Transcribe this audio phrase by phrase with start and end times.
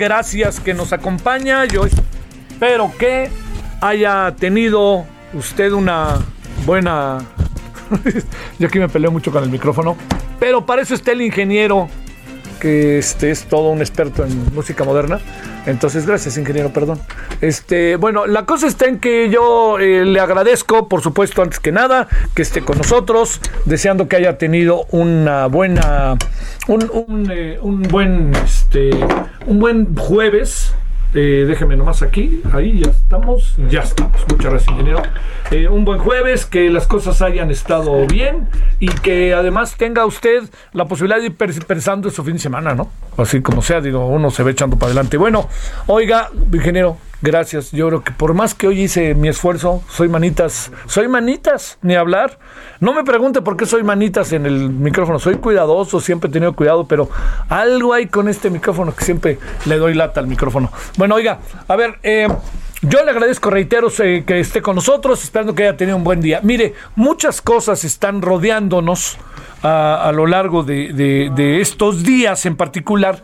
[0.00, 1.66] Gracias que nos acompaña.
[1.66, 3.30] Yo espero que
[3.82, 6.18] haya tenido usted una
[6.64, 7.18] buena...
[8.58, 9.96] Yo aquí me peleo mucho con el micrófono,
[10.40, 11.88] pero para eso está el ingeniero,
[12.60, 15.20] que este es todo un experto en música moderna.
[15.66, 16.98] Entonces, gracias, ingeniero, perdón.
[17.40, 21.72] Este, bueno, la cosa está en que yo eh, le agradezco, por supuesto, antes que
[21.72, 26.16] nada, que esté con nosotros, deseando que haya tenido una buena,
[26.68, 28.90] un, eh, buen, este,
[29.46, 30.74] un buen jueves.
[31.12, 34.24] Eh, déjeme nomás aquí, ahí ya estamos, ya estamos.
[34.30, 35.02] Muchas gracias, ingeniero.
[35.50, 38.48] Eh, un buen jueves, que las cosas hayan estado bien
[38.78, 41.34] y que además tenga usted la posibilidad de ir
[41.66, 42.92] pensando en su fin de semana, ¿no?
[43.16, 45.16] Así como sea, digo, uno se ve echando para adelante.
[45.16, 45.48] Bueno,
[45.88, 47.70] oiga, ingeniero, gracias.
[47.72, 51.94] Yo creo que por más que hoy hice mi esfuerzo, soy manitas, soy manitas, ni
[51.94, 52.38] hablar.
[52.80, 56.54] No me pregunte por qué soy manitas en el micrófono, soy cuidadoso, siempre he tenido
[56.54, 57.08] cuidado, pero
[57.48, 60.70] algo hay con este micrófono que siempre le doy lata al micrófono.
[60.96, 62.28] Bueno, oiga, a ver, eh,
[62.82, 66.20] yo le agradezco, reitero, eh, que esté con nosotros, esperando que haya tenido un buen
[66.20, 66.40] día.
[66.42, 69.18] Mire, muchas cosas están rodeándonos
[69.62, 73.22] a, lo largo de estos días en particular.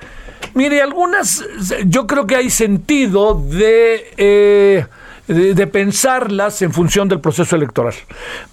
[0.54, 1.44] Mire, algunas,
[1.86, 4.12] yo creo que hay sentido de...
[4.16, 4.86] eh,
[5.28, 7.94] de, de pensarlas en función del proceso electoral.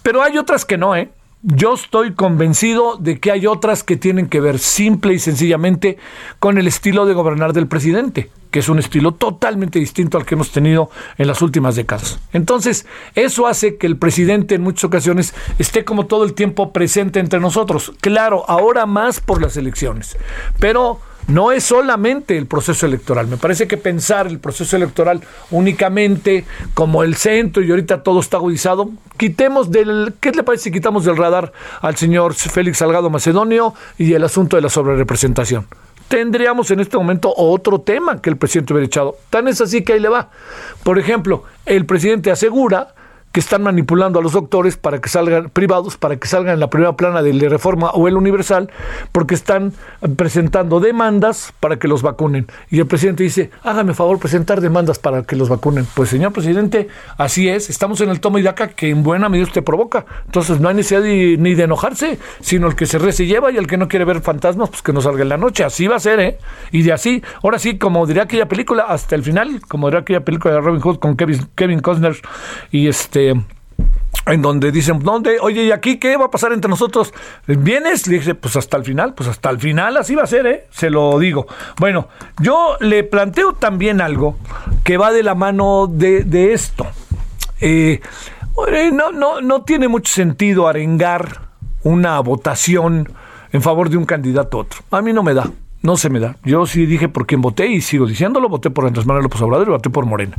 [0.02, 1.09] Pero hay otras que no, ¿eh?
[1.45, 5.97] Yo estoy convencido de que hay otras que tienen que ver simple y sencillamente
[6.39, 10.35] con el estilo de gobernar del presidente, que es un estilo totalmente distinto al que
[10.35, 12.17] hemos tenido en las últimas décadas.
[12.31, 17.19] Entonces, eso hace que el presidente en muchas ocasiones esté como todo el tiempo presente
[17.19, 17.91] entre nosotros.
[17.99, 20.15] Claro, ahora más por las elecciones,
[20.61, 23.28] pero no es solamente el proceso electoral.
[23.28, 28.38] Me parece que pensar el proceso electoral únicamente como el centro y ahorita todo está
[28.38, 30.13] agudizado, quitemos del...
[30.19, 31.51] ¿Qué le parece si quitamos del radar
[31.81, 35.67] al señor Félix Salgado Macedonio y el asunto de la sobrerepresentación?
[36.07, 39.16] Tendríamos en este momento otro tema que el presidente hubiera echado.
[39.29, 40.29] Tan es así que ahí le va.
[40.84, 42.93] Por ejemplo, el presidente asegura
[43.34, 46.70] que están manipulando a los doctores para que salgan privados, para que salgan en la
[46.70, 48.70] primera plana de la reforma o el universal,
[49.12, 49.74] porque están
[50.16, 52.47] presentando demandas para que los vacunen.
[52.70, 55.88] Y el presidente dice, hágame favor presentar demandas para que los vacunen.
[55.96, 56.88] Pues señor presidente,
[57.18, 60.06] así es, estamos en el toma y daca que en buena medida usted provoca.
[60.28, 63.52] Entonces no hay necesidad de- ni de enojarse, sino el que se re se lleva
[63.52, 65.64] y el que no quiere ver fantasmas, pues que no salga en la noche.
[65.64, 66.38] Así va a ser, ¿eh?
[66.72, 70.24] Y de así, ahora sí, como diría aquella película, hasta el final, como diría aquella
[70.24, 72.16] película de Robin Hood con Kevin, Kevin Costner
[72.70, 73.22] y este
[74.25, 75.37] en donde dicen, ¿dónde?
[75.41, 77.14] Oye, ¿y aquí qué va a pasar entre nosotros?
[77.46, 78.08] ¿Vienes?
[78.08, 80.67] Le dije, pues hasta el final, pues hasta el final así va a ser, ¿eh?
[80.72, 81.47] Se lo digo.
[81.78, 82.08] Bueno,
[82.40, 84.37] yo le planteo también algo
[84.84, 86.87] que va de la mano de, esto.
[87.59, 87.99] Eh,
[88.93, 91.49] no, no, no tiene mucho sentido arengar
[91.84, 93.11] una votación
[93.52, 94.79] en favor de un candidato a otro.
[94.91, 95.49] A mí no me da.
[95.84, 96.38] No se me da.
[96.46, 98.47] Yo sí dije por quién voté y sigo diciéndolo.
[98.47, 100.38] Voté por Andrés Manuel López Obrador y voté por Morena.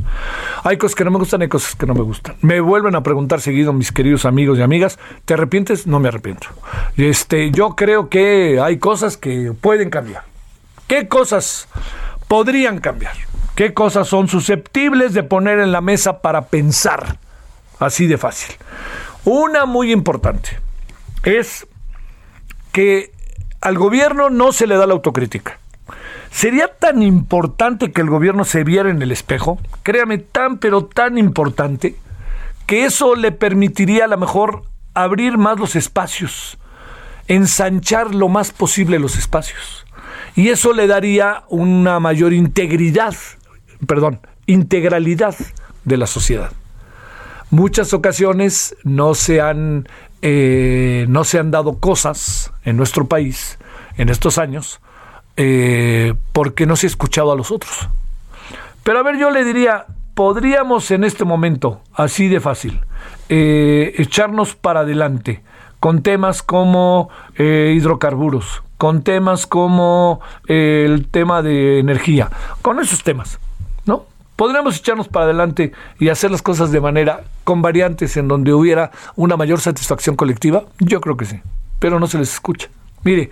[0.63, 2.35] Hay cosas que no me gustan, hay cosas que no me gustan.
[2.41, 5.85] Me vuelven a preguntar seguido mis queridos amigos y amigas, ¿te arrepientes?
[5.85, 6.47] No me arrepiento.
[6.97, 10.23] Este, yo creo que hay cosas que pueden cambiar.
[10.87, 11.67] ¿Qué cosas
[12.27, 13.13] podrían cambiar?
[13.53, 17.19] ¿Qué cosas son susceptibles de poner en la mesa para pensar?
[17.77, 18.55] Así de fácil.
[19.25, 20.57] Una muy importante
[21.23, 21.67] es
[22.71, 23.14] que
[23.65, 25.57] al gobierno no se le da la autocrítica.
[26.29, 29.57] ¿Sería tan importante que el gobierno se viera en el espejo?
[29.81, 31.95] Créame, tan pero tan importante
[32.67, 36.59] que eso le permitiría a lo mejor abrir más los espacios,
[37.27, 39.87] ensanchar lo más posible los espacios.
[40.35, 43.15] Y eso le daría una mayor integridad,
[43.87, 45.35] perdón, integralidad
[45.85, 46.51] de la sociedad.
[47.49, 49.87] Muchas ocasiones no se han
[50.27, 53.59] eh, no se han dado cosas en nuestro país
[53.95, 54.81] en estos años
[55.37, 57.87] eh, porque no se ha escuchado a los otros.
[58.83, 59.85] Pero a ver, yo le diría,
[60.15, 62.81] podríamos en este momento, así de fácil,
[63.29, 65.43] eh, echarnos para adelante
[65.79, 72.31] con temas como hidrocarburos, con temas como el tema de energía,
[72.63, 73.39] con esos temas,
[73.85, 74.05] ¿no?
[74.35, 78.91] ¿Podríamos echarnos para adelante y hacer las cosas de manera con variantes en donde hubiera
[79.15, 80.63] una mayor satisfacción colectiva?
[80.79, 81.39] Yo creo que sí,
[81.79, 82.67] pero no se les escucha.
[83.03, 83.29] Mire,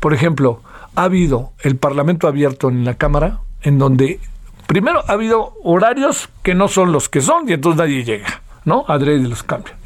[0.00, 0.60] por ejemplo,
[0.96, 4.18] ha habido el Parlamento abierto en la Cámara en donde
[4.66, 8.84] primero ha habido horarios que no son los que son y entonces nadie llega, ¿no?
[8.88, 9.76] Adrede los cambios.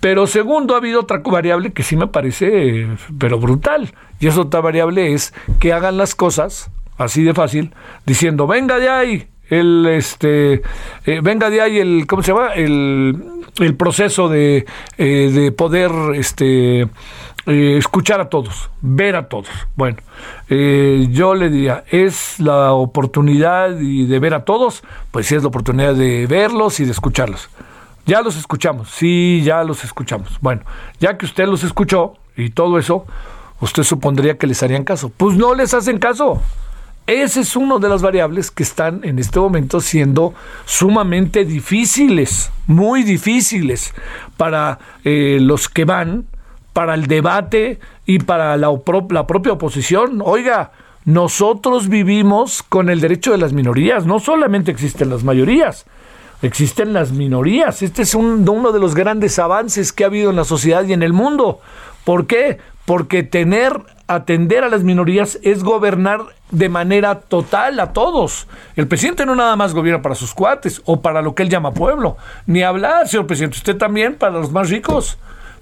[0.00, 2.88] Pero segundo, ha habido otra variable que sí me parece,
[3.18, 3.92] pero brutal.
[4.18, 7.74] Y esa otra variable es que hagan las cosas así de fácil,
[8.06, 10.62] diciendo, venga de ahí, el este
[11.04, 14.64] eh, venga de ahí el cómo se llama el, el proceso de,
[14.96, 19.48] eh, de poder este eh, escuchar a todos ver a todos.
[19.76, 19.98] Bueno
[20.48, 25.94] yo le diría es la oportunidad de ver a todos pues sí es la oportunidad
[25.94, 27.50] de verlos y de escucharlos.
[28.06, 30.38] Ya los escuchamos sí ya los escuchamos.
[30.40, 30.62] Bueno
[31.00, 33.04] ya que usted los escuchó y todo eso
[33.60, 35.10] usted supondría que les harían caso.
[35.16, 36.40] Pues no les hacen caso
[37.10, 40.34] ese es uno de las variables que están en este momento siendo
[40.64, 43.94] sumamente difíciles, muy difíciles
[44.36, 46.26] para eh, los que van,
[46.72, 50.22] para el debate y para la propia oposición.
[50.24, 50.72] Oiga,
[51.04, 55.86] nosotros vivimos con el derecho de las minorías, no solamente existen las mayorías,
[56.42, 57.82] existen las minorías.
[57.82, 61.02] Este es uno de los grandes avances que ha habido en la sociedad y en
[61.02, 61.60] el mundo.
[62.04, 62.58] ¿Por qué?
[62.84, 63.80] Porque tener,
[64.14, 66.20] atender a las minorías es gobernar
[66.50, 68.48] de manera total a todos.
[68.74, 71.72] El presidente no nada más gobierna para sus cuates o para lo que él llama
[71.72, 72.16] pueblo.
[72.46, 75.16] Ni hablar, señor presidente, usted también para los más ricos.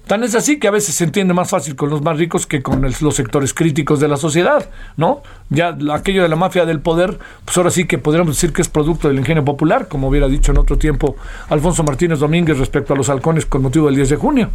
[0.07, 2.63] Tan es así que a veces se entiende más fácil con los más ricos que
[2.63, 4.67] con los sectores críticos de la sociedad,
[4.97, 5.21] ¿no?
[5.49, 8.69] Ya aquello de la mafia del poder, pues ahora sí que podríamos decir que es
[8.69, 11.15] producto del ingenio popular, como hubiera dicho en otro tiempo
[11.49, 14.49] Alfonso Martínez Domínguez respecto a los halcones con motivo del 10 de junio.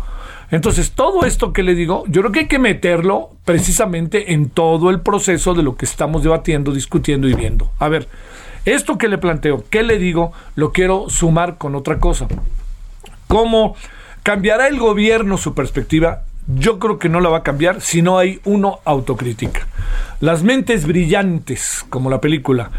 [0.50, 4.91] Entonces, todo esto que le digo, yo creo que hay que meterlo precisamente en todo
[4.91, 7.70] el proceso de lo que estamos debatiendo, discutiendo y viendo.
[7.79, 8.08] A ver,
[8.64, 10.32] esto que le planteo, ¿qué le digo?
[10.55, 12.29] Lo quiero sumar con otra cosa.
[13.29, 13.77] ¿Cómo
[14.22, 16.22] cambiará el gobierno su perspectiva?
[16.46, 19.67] Yo creo que no la va a cambiar si no hay uno autocrítica.
[20.20, 22.70] Las mentes brillantes, como la película,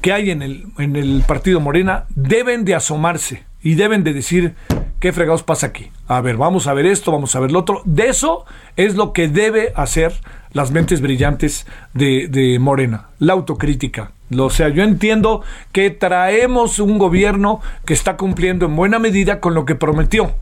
[0.00, 4.54] que hay en el, en el partido Morena, deben de asomarse y deben de decir
[5.00, 5.90] ¿Qué fregados pasa aquí?
[6.08, 7.80] A ver, vamos a ver esto, vamos a ver lo otro.
[7.86, 8.44] De eso
[8.76, 10.12] es lo que debe hacer
[10.52, 14.12] las mentes brillantes de, Morena, la autocrítica.
[14.38, 15.40] O sea, yo entiendo
[15.72, 20.34] que traemos un gobierno que está cumpliendo en buena medida con lo que prometió.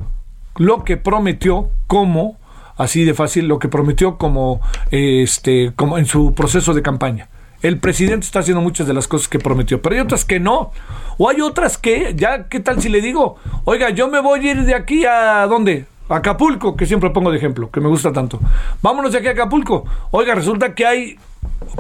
[0.57, 2.37] Lo que prometió como,
[2.77, 4.61] así de fácil, lo que prometió como,
[4.91, 7.29] este, como en su proceso de campaña.
[7.61, 10.71] El presidente está haciendo muchas de las cosas que prometió, pero hay otras que no.
[11.17, 13.37] O hay otras que, ya, ¿qué tal si le digo?
[13.65, 15.87] Oiga, yo me voy a ir de aquí a dónde?
[16.09, 18.39] Acapulco, que siempre pongo de ejemplo, que me gusta tanto.
[18.81, 19.85] Vámonos de aquí a Acapulco.
[20.13, 21.19] Oiga, resulta que hay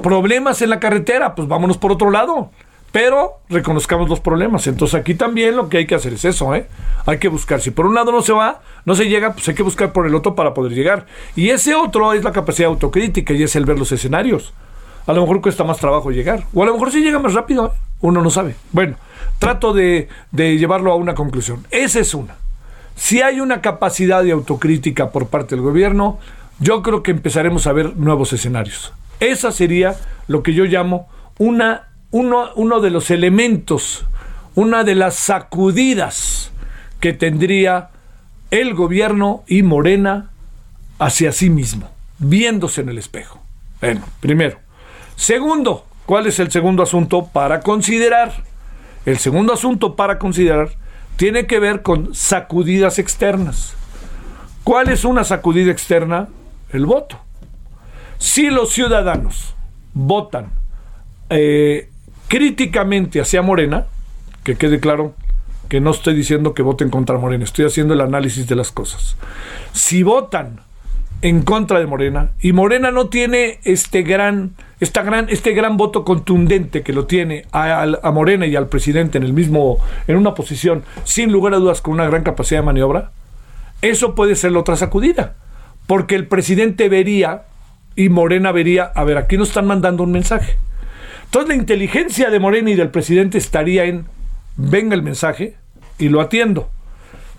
[0.02, 2.50] problemas en la carretera, pues vámonos por otro lado.
[2.90, 4.66] Pero reconozcamos los problemas.
[4.66, 6.66] Entonces aquí también lo que hay que hacer es eso, ¿eh?
[7.06, 7.60] Hay que buscar.
[7.60, 10.06] Si por un lado no se va, no se llega, pues hay que buscar por
[10.06, 11.06] el otro para poder llegar.
[11.36, 14.52] Y ese otro es la capacidad autocrítica y es el ver los escenarios
[15.08, 16.44] a lo mejor cuesta más trabajo llegar.
[16.52, 17.72] O a lo mejor sí llega más rápido,
[18.02, 18.54] uno no sabe.
[18.72, 18.96] Bueno,
[19.38, 21.66] trato de, llevarlo a una conclusión.
[21.70, 22.34] Esa es una.
[22.94, 26.18] si hay una capacidad de autocrítica por parte del gobierno,
[26.60, 28.92] yo creo que empezaremos a ver nuevos escenarios.
[29.18, 29.96] Esa sería
[30.26, 34.04] lo que yo llamo una, uno, uno de los elementos,
[34.56, 36.50] una de las sacudidas
[37.00, 37.90] que tendría
[38.50, 40.32] el gobierno y Morena
[40.98, 43.40] hacia sí mismo, viéndose en el espejo.
[43.80, 44.67] Bueno, primero.
[45.18, 48.44] Segundo, ¿cuál es el segundo asunto para considerar?
[49.04, 50.70] El segundo asunto para considerar
[51.16, 53.74] tiene que ver con sacudidas externas.
[54.62, 56.28] ¿Cuál es una sacudida externa?
[56.72, 57.18] El voto.
[58.18, 59.56] Si los ciudadanos
[59.92, 60.52] votan
[61.30, 61.90] eh,
[62.28, 63.86] críticamente hacia Morena,
[64.44, 65.14] que quede claro
[65.68, 69.16] que no estoy diciendo que voten contra Morena, estoy haciendo el análisis de las cosas.
[69.72, 70.60] Si votan
[71.20, 76.04] en contra de Morena y Morena no tiene este gran, esta gran, este gran voto
[76.04, 80.84] contundente que lo tiene a, Morena y al presidente en el mismo, en una posición
[81.04, 83.10] sin lugar a dudas con una gran capacidad de maniobra,
[83.82, 85.34] eso puede ser la otra sacudida,
[85.86, 87.44] porque el presidente vería
[87.96, 90.56] y Morena vería, a ver, aquí nos están mandando un mensaje.
[91.24, 94.06] Entonces la inteligencia de Morena y del presidente estaría en,
[94.56, 95.56] venga el mensaje
[95.98, 96.70] y lo atiendo.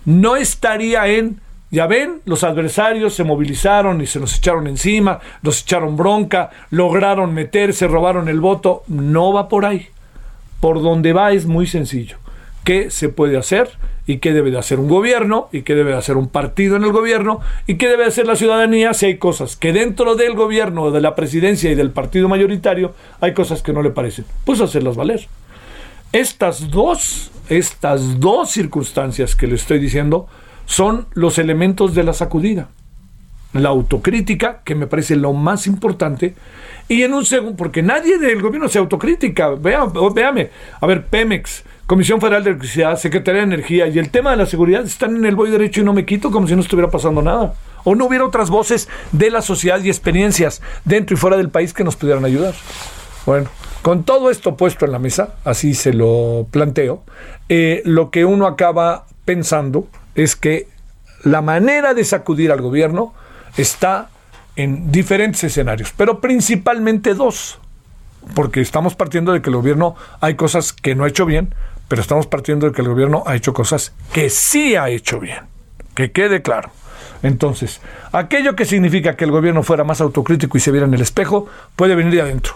[0.04, 1.40] No estaría en
[1.70, 7.32] ya ven, los adversarios se movilizaron y se nos echaron encima, nos echaron bronca, lograron
[7.32, 8.82] meterse, robaron el voto.
[8.88, 9.88] No va por ahí.
[10.60, 12.16] Por donde va es muy sencillo.
[12.64, 13.70] ¿Qué se puede hacer?
[14.06, 15.48] ¿Y qué debe de hacer un gobierno?
[15.52, 17.40] ¿Y qué debe de hacer un partido en el gobierno?
[17.68, 21.00] ¿Y qué debe de hacer la ciudadanía si hay cosas que dentro del gobierno, de
[21.00, 24.24] la presidencia y del partido mayoritario hay cosas que no le parecen?
[24.44, 25.28] Pues hacerlas valer.
[26.12, 30.26] Estas dos, estas dos circunstancias que le estoy diciendo,
[30.70, 32.68] son los elementos de la sacudida.
[33.54, 36.36] La autocrítica, que me parece lo más importante,
[36.86, 39.48] y en un segundo, porque nadie del gobierno se autocrítica.
[39.50, 40.50] Vea, véame,
[40.80, 44.46] a ver, Pemex, Comisión Federal de Electricidad, Secretaría de Energía y el tema de la
[44.46, 47.20] seguridad están en el voy derecho y no me quito como si no estuviera pasando
[47.20, 47.54] nada.
[47.82, 51.74] O no hubiera otras voces de la sociedad y experiencias dentro y fuera del país
[51.74, 52.54] que nos pudieran ayudar.
[53.26, 53.48] Bueno,
[53.82, 57.02] con todo esto puesto en la mesa, así se lo planteo,
[57.48, 60.68] eh, lo que uno acaba pensando es que
[61.24, 63.14] la manera de sacudir al gobierno
[63.56, 64.08] está
[64.56, 67.58] en diferentes escenarios, pero principalmente dos,
[68.34, 71.54] porque estamos partiendo de que el gobierno hay cosas que no ha hecho bien,
[71.88, 75.44] pero estamos partiendo de que el gobierno ha hecho cosas que sí ha hecho bien,
[75.94, 76.70] que quede claro.
[77.22, 77.80] Entonces,
[78.12, 81.48] aquello que significa que el gobierno fuera más autocrítico y se viera en el espejo,
[81.76, 82.54] puede venir de adentro.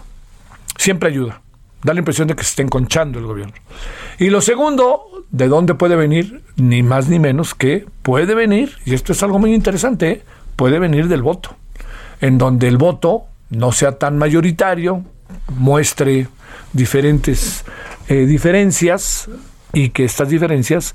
[0.79, 1.44] Siempre ayuda.
[1.85, 3.55] Da la impresión de que se está enconchando el gobierno.
[4.19, 6.43] Y lo segundo, ¿de dónde puede venir?
[6.57, 10.23] Ni más ni menos que puede venir, y esto es algo muy interesante,
[10.57, 11.55] puede venir del voto.
[12.21, 15.05] En donde el voto no sea tan mayoritario,
[15.57, 16.27] muestre
[16.73, 17.65] diferentes
[18.09, 19.29] eh, diferencias
[19.73, 20.95] y que estas diferencias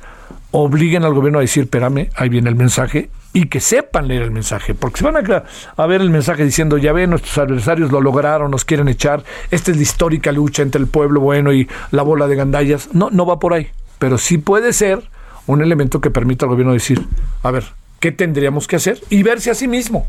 [0.51, 4.31] obliguen al gobierno a decir, espérame, ahí viene el mensaje, y que sepan leer el
[4.31, 5.43] mensaje, porque si van a,
[5.75, 9.71] a, ver el mensaje diciendo, ya ven, nuestros adversarios lo lograron, nos quieren echar, esta
[9.71, 13.25] es la histórica lucha entre el pueblo bueno y la bola de gandallas, no, no
[13.25, 13.67] va por ahí,
[13.99, 15.03] pero sí puede ser
[15.45, 17.05] un elemento que permita al gobierno decir,
[17.43, 17.65] a ver,
[17.99, 18.99] ¿qué tendríamos que hacer?
[19.09, 20.07] Y verse a sí mismo.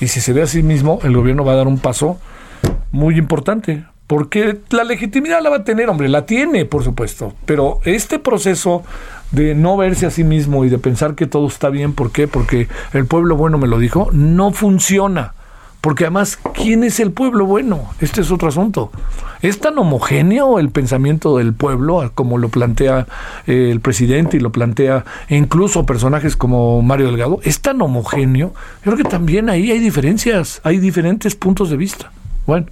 [0.00, 2.18] Y si se ve a sí mismo, el gobierno va a dar un paso
[2.92, 7.80] muy importante, porque la legitimidad la va a tener, hombre, la tiene, por supuesto, pero
[7.84, 8.84] este proceso
[9.32, 12.28] de no verse a sí mismo y de pensar que todo está bien, ¿por qué?
[12.28, 15.34] Porque el pueblo bueno me lo dijo, no funciona.
[15.80, 17.90] Porque además, ¿quién es el pueblo bueno?
[18.00, 18.90] Este es otro asunto.
[19.40, 23.06] ¿Es tan homogéneo el pensamiento del pueblo como lo plantea
[23.46, 27.38] eh, el presidente y lo plantea incluso personajes como Mario Delgado?
[27.44, 28.52] ¿Es tan homogéneo?
[28.84, 32.10] Yo creo que también ahí hay diferencias, hay diferentes puntos de vista.
[32.46, 32.66] Bueno.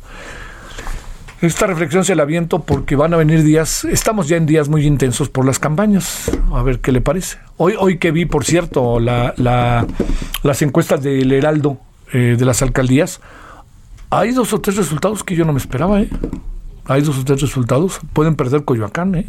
[1.44, 4.86] Esta reflexión se la aviento porque van a venir días, estamos ya en días muy
[4.86, 6.30] intensos por las campañas.
[6.50, 7.36] A ver qué le parece.
[7.58, 9.34] Hoy, hoy que vi, por cierto, la,
[10.42, 11.76] las encuestas del Heraldo
[12.14, 13.20] eh, de las alcaldías,
[14.08, 16.00] hay dos o tres resultados que yo no me esperaba.
[16.00, 16.08] ¿eh?
[16.86, 18.00] Hay dos o tres resultados.
[18.14, 19.14] Pueden perder Coyoacán.
[19.14, 19.26] ¿eh?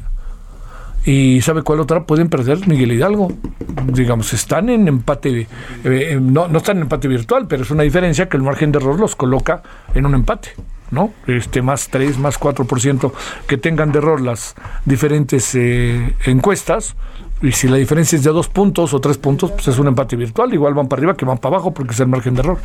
[1.04, 2.06] Y ¿sabe cuál otra?
[2.06, 3.34] Pueden perder Miguel Hidalgo.
[3.92, 5.50] Digamos, están en empate,
[5.84, 8.80] eh, no, no están en empate virtual, pero es una diferencia que el margen de
[8.80, 10.52] error los coloca en un empate.
[10.92, 11.14] ¿No?
[11.28, 13.12] Este más 3, más 4%
[13.48, 16.96] que tengan de error las diferentes eh, encuestas.
[17.42, 20.16] Y si la diferencia es de dos puntos o tres puntos, pues es un empate
[20.16, 20.54] virtual.
[20.54, 22.60] Igual van para arriba que van para abajo porque es el margen de error.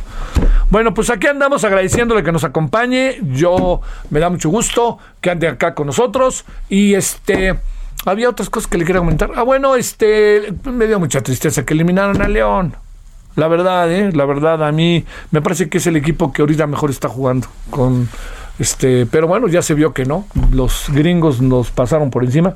[0.69, 3.17] Bueno, pues aquí andamos agradeciéndole que nos acompañe.
[3.33, 6.45] Yo me da mucho gusto que ande acá con nosotros.
[6.69, 7.59] Y este.
[8.05, 9.31] Había otras cosas que le quería comentar.
[9.35, 10.53] Ah, bueno, este.
[10.63, 12.73] Me dio mucha tristeza que eliminaron a León.
[13.35, 14.11] La verdad, ¿eh?
[14.13, 17.47] la verdad, a mí me parece que es el equipo que ahorita mejor está jugando.
[17.69, 18.09] Con,
[18.59, 20.25] este, pero bueno, ya se vio que no.
[20.51, 22.55] Los gringos nos pasaron por encima.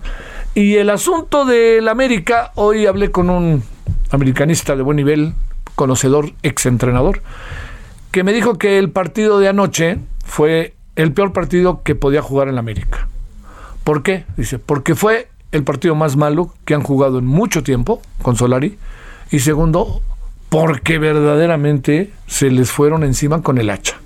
[0.53, 3.63] Y el asunto del América, hoy hablé con un
[4.12, 5.34] americanista de buen nivel,
[5.75, 7.22] conocedor, exentrenador,
[8.12, 12.48] que me dijo que el partido de anoche fue el peor partido que podía jugar
[12.48, 13.08] en América.
[13.84, 14.25] ¿Por qué?
[14.38, 18.77] Dice, porque fue el partido más malo que han jugado en mucho tiempo con Solari.
[19.32, 20.01] Y segundo,
[20.56, 23.98] porque verdaderamente se les fueron encima con el hacha.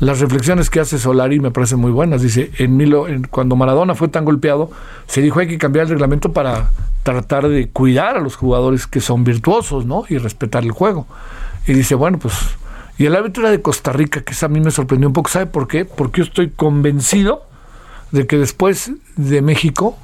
[0.00, 2.22] Las reflexiones que hace Solari me parecen muy buenas.
[2.22, 4.72] Dice, en Milo, cuando Maradona fue tan golpeado,
[5.06, 6.70] se dijo hay que cambiar el reglamento para
[7.04, 10.02] tratar de cuidar a los jugadores que son virtuosos, ¿no?
[10.08, 11.06] Y respetar el juego.
[11.68, 12.34] Y dice, bueno, pues...
[12.98, 15.30] Y el árbitro era de Costa Rica, que a mí me sorprendió un poco.
[15.30, 15.84] ¿Sabe por qué?
[15.84, 17.44] Porque yo estoy convencido
[18.10, 19.96] de que después de México,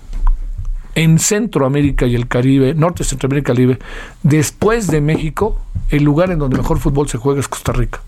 [0.97, 3.79] en Centroamérica y el Caribe, Norte, Centroamérica y Caribe,
[4.25, 5.61] después de México,
[5.91, 8.01] el lugar en donde mejor fútbol se juega es Costa Rica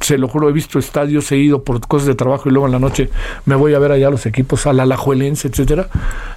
[0.00, 2.72] se lo juro, he visto estadios, he ido por cosas de trabajo y luego en
[2.72, 3.10] la noche
[3.46, 5.88] me voy a ver allá los equipos, al Alajuelense, etcétera,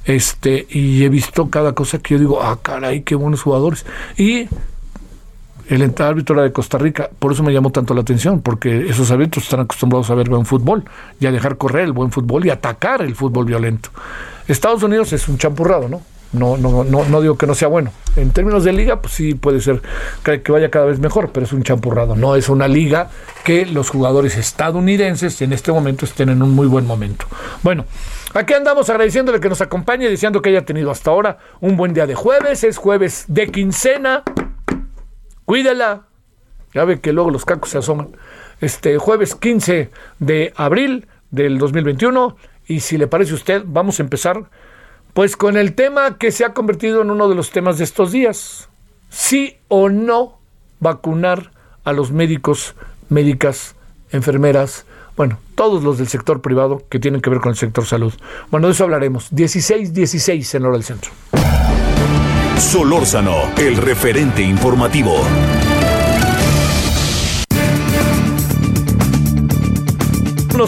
[0.05, 3.85] este, y he visto cada cosa que yo digo, ah, caray, qué buenos jugadores.
[4.17, 4.47] Y
[5.75, 9.09] el árbitro era de Costa Rica, por eso me llamó tanto la atención, porque esos
[9.09, 10.83] árbitros están acostumbrados a ver buen fútbol
[11.19, 13.89] y a dejar correr el buen fútbol y atacar el fútbol violento.
[14.49, 16.01] Estados Unidos es un champurrado, ¿no?
[16.33, 17.91] No, no, no, no digo que no sea bueno.
[18.15, 19.81] En términos de liga, pues sí puede ser
[20.23, 22.15] que, vaya cada vez mejor, pero es un champurrado.
[22.15, 23.09] No es una liga
[23.43, 27.25] que los jugadores estadounidenses en este momento estén en un muy buen momento.
[27.63, 27.85] Bueno,
[28.33, 32.07] aquí andamos agradeciéndole que nos acompañe, deseando que haya tenido hasta ahora un buen día
[32.07, 32.63] de jueves.
[32.63, 34.23] Es jueves de quincena.
[35.51, 36.03] Cuídela.
[36.73, 38.15] Ya ve que luego los cacos se asoman.
[38.61, 42.37] Este jueves 15 de abril del 2021.
[42.67, 44.45] Y si le parece a usted, vamos a empezar
[45.13, 48.13] pues con el tema que se ha convertido en uno de los temas de estos
[48.13, 48.69] días.
[49.09, 50.39] Sí o no
[50.79, 51.51] vacunar
[51.83, 52.75] a los médicos,
[53.09, 53.75] médicas,
[54.13, 54.85] enfermeras,
[55.17, 58.13] bueno, todos los del sector privado que tienen que ver con el sector salud.
[58.51, 59.27] Bueno, de eso hablaremos.
[59.35, 61.11] 16, 16 en hora del centro.
[62.61, 65.25] Solórzano, el referente informativo.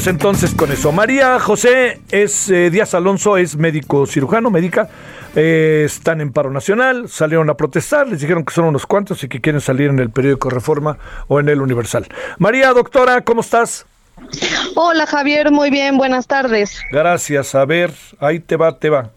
[0.08, 0.92] entonces con eso.
[0.92, 4.90] María José es eh, Díaz Alonso, es médico cirujano, médica.
[5.36, 9.30] Eh, están en paro nacional, salieron a protestar, les dijeron que son unos cuantos y
[9.30, 12.08] que quieren salir en el periódico Reforma o en el Universal.
[12.40, 13.86] María, doctora, ¿cómo estás?
[14.76, 16.82] Hola Javier, muy bien, buenas tardes.
[16.92, 19.12] Gracias, a ver, ahí te va, te va.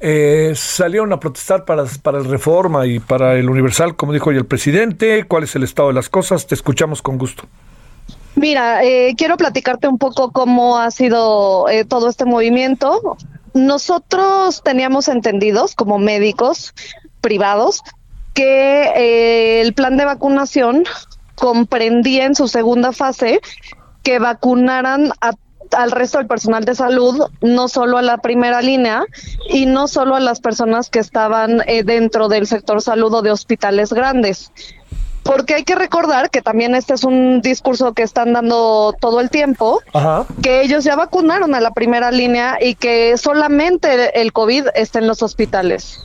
[0.00, 4.36] Eh, salieron a protestar para, para el Reforma y para el Universal, como dijo hoy
[4.36, 5.24] el presidente.
[5.24, 6.46] ¿Cuál es el estado de las cosas?
[6.46, 7.44] Te escuchamos con gusto.
[8.36, 13.16] Mira, eh, quiero platicarte un poco cómo ha sido eh, todo este movimiento.
[13.52, 16.72] Nosotros teníamos entendidos como médicos
[17.20, 17.82] privados
[18.34, 20.84] que eh, el plan de vacunación
[21.34, 23.40] comprendía en su segunda fase
[24.04, 25.10] que vacunaran
[25.76, 29.04] al resto del personal de salud, no solo a la primera línea
[29.48, 33.92] y no solo a las personas que estaban dentro del sector salud o de hospitales
[33.92, 34.52] grandes
[35.28, 39.28] porque hay que recordar que también este es un discurso que están dando todo el
[39.28, 39.82] tiempo,
[40.42, 45.06] que ellos ya vacunaron a la primera línea y que solamente el COVID está en
[45.06, 46.02] los hospitales.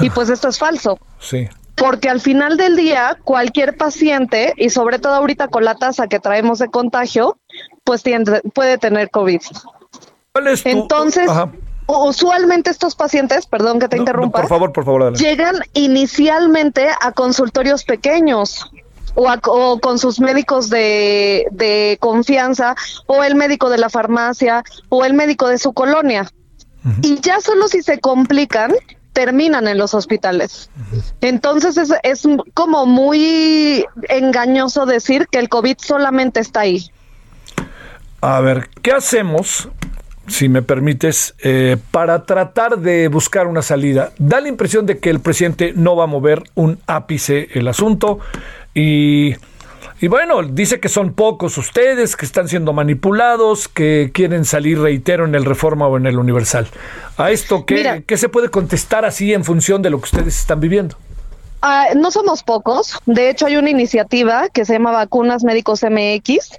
[0.00, 0.98] Y pues esto es falso.
[1.20, 1.46] Sí.
[1.74, 6.18] Porque al final del día, cualquier paciente, y sobre todo ahorita con la tasa que
[6.18, 7.36] traemos de contagio,
[7.88, 9.40] pues tiene, puede tener COVID.
[10.32, 11.26] ¿Cuál es Entonces,
[11.86, 17.84] usualmente estos pacientes, perdón que te interrumpa, por favor, por favor, llegan inicialmente a consultorios
[17.84, 18.70] pequeños.
[19.14, 25.48] O, con sus médicos de, confianza, o el médico de la farmacia, o el médico
[25.48, 26.30] de su colonia.
[27.02, 28.72] Y ya solo si se complican,
[29.14, 30.70] terminan en los hospitales.
[31.20, 36.88] Entonces es, es como muy engañoso decir que el COVID solamente está ahí.
[38.20, 39.68] A ver, ¿qué hacemos
[40.28, 44.12] si me permites, eh, para tratar de buscar una salida.
[44.18, 48.20] Da la impresión de que el presidente no va a mover un ápice el asunto
[48.74, 49.34] y,
[50.00, 55.24] y bueno, dice que son pocos ustedes, que están siendo manipulados, que quieren salir, reitero,
[55.24, 56.68] en el Reforma o en el Universal.
[57.16, 60.60] A esto, ¿qué, ¿qué se puede contestar así en función de lo que ustedes están
[60.60, 60.96] viviendo?
[61.60, 62.98] Ah, no somos pocos.
[63.06, 66.50] De hecho, hay una iniciativa que se llama Vacunas Médicos MX.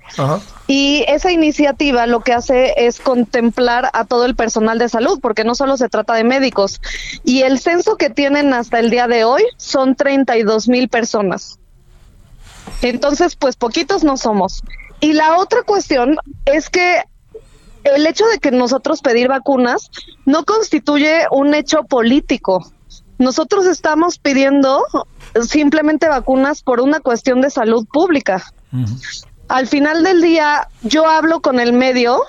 [0.67, 5.45] Y esa iniciativa lo que hace es contemplar a todo el personal de salud, porque
[5.45, 6.81] no solo se trata de médicos.
[7.23, 11.59] Y el censo que tienen hasta el día de hoy son 32 mil personas.
[12.81, 14.63] Entonces, pues poquitos no somos.
[14.99, 17.03] Y la otra cuestión es que
[17.85, 19.89] el hecho de que nosotros pedir vacunas
[20.25, 22.69] no constituye un hecho político
[23.19, 24.84] nosotros estamos pidiendo
[25.47, 28.43] simplemente vacunas por una cuestión de salud pública.
[29.47, 32.21] Al final del día, yo hablo con el medio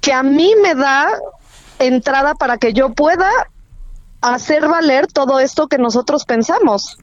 [0.00, 1.08] que a mí me da
[1.78, 3.30] entrada para que yo pueda
[4.22, 6.96] hacer valer todo esto que nosotros pensamos.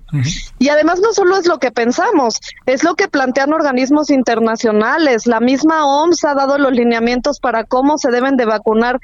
[0.59, 5.27] Y además no solo es lo que pensamos, es lo que plantean organismos internacionales.
[5.27, 8.99] La misma OMS ha dado los lineamientos para cómo se deben de vacunar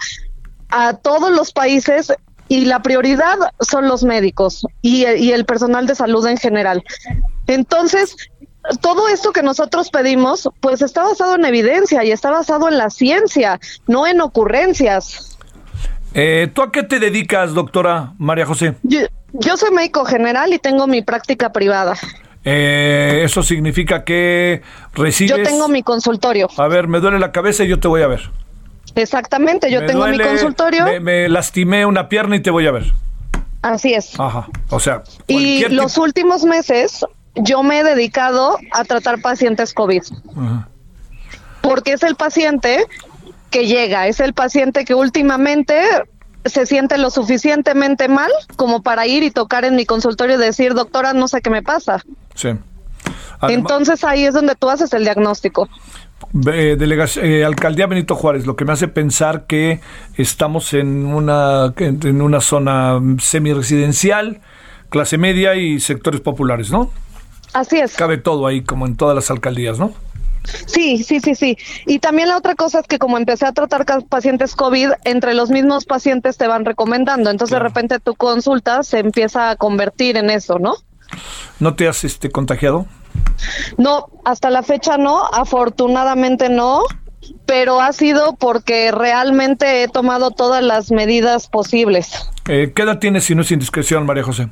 [0.69, 2.13] a todos los países
[2.47, 6.83] y la prioridad son los médicos y, y el personal de salud en general.
[7.47, 8.15] Entonces,
[8.81, 12.89] todo esto que nosotros pedimos, pues está basado en evidencia y está basado en la
[12.89, 15.37] ciencia, no en ocurrencias.
[16.13, 18.75] Eh, ¿Tú a qué te dedicas, doctora María José?
[18.83, 21.95] Yo, soy médico general y tengo mi práctica privada.
[22.45, 24.61] Eh, eso significa que
[24.93, 25.37] recibes...
[25.37, 26.47] Yo tengo mi consultorio.
[26.57, 28.29] A ver, me duele la cabeza y yo te voy a ver.
[28.95, 30.85] Exactamente, yo tengo mi consultorio.
[31.01, 32.93] Me, lastimé una pierna y te voy a ver.
[33.61, 34.19] Así es.
[34.19, 35.03] Ajá, o sea...
[35.27, 40.03] Y los últimos meses yo me he dedicado a tratar pacientes COVID.
[41.61, 42.85] Porque es el paciente
[43.49, 45.81] que llega, es el paciente que últimamente
[46.45, 50.73] se siente lo suficientemente mal como para ir y tocar en mi consultorio y decir,
[50.73, 52.03] doctora, no sé qué me pasa.
[52.35, 52.49] Sí.
[53.43, 55.69] Entonces ahí es donde tú haces el diagnóstico.
[56.51, 56.77] Eh,
[57.21, 59.79] eh, Alcaldía Benito Juárez, lo que me hace pensar que
[60.15, 64.41] estamos en una, en una zona semi-residencial,
[64.89, 66.91] clase media y sectores populares, ¿no?
[67.53, 67.95] Así es.
[67.95, 69.93] Cabe todo ahí, como en todas las alcaldías, ¿no?
[70.65, 71.57] Sí, sí, sí, sí.
[71.85, 75.49] Y también la otra cosa es que como empecé a tratar pacientes COVID, entre los
[75.49, 77.29] mismos pacientes te van recomendando.
[77.29, 80.75] Entonces de repente tu consulta se empieza a convertir en eso, ¿no?
[81.59, 82.87] ¿No te has este, contagiado?
[83.77, 86.83] No, hasta la fecha no, afortunadamente no,
[87.45, 92.29] pero ha sido porque realmente he tomado todas las medidas posibles.
[92.47, 94.49] Eh, ¿Qué edad tienes si no es indiscreción, María José?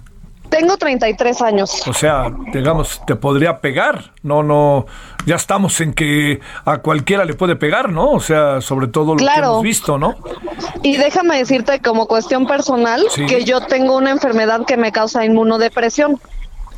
[0.50, 1.88] Tengo 33 años.
[1.88, 4.12] O sea, digamos, te podría pegar.
[4.22, 4.86] No, no,
[5.26, 8.12] ya estamos en que a cualquiera le puede pegar, ¿no?
[8.12, 10.16] O sea, sobre todo lo que hemos visto, ¿no?
[10.84, 16.20] Y déjame decirte como cuestión personal que yo tengo una enfermedad que me causa inmunodepresión.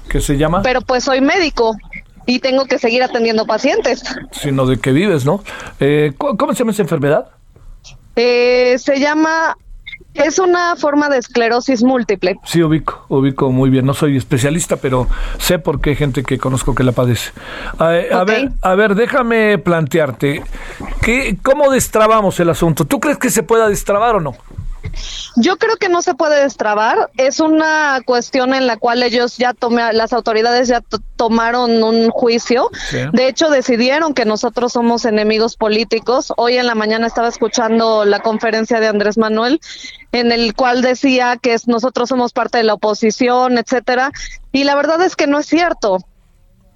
[0.10, 0.62] ¿Qué se llama?
[0.62, 1.76] Pero pues soy médico
[2.26, 4.04] y tengo que seguir atendiendo pacientes.
[4.32, 5.44] Sino de que vives, ¿no?
[5.80, 7.28] Eh, ¿Cómo se llama esa enfermedad?
[8.16, 9.56] Eh, se llama
[10.13, 12.36] es una forma de esclerosis múltiple.
[12.46, 13.86] Sí, ubico, ubico muy bien.
[13.86, 15.08] No soy especialista, pero
[15.39, 17.32] sé por qué hay gente que conozco que la padece.
[17.80, 17.88] A,
[18.24, 20.44] ver, a ver, déjame plantearte,
[21.02, 22.86] ¿qué, ¿cómo destrabamos el asunto?
[22.86, 24.36] ¿Tú crees que se pueda destrabar o no?
[25.36, 27.10] Yo creo que no se puede destrabar.
[27.17, 30.82] Es una cuestión en la cual ellos ya tomé, las autoridades ya
[31.15, 32.69] tomaron un juicio.
[33.13, 36.34] De hecho, decidieron que nosotros somos enemigos políticos.
[36.38, 39.60] Hoy en la mañana estaba escuchando la conferencia de Andrés Manuel,
[40.12, 44.12] en el cual decía que nosotros somos parte de la oposición, etcétera.
[44.52, 45.98] Y la verdad es que no es cierto.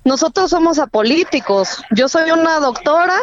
[0.07, 1.83] Nosotros somos apolíticos.
[1.91, 3.17] Yo soy una doctora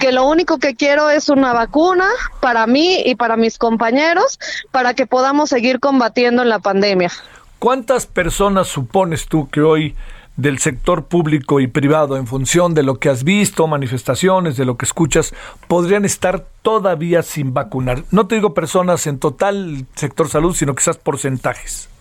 [0.00, 2.08] que lo único que quiero es una vacuna
[2.40, 4.40] para mí y para mis compañeros
[4.72, 7.12] para que podamos seguir combatiendo la pandemia.
[7.60, 9.94] ¿Cuántas personas supones tú que hoy
[10.36, 14.76] del sector público y privado, en función de lo que has visto, manifestaciones, de lo
[14.76, 15.32] que escuchas,
[15.68, 18.02] podrían estar todavía sin vacunar?
[18.10, 21.93] No te digo personas en total sector salud, sino quizás porcentajes.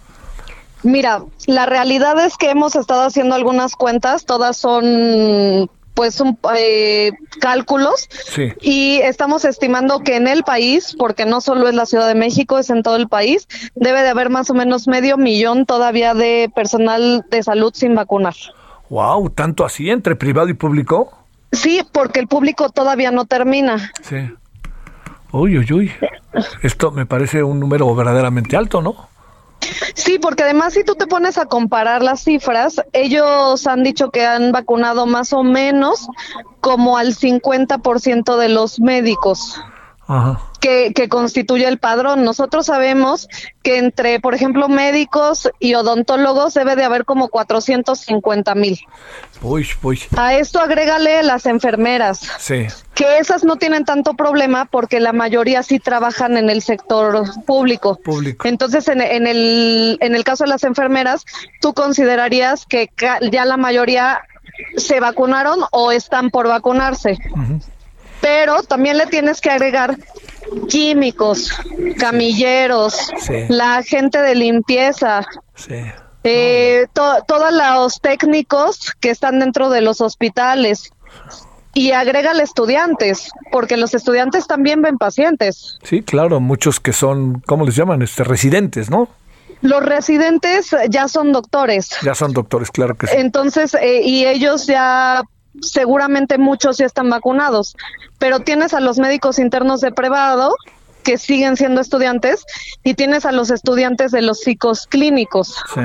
[0.84, 7.12] Mira, la realidad es que hemos estado haciendo algunas cuentas, todas son pues un, eh,
[7.40, 8.10] cálculos
[8.62, 12.58] y estamos estimando que en el país, porque no solo es la Ciudad de México,
[12.58, 16.52] es en todo el país, debe de haber más o menos medio millón todavía de
[16.54, 18.36] personal de salud sin vacunar.
[18.90, 21.18] Wow, tanto así entre privado y público.
[21.52, 23.92] Sí, porque el público todavía no termina.
[24.02, 24.18] Sí.
[25.32, 25.92] Uy, uy, uy.
[26.64, 29.13] Esto me parece un número verdaderamente alto, ¿no?
[29.96, 34.26] Sí, porque además si tú te pones a comparar las cifras, ellos han dicho que
[34.26, 36.08] han vacunado más o menos
[36.60, 39.60] como al 50% de los médicos.
[40.64, 42.24] Que, que, constituye el padrón.
[42.24, 43.28] Nosotros sabemos
[43.64, 48.80] que entre, por ejemplo, médicos y odontólogos debe de haber como 450 mil.
[50.16, 52.22] A esto agrégale las enfermeras.
[52.40, 52.68] Sí.
[52.96, 57.98] Que esas no tienen tanto problema porque la mayoría sí trabajan en el sector público.
[57.98, 58.48] Público.
[58.48, 61.26] Entonces, en, en, el, en el caso de las enfermeras,
[61.60, 64.22] ¿tú considerarías que ya la mayoría
[64.78, 67.18] se vacunaron o están por vacunarse?
[68.24, 69.98] Pero también le tienes que agregar
[70.70, 71.52] químicos,
[72.00, 73.12] camilleros,
[73.50, 75.26] la gente de limpieza,
[76.24, 80.90] eh, todos los técnicos que están dentro de los hospitales.
[81.76, 85.80] Y agrégale estudiantes, porque los estudiantes también ven pacientes.
[85.84, 88.04] Sí, claro, muchos que son, ¿cómo les llaman?
[88.04, 89.10] Este, residentes, ¿no?
[89.62, 91.90] Los residentes ya son doctores.
[92.04, 93.16] Ya son doctores, claro que sí.
[93.18, 95.24] Entonces, eh, y ellos ya
[95.62, 97.76] seguramente muchos ya están vacunados,
[98.20, 100.56] pero tienes a los médicos internos de privado
[101.04, 102.46] que siguen siendo estudiantes
[102.84, 105.56] y tienes a los estudiantes de los psicos clínicos.
[105.74, 105.82] Sí.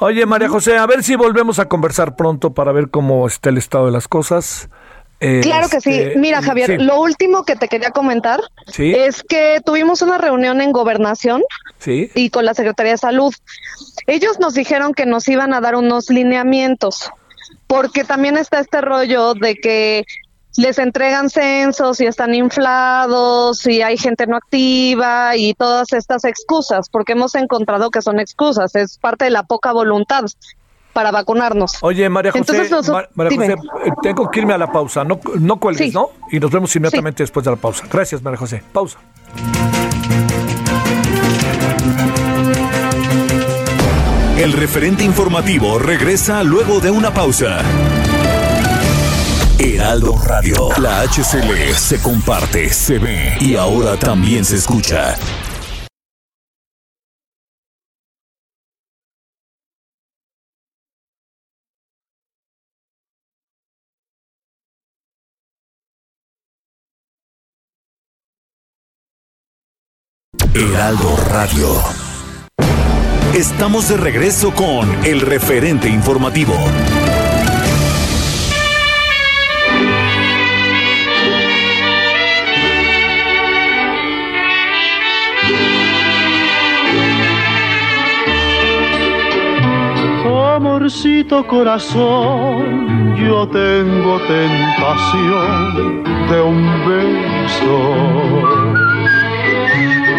[0.00, 3.58] Oye, María José, a ver si volvemos a conversar pronto para ver cómo está el
[3.58, 4.68] estado de las cosas.
[5.42, 5.90] Claro que sí.
[5.92, 6.84] Este, Mira, Javier, sí.
[6.84, 8.92] lo último que te quería comentar Sí.
[8.94, 11.42] es que tuvimos una reunión en gobernación
[11.80, 12.08] Sí.
[12.14, 13.34] y con la Secretaría de Salud.
[14.06, 17.10] Ellos nos dijeron que nos iban a dar unos lineamientos,
[17.68, 20.04] porque también está este rollo de que
[20.56, 26.88] les entregan censos y están inflados y hay gente no activa y todas estas excusas,
[26.90, 30.24] porque hemos encontrado que son excusas, es parte de la poca voluntad
[30.92, 31.74] para vacunarnos.
[31.82, 33.38] Oye, María José, Entonces noso- Ma- María.
[33.38, 35.04] José, eh, tengo que irme a la pausa.
[35.04, 35.94] No, no cuelgues, Sí.
[35.94, 36.08] ¿no?
[36.32, 37.84] Y nos vemos inmediatamente después de la pausa.
[37.88, 38.62] Gracias, María José.
[38.72, 38.98] Pausa.
[44.38, 47.58] El referente informativo regresa luego de una pausa.
[49.58, 50.68] Heraldo Radio.
[50.78, 55.16] La HCL se comparte, se ve y ahora también se escucha.
[70.54, 72.07] Heraldo Radio.
[73.34, 76.54] Estamos de regreso con el referente informativo.
[90.56, 97.78] Amorcito corazón, yo tengo tentación de un beso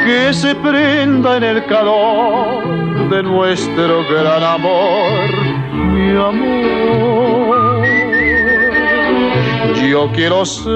[0.05, 5.29] que se prenda en el calor de nuestro gran amor,
[5.73, 7.83] mi amor.
[9.89, 10.69] Yo quiero ser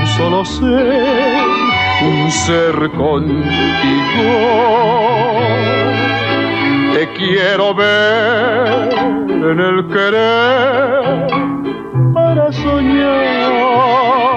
[0.00, 1.38] un solo ser,
[2.02, 3.48] un ser contigo.
[6.94, 8.92] Te quiero ver
[9.28, 11.26] en el querer
[12.12, 14.27] para soñar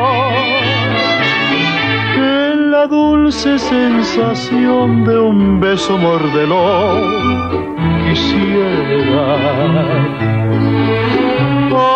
[2.81, 7.75] la dulce sensación de un beso mordelón
[8.09, 9.35] quisiera.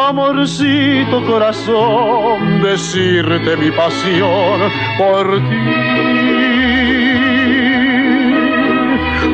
[0.09, 5.65] Amorcito corazón decirte mi pasión por ti.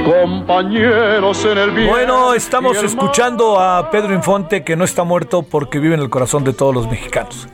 [0.06, 5.80] Compañeros en el bien Bueno, estamos escuchando a Pedro Infonte, que no está muerto porque
[5.80, 7.50] vive en el corazón de todos los mexicanos.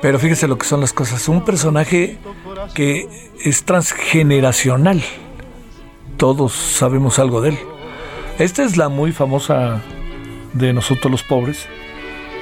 [0.00, 1.28] Pero fíjese lo que son las cosas.
[1.28, 2.18] Un personaje
[2.74, 3.08] que
[3.44, 5.02] es transgeneracional.
[6.16, 7.58] Todos sabemos algo de él.
[8.38, 9.82] Esta es la muy famosa
[10.52, 11.66] de nosotros los pobres.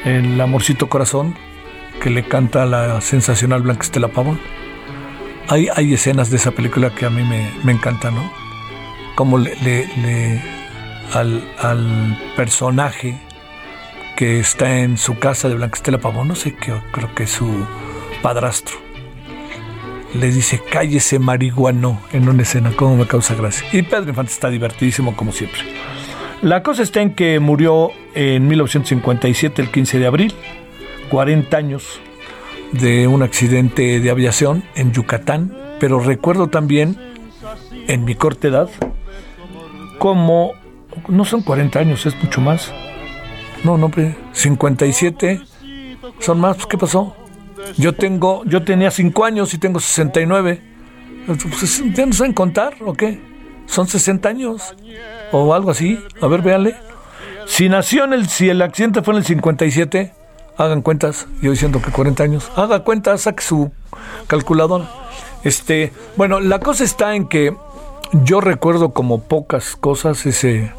[0.05, 1.35] El amorcito corazón
[2.03, 4.39] que le canta la sensacional Blanca Estela Pavón.
[5.49, 8.31] Hay, hay escenas de esa película que a mí me, me encantan, ¿no?
[9.15, 10.43] Como le, le- le-
[11.15, 13.19] al, al personaje
[14.17, 17.31] que está en su casa de Blanca Estela Pavón, no sé qué, creo que es
[17.31, 17.67] su
[18.23, 18.77] padrastro.
[20.15, 23.69] Le dice, cállese marihuano en una escena, como me causa gracia.
[23.73, 25.61] Y Pedro Infante está divertidísimo como siempre.
[26.43, 30.35] La cosa está en que murió en 1957, el 15 de abril,
[31.11, 32.01] 40 años
[32.73, 36.97] de un accidente de aviación en Yucatán, pero recuerdo también,
[37.87, 38.71] en mi corta edad,
[39.99, 40.53] como,
[41.09, 42.73] no son 40 años, es mucho más.
[43.67, 45.41] No, no, hombre, 57
[46.21, 47.17] son más, pues, ¿qué pasó?
[47.77, 50.63] Yo tengo, yo tenía 5 años y tengo 69.
[51.27, 53.21] Pues, ¿Ya no saben contar o qué?
[53.67, 54.77] Son 60 años
[55.33, 55.99] o algo así.
[56.23, 56.77] A ver, véanle.
[57.47, 60.13] Si nació en el, si el accidente fue en el 57,
[60.59, 61.27] hagan cuentas.
[61.43, 62.53] Yo diciendo que 40 años.
[62.55, 63.73] Haga cuentas, saque su
[64.29, 64.89] calculadora.
[65.43, 67.53] Este, bueno, la cosa está en que
[68.13, 70.71] yo recuerdo como pocas cosas ese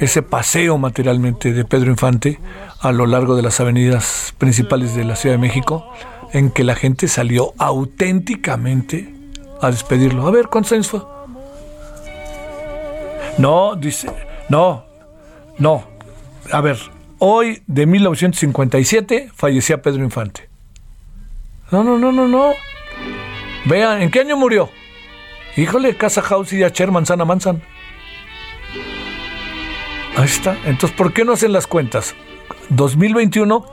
[0.00, 2.40] ese paseo materialmente de Pedro Infante
[2.80, 5.86] a lo largo de las avenidas principales de la Ciudad de México,
[6.32, 9.14] en que la gente salió auténticamente
[9.60, 10.26] a despedirlo.
[10.26, 11.02] A ver, ¿cuántos años fue?
[13.36, 14.08] No, dice,
[14.48, 14.86] no,
[15.58, 15.84] no.
[16.50, 16.78] A ver,
[17.18, 20.48] hoy de 1957 fallecía Pedro Infante.
[21.70, 22.52] No, no, no, no, no.
[23.66, 24.70] Vean, ¿en qué año murió?
[25.56, 27.62] Híjole, Casa House y Acher Manzana Manzan.
[30.16, 30.56] Ahí está.
[30.64, 32.14] Entonces, ¿por qué no hacen las cuentas?
[32.70, 33.64] 2021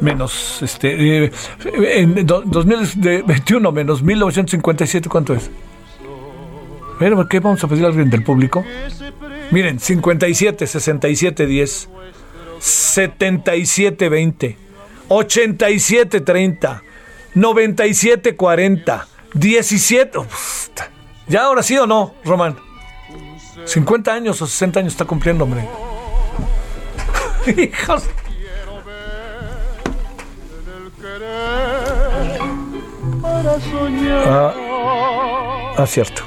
[0.00, 1.32] menos este eh,
[1.64, 5.50] en do- 2021 menos 1957 ¿cuánto es?
[6.98, 8.64] Pero, ¿qué vamos a pedir a alguien del público?
[9.50, 11.88] Miren, 57, 67, 10,
[12.60, 14.56] 77, 20,
[15.08, 16.82] 87, 30,
[17.34, 19.08] 9740.
[19.34, 20.18] 17.
[21.28, 22.56] ¿Ya ahora sí o no, Román?
[23.64, 25.68] 50 años o 60 años está cumpliendo, hombre.
[27.56, 28.08] Hijos.
[34.26, 36.22] Ah, ah, cierto.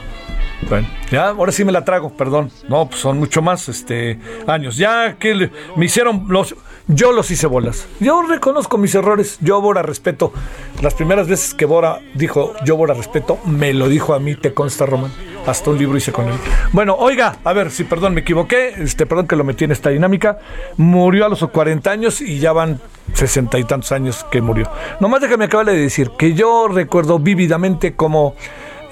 [0.70, 2.52] Bueno, ya, ahora sí me la trago, perdón.
[2.68, 4.78] No, pues son mucho más este, años.
[4.78, 6.56] Ya que me hicieron los.
[6.88, 7.88] Yo los hice bolas.
[8.00, 9.38] Yo reconozco mis errores.
[9.42, 10.34] Yo, Bora, respeto.
[10.82, 14.54] Las primeras veces que Bora dijo yo, Bora, respeto, me lo dijo a mí, te
[14.54, 15.12] consta, Román.
[15.46, 16.34] Hasta un libro hice con él.
[16.72, 18.74] Bueno, oiga, a ver, si perdón, me equivoqué.
[18.78, 20.40] Este, perdón que lo metí en esta dinámica.
[20.78, 22.80] Murió a los 40 años y ya van
[23.14, 24.70] sesenta y tantos años que murió.
[25.00, 28.36] Nomás déjame acabar de decir que yo recuerdo vívidamente cómo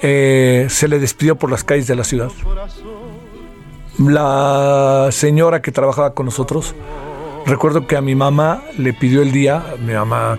[0.02, 2.30] eh, se le despidió por las calles de la ciudad.
[3.98, 6.74] La señora que trabajaba con nosotros,
[7.46, 10.38] recuerdo que a mi mamá le pidió el día, mi mamá,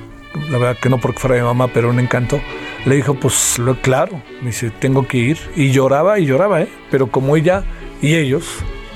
[0.50, 2.40] la verdad que no porque fuera mi mamá, pero un encanto,
[2.86, 5.38] le dijo, pues lo, claro, me dice, tengo que ir.
[5.56, 6.70] Y lloraba y lloraba, ¿eh?
[6.92, 7.64] pero como ella
[8.02, 8.46] y ellos,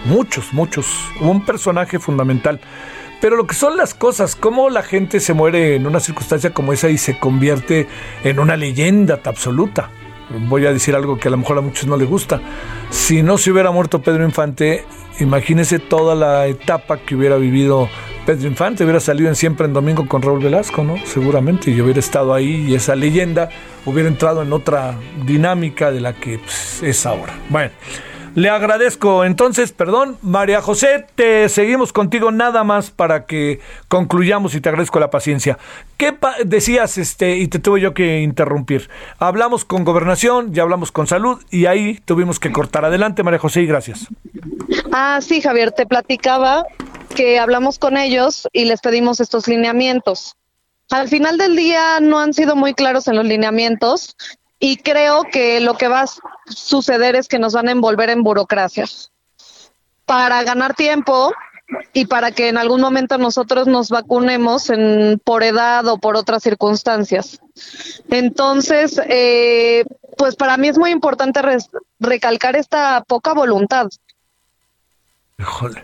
[0.06, 0.88] muchos, muchos,
[1.22, 2.60] un personaje fundamental.
[3.22, 6.72] Pero lo que son las cosas, cómo la gente se muere en una circunstancia como
[6.72, 7.88] esa y se convierte
[8.24, 9.92] en una leyenda absoluta
[10.48, 12.42] voy a decir algo que a lo mejor a muchos no les gusta.
[12.90, 14.86] Si no se hubiera muerto Pedro Infante,
[15.20, 17.90] imagínese toda la etapa que hubiera vivido
[18.26, 20.98] Pedro Infante, hubiera salido en Siempre en Domingo con Raúl Velasco, ¿no?
[21.06, 23.50] Seguramente, y hubiera estado ahí y esa leyenda
[23.86, 27.34] hubiera entrado en otra dinámica de la que pues, es ahora.
[27.50, 27.72] Bueno.
[28.36, 29.26] Le agradezco.
[29.26, 35.00] Entonces, perdón, María José, te seguimos contigo nada más para que concluyamos y te agradezco
[35.00, 35.58] la paciencia.
[35.98, 36.16] ¿Qué
[36.46, 38.90] decías, este, y te tuve yo que interrumpir?
[39.18, 42.86] Hablamos con gobernación, ya hablamos con salud y ahí tuvimos que cortar.
[42.86, 44.08] Adelante, María José, y gracias.
[44.92, 46.66] Ah, sí, Javier, te platicaba
[47.16, 50.36] que hablamos con ellos y les pedimos estos lineamientos.
[50.92, 54.16] Al final del día no han sido muy claros en los lineamientos
[54.60, 56.08] y creo que lo que va a
[56.48, 59.12] suceder es que nos van a envolver en burocracias
[60.06, 61.32] para ganar tiempo
[61.94, 66.44] y para que en algún momento nosotros nos vacunemos en, por edad o por otras
[66.44, 67.40] circunstancias.
[68.10, 69.86] Entonces, eh,
[70.18, 71.42] pues para mí es muy importante
[72.00, 73.88] recalcar esta poca voluntad.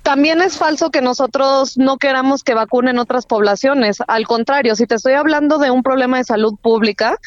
[0.03, 3.97] También es falso que nosotros no queramos que vacunen otras poblaciones.
[4.07, 7.17] Al contrario, si te estoy hablando de un problema de salud pública,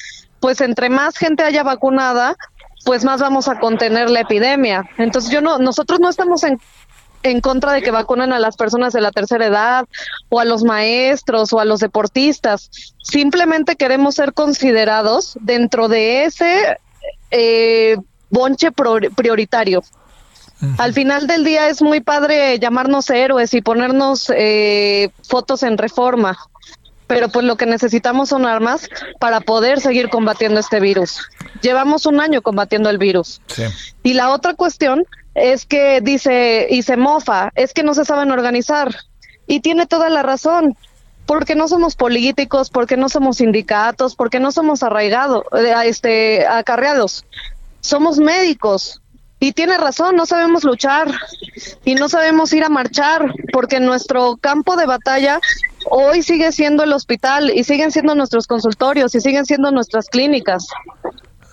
[0.40, 2.36] pues entre más gente haya vacunada,
[2.84, 4.88] pues más vamos a contener la epidemia.
[4.98, 6.60] Entonces yo no, nosotros no estamos en,
[7.22, 9.86] en contra de que vacunen a las personas de la tercera edad
[10.28, 12.70] o a los maestros o a los deportistas.
[13.02, 16.76] Simplemente queremos ser considerados dentro de ese
[17.30, 17.96] eh,
[18.30, 19.82] bonche prioritario.
[20.78, 26.36] Al final del día es muy padre llamarnos héroes y ponernos eh, fotos en reforma,
[27.06, 28.88] pero pues lo que necesitamos son armas
[29.20, 31.20] para poder seguir combatiendo este virus.
[31.62, 33.40] Llevamos un año combatiendo el virus.
[34.02, 38.30] Y la otra cuestión es que dice y se mofa, es que no se saben
[38.30, 38.94] organizar.
[39.46, 40.76] Y tiene toda la razón,
[41.24, 47.24] porque no somos políticos, porque no somos sindicatos, porque no somos arraigados, eh, este, acarreados.
[47.80, 49.00] Somos médicos,
[49.40, 51.12] y tiene razón, no sabemos luchar
[51.84, 55.40] y no sabemos ir a marchar, porque nuestro campo de batalla
[55.86, 60.66] hoy sigue siendo el hospital y siguen siendo nuestros consultorios y siguen siendo nuestras clínicas.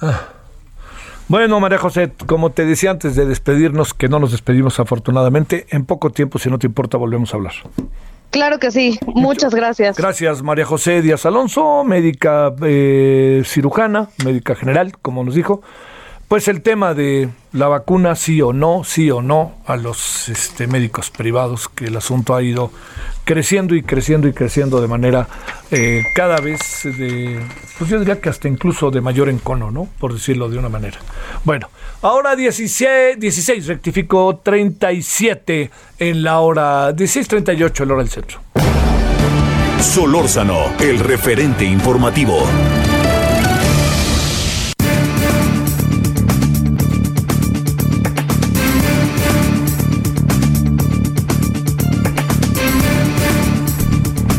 [0.02, 0.30] Ah.
[1.28, 5.86] Bueno, María José, como te decía antes de despedirnos, que no nos despedimos afortunadamente, en
[5.86, 7.54] poco tiempo, si no te importa, volvemos a hablar.
[8.30, 9.98] Claro que sí, muchas gracias.
[9.98, 15.62] Gracias, María José Díaz Alonso, médica eh, cirujana, médica general, como nos dijo.
[16.28, 20.66] Pues el tema de la vacuna, sí o no, sí o no, a los este,
[20.66, 22.72] médicos privados, que el asunto ha ido
[23.26, 25.28] creciendo y creciendo y creciendo de manera
[25.70, 27.40] eh, cada vez de,
[27.78, 29.88] pues yo diría que hasta incluso de mayor encono, ¿no?
[30.00, 30.98] Por decirlo de una manera.
[31.44, 31.70] Bueno,
[32.02, 38.40] ahora 16, 16 rectificó 37 en la hora, 16.38 en la hora del centro.
[39.80, 42.48] Solórzano, el referente informativo.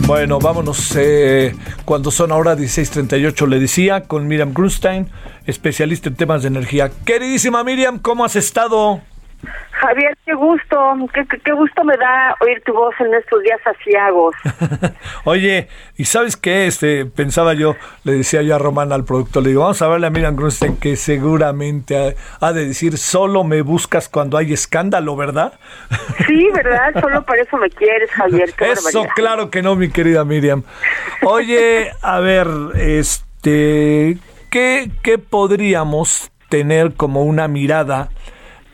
[0.06, 0.94] Bueno, vámonos.
[0.96, 1.52] Eh,
[1.84, 5.08] cuando son ahora 16:38, le decía, con Miriam Grunstein,
[5.46, 6.92] especialista en temas de energía.
[7.04, 9.00] Queridísima Miriam, ¿cómo has estado?
[9.80, 10.94] Javier, qué gusto,
[11.44, 14.34] qué, gusto me da oír tu voz en estos días asiagos.
[15.24, 16.66] Oye, ¿y sabes qué?
[16.66, 20.06] Este, pensaba yo, le decía yo a Román al productor, le digo, vamos a verle
[20.06, 25.52] a Miriam Grunstein que seguramente ha, de decir, solo me buscas cuando hay escándalo, ¿verdad?
[26.26, 26.98] Sí, ¿verdad?
[26.98, 28.54] Solo para eso me quieres, Javier.
[28.58, 30.62] eso, claro que no, mi querida Miriam.
[31.22, 34.16] Oye, a ver, este,
[34.50, 38.08] ¿qué, qué podríamos tener como una mirada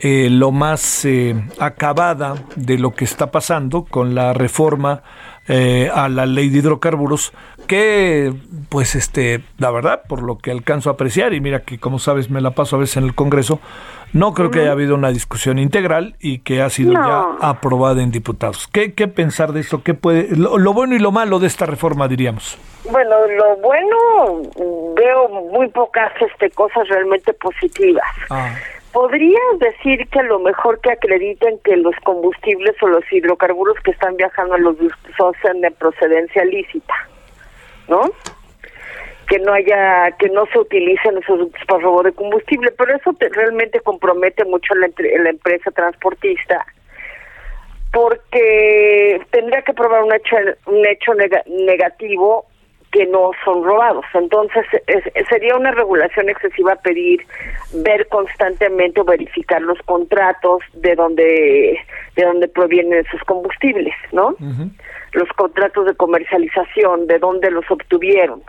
[0.05, 5.01] eh, lo más eh, acabada de lo que está pasando con la reforma
[5.47, 7.31] eh, a la ley de hidrocarburos
[7.67, 8.33] que
[8.67, 12.29] pues este la verdad por lo que alcanzo a apreciar y mira que como sabes
[12.29, 13.61] me la paso a veces en el Congreso
[14.11, 18.11] no creo que haya habido una discusión integral y que ha sido ya aprobada en
[18.11, 18.67] diputados.
[18.67, 22.09] ¿Qué, qué pensar de esto qué puede lo, bueno y lo malo de esta reforma
[22.09, 22.57] diríamos
[22.91, 24.51] bueno lo bueno
[24.97, 28.03] veo muy pocas este cosas realmente positivas.
[28.29, 28.53] Ah.
[28.93, 34.15] ¿Podrías decir que lo mejor que acrediten que los combustibles o los hidrocarburos que están
[34.15, 34.77] viajando a los
[35.17, 36.93] son de procedencia lícita?
[37.87, 38.03] ¿No?
[39.27, 43.15] Que no haya, que no se utilicen esos ductos para robo de combustible, pero eso
[43.19, 44.87] realmente compromete mucho a la,
[45.23, 46.63] la empresa transportista
[47.91, 50.35] porque tendría que probar un hecho,
[50.65, 51.13] un hecho
[51.45, 52.47] negativo
[52.93, 54.05] que no son robados.
[54.13, 54.65] Entonces,
[55.27, 57.25] sería una regulación excesiva pedir
[57.73, 61.79] ver constantemente o verificar los contratos de donde
[62.15, 64.35] de donde provienen esos combustibles, ¿no?
[65.13, 68.43] Los contratos de comercialización, de dónde los obtuvieron.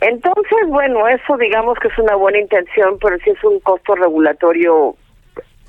[0.00, 4.94] Entonces, bueno, eso digamos que es una buena intención, pero sí es un costo regulatorio,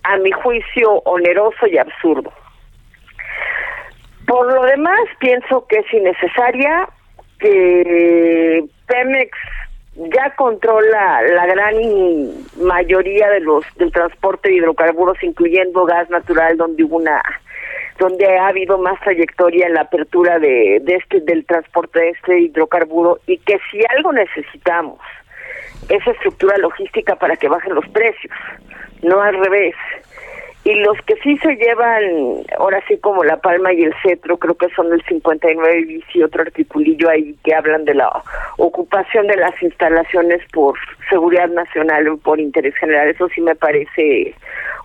[0.04, 2.32] a mi juicio, oneroso y absurdo.
[4.28, 6.88] Por lo demás, pienso que es innecesaria,
[7.44, 9.38] que Pemex
[9.96, 11.76] ya controla la gran
[12.62, 17.22] mayoría de los del transporte de hidrocarburos, incluyendo gas natural, donde hubo una
[18.00, 22.40] donde ha habido más trayectoria en la apertura de, de este del transporte de este
[22.40, 25.00] hidrocarburo y que si algo necesitamos
[25.90, 28.34] esa estructura logística para que bajen los precios,
[29.04, 29.76] no al revés.
[30.66, 34.56] Y los que sí se llevan, ahora sí como la palma y el cetro, creo
[34.56, 38.10] que son el 59 bis y otro articulillo ahí que hablan de la
[38.58, 40.78] ocupación de las instalaciones por
[41.10, 43.10] seguridad nacional o por interés general.
[43.10, 44.34] Eso sí me parece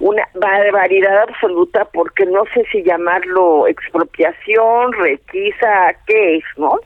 [0.00, 6.80] una barbaridad absoluta porque no sé si llamarlo expropiación, requisa, ¿qué es, no?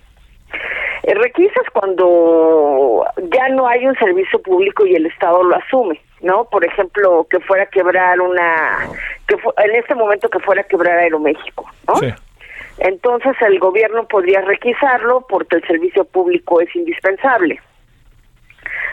[1.03, 6.01] El requisa es cuando ya no hay un servicio público y el Estado lo asume.
[6.23, 6.45] ¿no?
[6.45, 8.89] Por ejemplo, que fuera a quebrar una,
[9.27, 11.95] que en este momento que fuera a quebrar Aeroméxico, ¿no?
[12.79, 17.61] Entonces el gobierno podría requisarlo porque el servicio público es indispensable.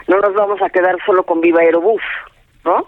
[0.06, 2.02] No nos vamos a quedar solo con Viva Aerobús,
[2.64, 2.86] ¿no?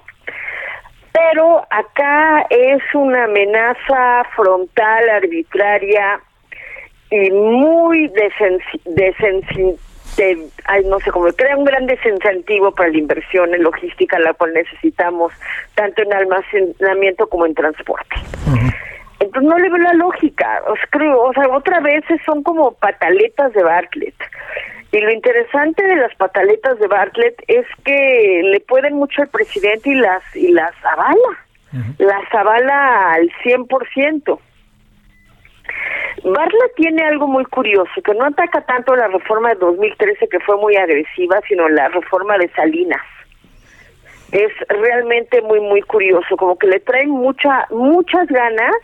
[1.12, 6.20] Pero acá es una amenaza frontal, arbitraria
[7.12, 9.86] y muy desensible
[10.64, 14.52] ay, no sé cómo, crea un gran desincentivo para la inversión en logística, la cual
[14.54, 15.32] necesitamos
[15.74, 18.16] tanto en almacenamiento como en transporte.
[19.20, 23.52] Entonces no le veo la lógica, os creo, o sea, otra vez son como pataletas
[23.52, 24.14] de Bartlett.
[24.90, 29.90] Y lo interesante de las pataletas de Bartlett es que le pueden mucho al presidente
[29.90, 31.38] y las y las avala.
[31.98, 34.38] Las avala al 100%.
[36.24, 40.56] Barla tiene algo muy curioso, que no ataca tanto la reforma de 2013 que fue
[40.56, 43.02] muy agresiva, sino la reforma de Salinas.
[44.30, 48.74] Es realmente muy muy curioso, como que le traen mucha muchas ganas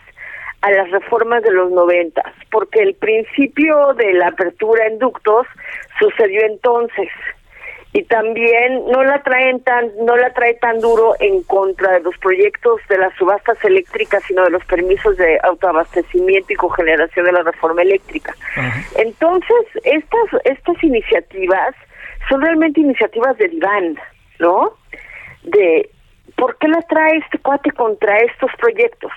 [0.61, 5.47] a las reformas de los noventas, porque el principio de la apertura en ductos
[5.99, 7.07] sucedió entonces
[7.91, 12.15] y también no la traen tan no la trae tan duro en contra de los
[12.19, 17.43] proyectos de las subastas eléctricas sino de los permisos de autoabastecimiento y cogeneración de la
[17.43, 18.35] reforma eléctrica.
[18.95, 21.75] Entonces estas estas iniciativas
[22.29, 23.97] son realmente iniciativas del IVAN
[24.37, 24.73] no
[25.43, 25.89] de
[26.37, 29.11] por qué la trae este cuate contra estos proyectos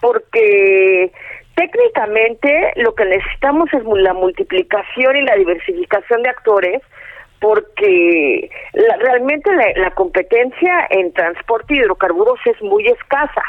[0.00, 1.10] porque
[1.56, 6.80] técnicamente lo que necesitamos es la multiplicación y la diversificación de actores
[7.40, 13.42] porque realmente la, competencia en transporte de hidrocarburos es muy escasa.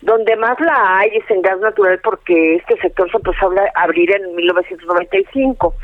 [0.00, 4.14] Donde más la hay es en gas natural porque este sector se empezó a abrir
[4.14, 5.74] en 1995.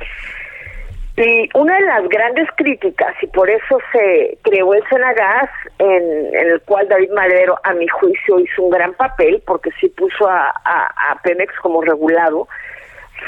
[1.16, 5.48] Y una de las grandes críticas, y por eso se creó el Senagas,
[5.78, 9.88] en, en el cual David Madero, a mi juicio, hizo un gran papel, porque sí
[9.90, 12.48] puso a, a, a Pemex como regulado,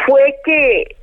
[0.05, 0.97] fue que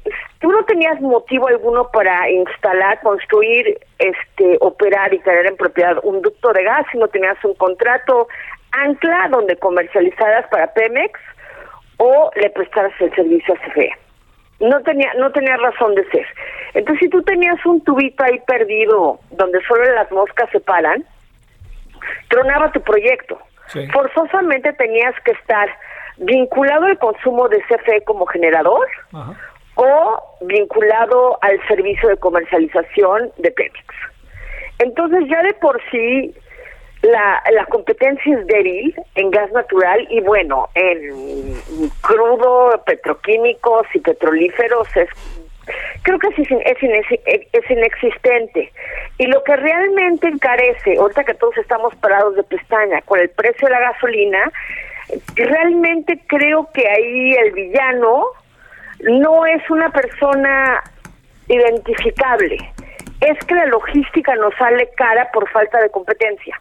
[0.44, 6.22] tú no tenías motivo alguno para instalar, construir, este, operar y tener en propiedad un
[6.22, 8.28] ducto de gas, sino tenías un contrato
[8.74, 11.18] ancla donde comercializaras para Pemex
[11.96, 13.90] o le prestaras el servicio a CFE.
[14.60, 16.28] No tenía, no tenía razón de ser.
[16.74, 21.06] Entonces, si tú tenías un tubito ahí perdido donde solo las moscas se paran,
[22.28, 23.40] tronaba tu proyecto.
[23.94, 25.70] Forzosamente tenías que estar
[26.18, 28.88] vinculado al consumo de CFE como generador
[29.76, 33.86] o vinculado al servicio de comercialización de Pemex.
[34.80, 36.34] Entonces ya de por sí
[37.02, 41.56] la, la competencia es débil en gas natural y bueno, en
[42.02, 45.10] crudo, petroquímicos y petrolíferos es
[46.04, 48.72] creo que es, es, es, inexistente.
[49.18, 53.68] Y lo que realmente encarece, ahorita que todos estamos parados de pestaña con el precio
[53.68, 54.52] de la gasolina,
[55.36, 58.26] realmente creo que ahí el villano
[59.04, 60.82] no es una persona
[61.48, 62.58] identificable,
[63.22, 66.60] es que la logística nos sale cara por falta de competencia.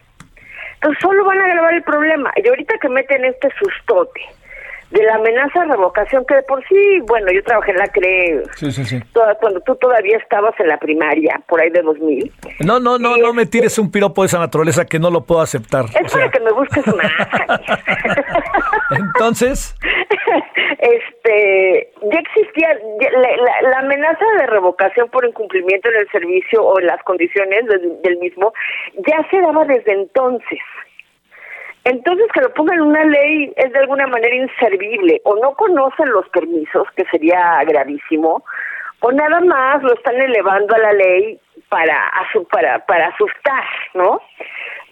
[0.74, 2.32] Entonces solo van a agravar el problema.
[2.36, 4.20] Y ahorita que meten este sustote
[4.92, 8.42] de la amenaza de revocación, que de por sí, bueno, yo trabajé en la CRE
[9.40, 12.32] cuando tú todavía estabas en la primaria, por ahí de 2000.
[12.60, 15.40] No, no, no, no me tires un piropo de esa naturaleza que no lo puedo
[15.40, 15.86] aceptar.
[15.98, 17.12] Es para que me busques más.
[18.90, 19.74] Entonces...
[20.78, 22.76] este ya existía
[23.62, 27.66] la, amenaza de revocación por incumplimiento en el servicio o en las condiciones
[28.02, 28.52] del mismo
[29.06, 30.58] ya se daba desde entonces
[31.84, 36.10] entonces que lo pongan en una ley es de alguna manera inservible o no conocen
[36.10, 38.44] los permisos que sería gravísimo
[39.00, 42.10] o nada más lo están elevando a la ley para
[42.50, 43.64] para para asustar
[43.94, 44.20] no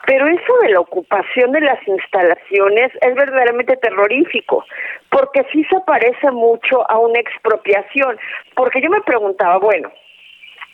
[0.07, 4.65] pero eso de la ocupación de las instalaciones es verdaderamente terrorífico,
[5.11, 8.19] porque sí se parece mucho a una expropiación.
[8.55, 9.93] Porque yo me preguntaba, bueno,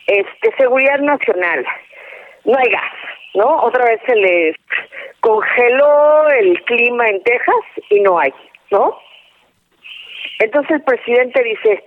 [0.07, 1.65] este seguridad nacional,
[2.45, 2.93] no hay gas,
[3.37, 3.61] ¿no?
[3.61, 4.55] Otra vez se les
[5.19, 8.33] congeló el clima en Texas y no hay,
[8.71, 8.97] ¿no?
[10.39, 11.83] Entonces el presidente dice,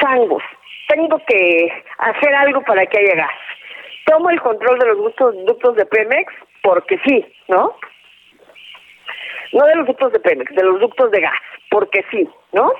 [0.00, 0.42] changos,
[0.88, 3.32] tengo que hacer algo para que haya gas.
[4.06, 4.98] Tomo el control de los
[5.46, 6.32] ductos de Pemex
[6.62, 7.74] porque sí, ¿no?
[9.52, 11.34] No de los ductos de Pemex, de los ductos de gas,
[11.68, 12.72] porque sí, ¿no?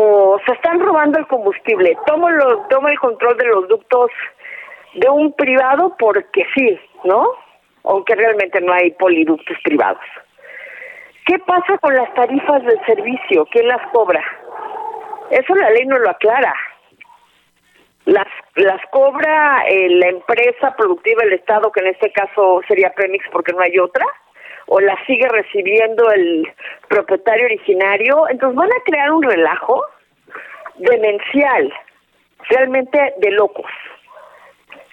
[0.00, 4.10] O se están robando el combustible, tomo, lo, tomo el control de los ductos
[4.94, 7.26] de un privado porque sí, ¿no?
[7.84, 10.02] Aunque realmente no hay poliductos privados.
[11.26, 13.46] ¿Qué pasa con las tarifas del servicio?
[13.50, 14.22] ¿Quién las cobra?
[15.30, 16.54] Eso la ley no lo aclara
[18.04, 18.26] las
[18.56, 23.52] las cobra eh, la empresa productiva del Estado, que en este caso sería Premix porque
[23.52, 24.04] no hay otra,
[24.66, 26.52] o la sigue recibiendo el
[26.88, 28.28] propietario originario.
[28.28, 29.84] Entonces van a crear un relajo
[30.76, 31.72] demencial,
[32.50, 33.70] realmente de locos.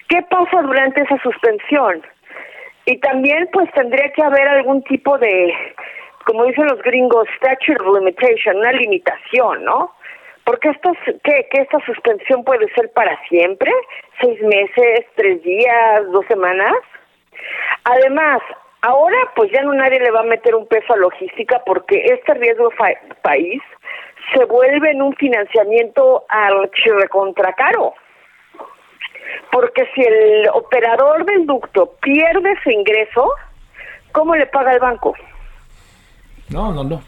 [0.10, 2.02] ¿Qué pasa durante esa suspensión?
[2.86, 5.54] Y también pues tendría que haber algún tipo de,
[6.26, 9.94] como dicen los gringos, statute of limitation, una limitación, ¿no?
[10.46, 10.92] Porque esta,
[11.24, 13.72] que, que esta suspensión puede ser para siempre,
[14.20, 16.74] seis meses, tres días, dos semanas.
[17.84, 18.42] Además,
[18.82, 22.34] ahora pues ya no nadie le va a meter un peso a logística porque este
[22.34, 22.72] riesgo
[23.22, 23.62] país
[24.34, 27.94] se vuelve en un financiamiento al recontra caro.
[29.52, 33.32] Porque si el operador del ducto pierde ese ingreso,
[34.12, 35.14] ¿cómo le paga el banco?
[36.50, 37.02] No, no, no.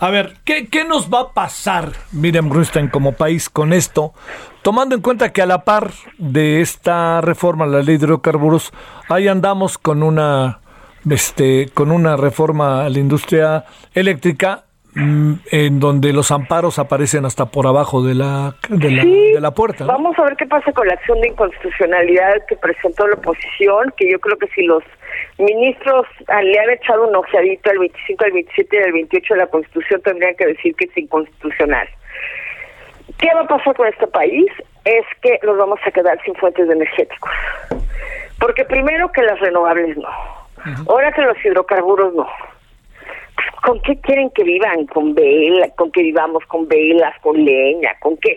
[0.00, 4.14] A ver, ¿qué, ¿qué, nos va a pasar, Miriam Rustein, como país con esto?
[4.62, 8.72] Tomando en cuenta que a la par de esta reforma a la ley de hidrocarburos,
[9.08, 10.60] ahí andamos con una,
[11.10, 14.66] este, con una reforma a la industria eléctrica
[14.98, 19.84] en donde los amparos aparecen hasta por abajo de la, de la, de la puerta.
[19.84, 24.10] Vamos a ver qué pasa con la acción de inconstitucionalidad que presentó la oposición, que
[24.10, 24.82] yo creo que si los
[25.38, 29.40] ministros ah, le han echado un ojeadito al 25, al 27 y al 28 de
[29.40, 31.88] la Constitución, tendrían que decir que es inconstitucional.
[33.18, 34.46] ¿Qué va a pasar con este país?
[34.84, 37.30] Es que nos vamos a quedar sin fuentes energéticos.
[38.38, 40.08] Porque primero que las renovables no.
[40.88, 42.26] Ahora que los hidrocarburos no.
[43.62, 44.86] ¿Con qué quieren que vivan?
[44.86, 45.68] ¿Con vela?
[45.76, 47.94] ¿Con que vivamos con velas, con leña?
[48.00, 48.36] ¿Con qué?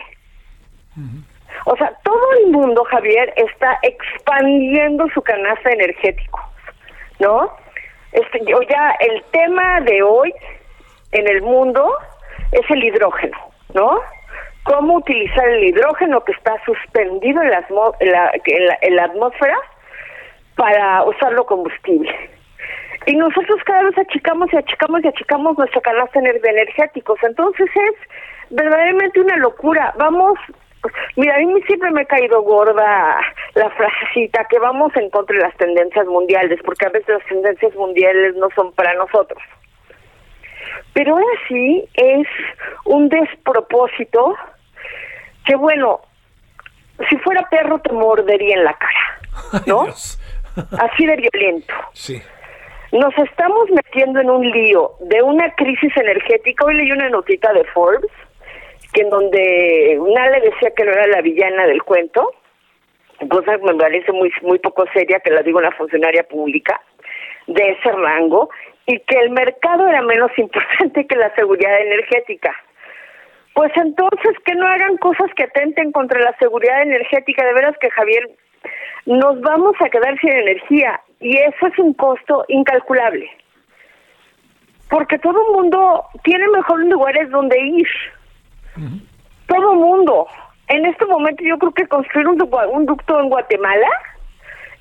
[1.66, 6.40] O sea, todo el mundo, Javier, está expandiendo su canasta energético.
[7.22, 7.50] ¿no?
[8.12, 10.34] Este, yo ya el tema de hoy
[11.12, 11.96] en el mundo
[12.50, 13.36] es el hidrógeno,
[13.74, 14.00] ¿no?
[14.64, 17.66] Cómo utilizar el hidrógeno que está suspendido en la,
[18.44, 19.56] en la, atmósfera
[20.56, 22.12] para usarlo combustible.
[23.06, 27.18] Y nosotros cada vez achicamos y achicamos y achicamos nuestra canasta de energéticos.
[27.22, 27.94] Entonces es
[28.50, 29.92] verdaderamente una locura.
[29.98, 30.38] Vamos
[31.16, 33.20] Mira, a mí siempre me ha caído gorda
[33.54, 37.74] la frasecita que vamos en contra de las tendencias mundiales, porque a veces las tendencias
[37.76, 39.40] mundiales no son para nosotros.
[40.92, 42.26] Pero ahora sí es
[42.84, 44.34] un despropósito
[45.44, 46.00] que, bueno,
[47.08, 49.86] si fuera perro te mordería en la cara, ¿no?
[49.86, 51.74] Así de violento.
[51.92, 52.20] Sí.
[52.92, 56.66] Nos estamos metiendo en un lío de una crisis energética.
[56.66, 58.10] Hoy leí una notita de Forbes
[58.92, 62.30] que en donde le decía que no era la villana del cuento,
[63.30, 66.78] cosa que me parece muy, muy poco seria, que la digo una funcionaria pública
[67.46, 68.50] de ese rango,
[68.84, 72.54] y que el mercado era menos importante que la seguridad energética.
[73.54, 77.44] Pues entonces que no hagan cosas que atenten contra la seguridad energética.
[77.44, 78.28] De veras que Javier,
[79.06, 83.30] nos vamos a quedar sin energía y eso es un costo incalculable.
[84.90, 87.88] Porque todo el mundo tiene mejores lugares donde ir.
[89.46, 90.26] Todo el mundo.
[90.68, 93.88] En este momento yo creo que construir un, un ducto en Guatemala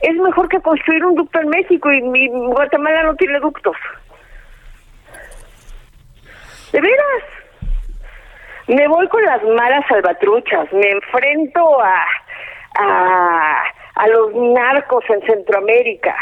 [0.02, 3.76] es mejor que construir un ducto en México y mi Guatemala no tiene ductos.
[6.72, 7.24] ¿De veras?
[8.68, 12.06] Me voy con las malas salvatruchas, me enfrento a,
[12.80, 13.64] a,
[13.96, 16.16] a los narcos en Centroamérica,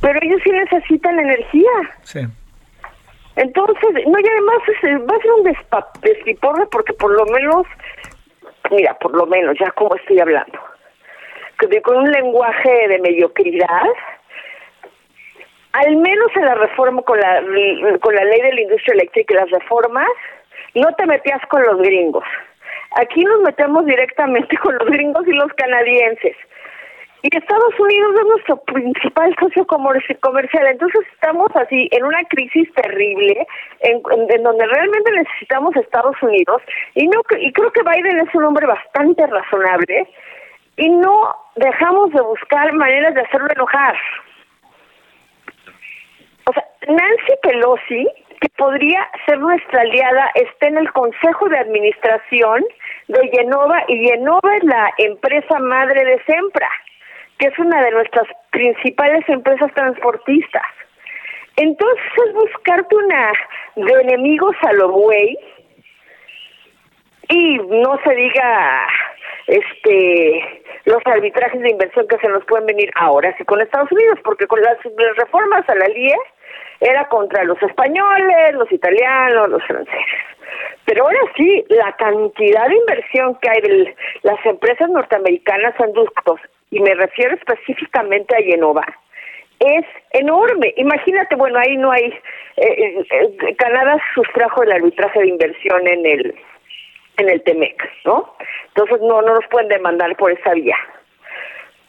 [0.00, 1.70] pero ellos sí necesitan energía.
[2.02, 2.20] Sí.
[3.36, 4.58] Entonces, no, y además
[5.10, 5.44] va a ser un
[6.02, 7.66] despiporre porque por lo menos,
[8.70, 10.58] mira, por lo menos, ya como estoy hablando,
[11.82, 13.86] con un lenguaje de mediocridad,
[15.72, 17.42] al menos en la reforma con la,
[18.00, 20.08] con la ley de la industria eléctrica y las reformas,
[20.74, 22.24] no te metías con los gringos.
[22.96, 26.36] Aquí nos metemos directamente con los gringos y los canadienses.
[27.22, 30.66] Y Estados Unidos es nuestro principal socio comercial.
[30.66, 33.46] Entonces estamos así en una crisis terrible
[33.80, 36.62] en, en, donde realmente necesitamos Estados Unidos.
[36.94, 40.08] Y, no, y creo que Biden es un hombre bastante razonable
[40.76, 43.96] y no dejamos de buscar maneras de hacerlo enojar.
[46.46, 48.08] O sea, Nancy Pelosi,
[48.40, 52.64] que podría ser nuestra aliada, está en el Consejo de Administración
[53.06, 56.68] de Genova y Genova es la empresa madre de Sempra,
[57.38, 60.62] que es una de nuestras principales empresas transportistas.
[61.56, 63.32] Entonces es buscarte una
[63.76, 65.38] de enemigos a lo güey
[67.28, 68.86] y no se diga
[69.46, 74.18] este los arbitrajes de inversión que se nos pueden venir ahora sí con Estados Unidos,
[74.24, 74.78] porque con las,
[75.16, 76.16] reformas a la LIE
[76.80, 80.20] era contra los españoles, los italianos, los franceses.
[80.84, 86.40] Pero ahora sí, la cantidad de inversión que hay de las empresas norteamericanas en ductos,
[86.72, 88.82] y me refiero específicamente a Genova,
[89.60, 90.74] es enorme.
[90.76, 92.06] Imagínate, bueno, ahí no hay.
[92.56, 96.34] Eh, eh, Canadá sustrajo el arbitraje de inversión en el
[97.18, 98.34] en el Temec, ¿no?
[98.68, 100.76] Entonces no, no nos pueden demandar por esa vía.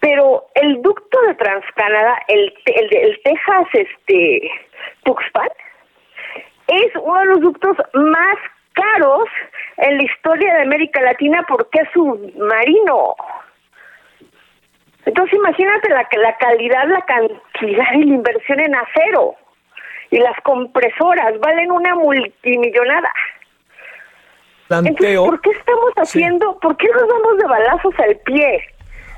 [0.01, 4.51] Pero el ducto de Transcanada, el, el, el Texas este,
[5.03, 5.47] Tuxpan,
[6.67, 8.37] es uno de los ductos más
[8.73, 9.29] caros
[9.77, 13.15] en la historia de América Latina porque es submarino.
[15.05, 19.35] Entonces imagínate la, la calidad, la cantidad y la inversión en acero.
[20.11, 23.11] Y las compresoras valen una multimillonada.
[24.67, 28.63] ¿por qué estamos haciendo, por qué nos damos de balazos al pie?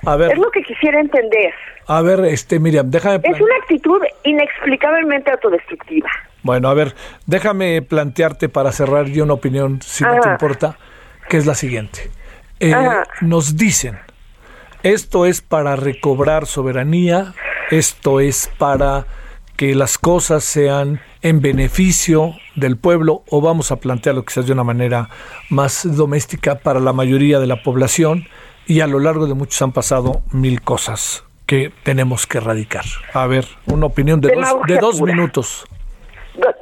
[0.06, 1.54] A ver, es lo que quisiera entender.
[1.88, 3.22] A ver, este, Miriam, déjame...
[3.24, 6.10] Es una actitud inexplicablemente autodestructiva.
[6.44, 6.94] Bueno, a ver,
[7.26, 10.78] déjame plantearte para cerrar yo una opinión, si no te importa,
[11.28, 12.10] que es la siguiente.
[12.60, 12.74] Eh,
[13.22, 13.98] nos dicen,
[14.86, 17.34] esto es para recobrar soberanía,
[17.72, 19.08] esto es para
[19.58, 24.64] que las cosas sean en beneficio del pueblo o vamos a plantearlo quizás de una
[24.64, 25.10] manera
[25.50, 28.26] más doméstica para la mayoría de la población
[28.68, 32.86] y a lo largo de muchos han pasado mil cosas que tenemos que erradicar.
[33.16, 35.66] A ver, una opinión de, dos, de dos minutos.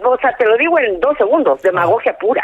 [0.02, 2.44] O sea, te lo digo en dos segundos, demagogia pura.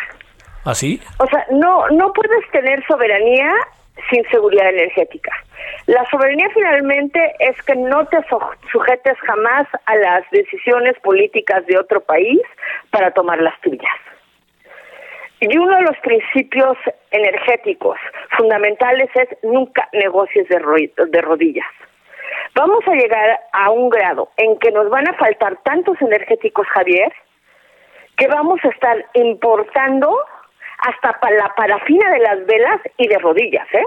[0.66, 1.00] ¿Así?
[1.08, 3.50] ¿Ah, o sea, no, no puedes tener soberanía
[4.10, 5.32] sin seguridad energética.
[5.88, 8.18] La soberanía finalmente es que no te
[8.72, 12.41] sujetes jamás a las decisiones políticas de otro país
[12.91, 13.91] para tomar las tuyas.
[15.41, 16.78] Y uno de los principios
[17.12, 17.97] energéticos
[18.38, 21.68] fundamentales es nunca negocies de, de rodillas.
[22.56, 27.12] Vamos a llegar a un grado en que nos van a faltar tantos energéticos, Javier,
[28.18, 30.14] que vamos a estar importando
[30.82, 33.86] hasta la parafina de las velas y de rodillas, ¿eh?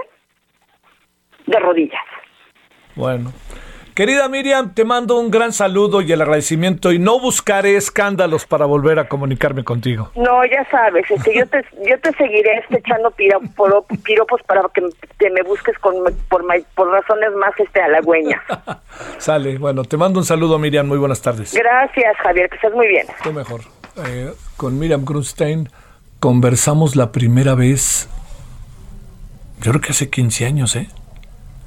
[1.45, 2.03] de rodillas.
[2.95, 3.31] Bueno.
[3.95, 8.65] Querida Miriam, te mando un gran saludo y el agradecimiento y no buscaré escándalos para
[8.65, 10.09] volver a comunicarme contigo.
[10.15, 14.81] No, ya sabes, este, yo te yo te seguiré este, echando piropos para que
[15.19, 15.93] te me busques con,
[16.27, 18.41] por, por razones más este halagüeñas.
[19.19, 21.53] Sale, bueno, te mando un saludo Miriam, muy buenas tardes.
[21.53, 23.05] Gracias Javier, que estés muy bien.
[23.21, 23.61] Tú mejor.
[24.07, 25.69] Eh, con Miriam Grunstein
[26.23, 28.07] conversamos la primera vez,
[29.61, 30.87] yo creo que hace 15 años, ¿eh?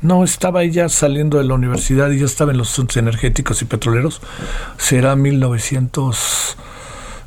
[0.00, 3.66] No, estaba ella saliendo de la universidad y ya estaba en los asuntos energéticos y
[3.66, 4.22] petroleros.
[4.78, 6.56] Será 1900,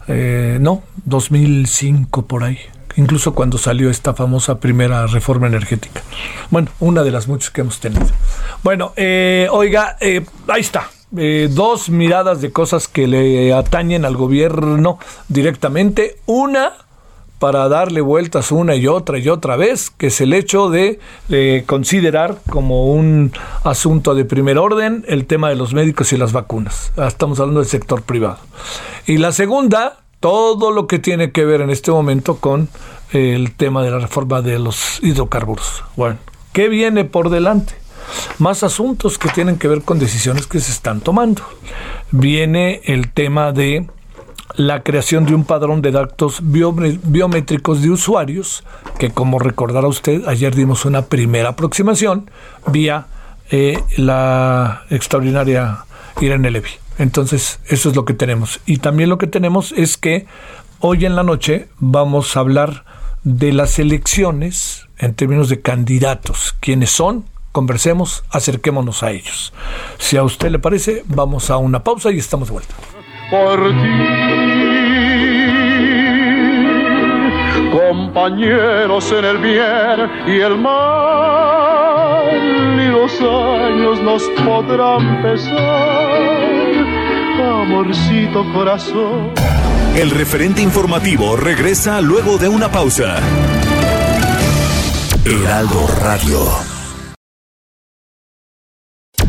[0.08, 2.58] eh, no, 2005 por ahí.
[2.96, 6.02] incluso cuando salió esta famosa primera reforma energética.
[6.50, 8.08] Bueno, una de las muchas que hemos tenido.
[8.64, 10.90] Bueno, eh, oiga, eh, ahí está.
[11.16, 16.18] Eh, dos miradas de cosas que le atañen al gobierno directamente.
[16.26, 16.89] Una,
[17.40, 21.00] para darle vueltas una y otra y otra vez, que es el hecho de
[21.66, 23.32] considerar como un
[23.64, 26.92] asunto de primer orden el tema de los médicos y las vacunas.
[26.98, 28.40] Ah, estamos hablando del sector privado.
[29.08, 32.70] Y la segunda, todo lo que tiene que ver en este momento con
[33.12, 35.84] el tema de la reforma de los hidrocarburos.
[35.96, 36.18] Bueno,
[36.54, 37.74] ¿qué viene por delante?
[38.38, 41.44] Más asuntos que tienen que ver con decisiones que se están tomando.
[42.12, 43.88] Viene el tema de
[44.60, 48.66] la creación de un padrón de datos biométricos de usuarios,
[48.98, 52.30] que como recordará usted, ayer dimos una primera aproximación
[52.68, 53.06] vía
[53.52, 55.86] eh, la extraordinaria
[56.20, 56.72] Irene Levy.
[56.98, 58.60] Entonces, eso es lo que tenemos.
[58.66, 60.26] Y también lo que tenemos es que
[60.82, 62.84] hoy en la noche vamos a hablar
[63.24, 66.54] de las elecciones en términos de candidatos.
[66.60, 67.24] ¿Quiénes son?
[67.54, 69.54] Conversemos, acerquémonos a ellos.
[70.00, 72.76] Si a usted le parece, vamos a una pausa y estamos de vuelta.
[77.90, 82.30] Compañeros en el bien y el mal,
[82.80, 85.58] y los años nos podrán pesar,
[87.42, 89.32] amorcito corazón.
[89.96, 93.16] El referente informativo regresa luego de una pausa.
[95.26, 96.42] Heraldo Radio.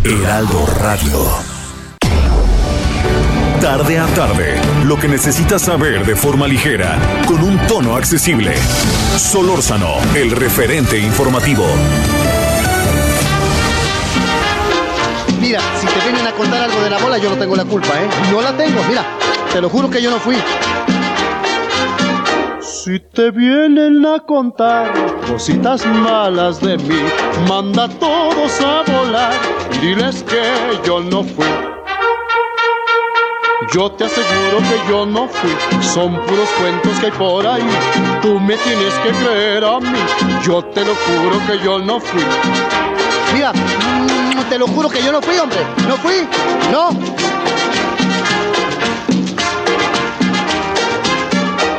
[0.04, 1.49] Heraldo Radio.
[3.61, 8.56] Tarde a tarde, lo que necesitas saber de forma ligera, con un tono accesible.
[9.18, 11.66] Solórzano, el referente informativo.
[15.38, 17.88] Mira, si te vienen a contar algo de la bola, yo no tengo la culpa,
[18.00, 18.08] ¿eh?
[18.32, 19.04] No la tengo, mira,
[19.52, 20.36] te lo juro que yo no fui.
[22.62, 24.90] Si te vienen a contar
[25.30, 27.02] cositas malas de mí,
[27.46, 29.34] manda a todos a volar
[29.74, 31.70] y diles que yo no fui.
[33.68, 35.50] Yo te aseguro que yo no fui,
[35.82, 37.62] son puros cuentos que hay por ahí.
[38.22, 39.98] Tú me tienes que creer a mí,
[40.42, 42.22] yo te lo juro que yo no fui.
[43.34, 45.58] Mira, mm, te lo juro que yo no fui, hombre.
[45.86, 46.26] No fui,
[46.72, 46.90] no.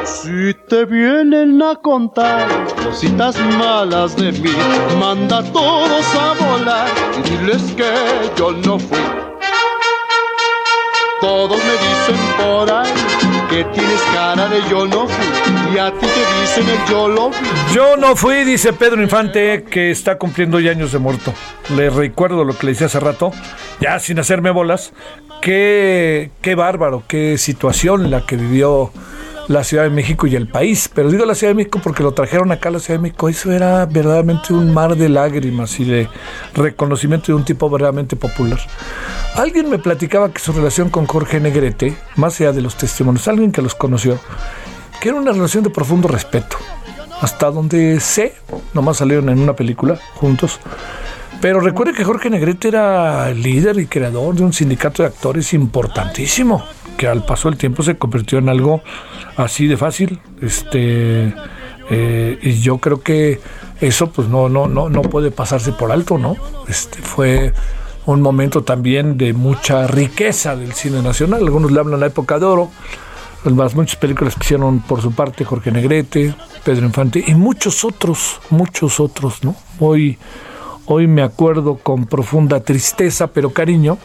[0.06, 2.48] Si te vienen a contar
[2.86, 4.54] cositas malas de mí,
[5.00, 7.92] manda a todos a volar y diles que
[8.38, 9.21] yo no fui.
[11.22, 12.92] Todos me dicen por ahí
[13.50, 15.76] que tienes cara de yo no fui.
[15.76, 17.48] Y a ti te dicen el yo lo fui.
[17.74, 21.34] Yo no fui, dice Pedro Infante, que está cumpliendo ya años de muerto.
[21.76, 23.32] Le recuerdo lo que le decía hace rato,
[23.80, 24.94] ya sin hacerme bolas.
[25.42, 28.92] Qué, qué bárbaro, qué situación la que vivió
[29.52, 30.90] la Ciudad de México y el país.
[30.94, 33.30] Pero digo la Ciudad de México porque lo trajeron acá a la Ciudad de México.
[33.30, 36.10] Eso era verdaderamente un mar de lágrimas y de
[36.54, 38.60] reconocimiento de un tipo verdaderamente popular.
[39.36, 43.52] Alguien me platicaba que su relación con Jorge Negrete, más allá de los testimonios, alguien
[43.52, 44.20] que los conoció,
[45.00, 46.58] que era una relación de profundo respeto.
[47.22, 48.34] Hasta donde sé,
[48.74, 50.60] nomás salieron en una película juntos.
[51.42, 56.64] Pero recuerde que Jorge Negrete era líder y creador de un sindicato de actores importantísimo,
[56.98, 58.82] que al paso del tiempo se convirtió en algo
[59.38, 60.20] así de fácil.
[60.42, 61.34] Este,
[61.90, 63.40] eh, y yo creo que
[63.80, 66.36] eso pues no, no, no, no puede pasarse por alto, ¿no?
[66.68, 67.54] Este fue
[68.06, 71.42] un momento también de mucha riqueza del cine nacional.
[71.42, 72.72] Algunos le hablan la época de oro.
[73.44, 78.40] Las muchas películas que hicieron por su parte Jorge Negrete, Pedro Infante y muchos otros,
[78.52, 79.56] muchos otros, ¿no?
[79.80, 80.20] Hoy,
[80.86, 83.98] hoy me acuerdo con profunda tristeza, pero cariño,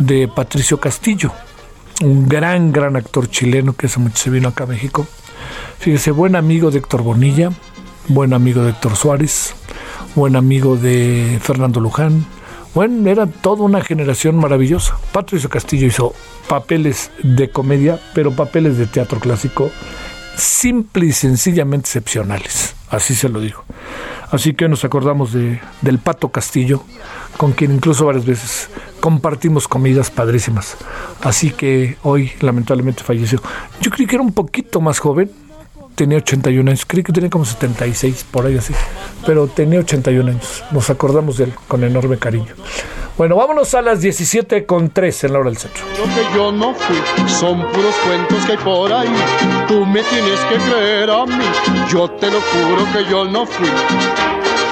[0.00, 1.32] de Patricio Castillo,
[2.02, 5.06] un gran, gran actor chileno que hace mucho se vino acá a México.
[5.78, 7.50] Fíjese, buen amigo de Héctor Bonilla,
[8.08, 9.54] buen amigo de Héctor Suárez,
[10.14, 12.26] buen amigo de Fernando Luján.
[12.74, 14.96] Bueno, era toda una generación maravillosa.
[15.12, 16.14] Patricio Castillo hizo
[16.48, 19.70] papeles de comedia, pero papeles de teatro clásico
[20.36, 22.74] simple y sencillamente excepcionales.
[22.88, 23.64] Así se lo digo.
[24.30, 26.82] Así que nos acordamos de, del Pato Castillo,
[27.36, 28.68] con quien incluso varias veces
[29.04, 30.78] compartimos comidas padrísimas.
[31.20, 33.38] Así que hoy lamentablemente falleció.
[33.78, 35.30] Yo creí que era un poquito más joven,
[35.94, 38.72] tenía 81 años, creí que tenía como 76, por ahí así,
[39.26, 40.64] pero tenía 81 años.
[40.70, 42.54] Nos acordamos de él con enorme cariño.
[43.18, 45.84] Bueno, vámonos a las 17 con 3 en la hora del centro.
[46.34, 46.96] Yo no fui,
[47.28, 49.14] son puros cuentos que hay por ahí.
[49.68, 51.44] Tú me tienes que creer a mí,
[51.90, 53.68] yo te lo juro que yo no fui.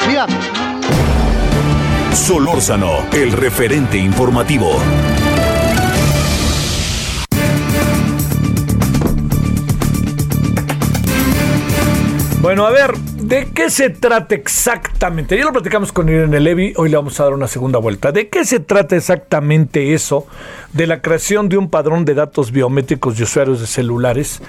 [0.08, 0.26] Mira,
[2.14, 4.76] Solórzano, el referente informativo.
[12.42, 15.38] Bueno, a ver, ¿de qué se trata exactamente?
[15.38, 18.10] Ya lo platicamos con Irene Levy, hoy le vamos a dar una segunda vuelta.
[18.10, 20.26] ¿De qué se trata exactamente eso
[20.72, 24.42] de la creación de un padrón de datos biométricos de usuarios de celulares?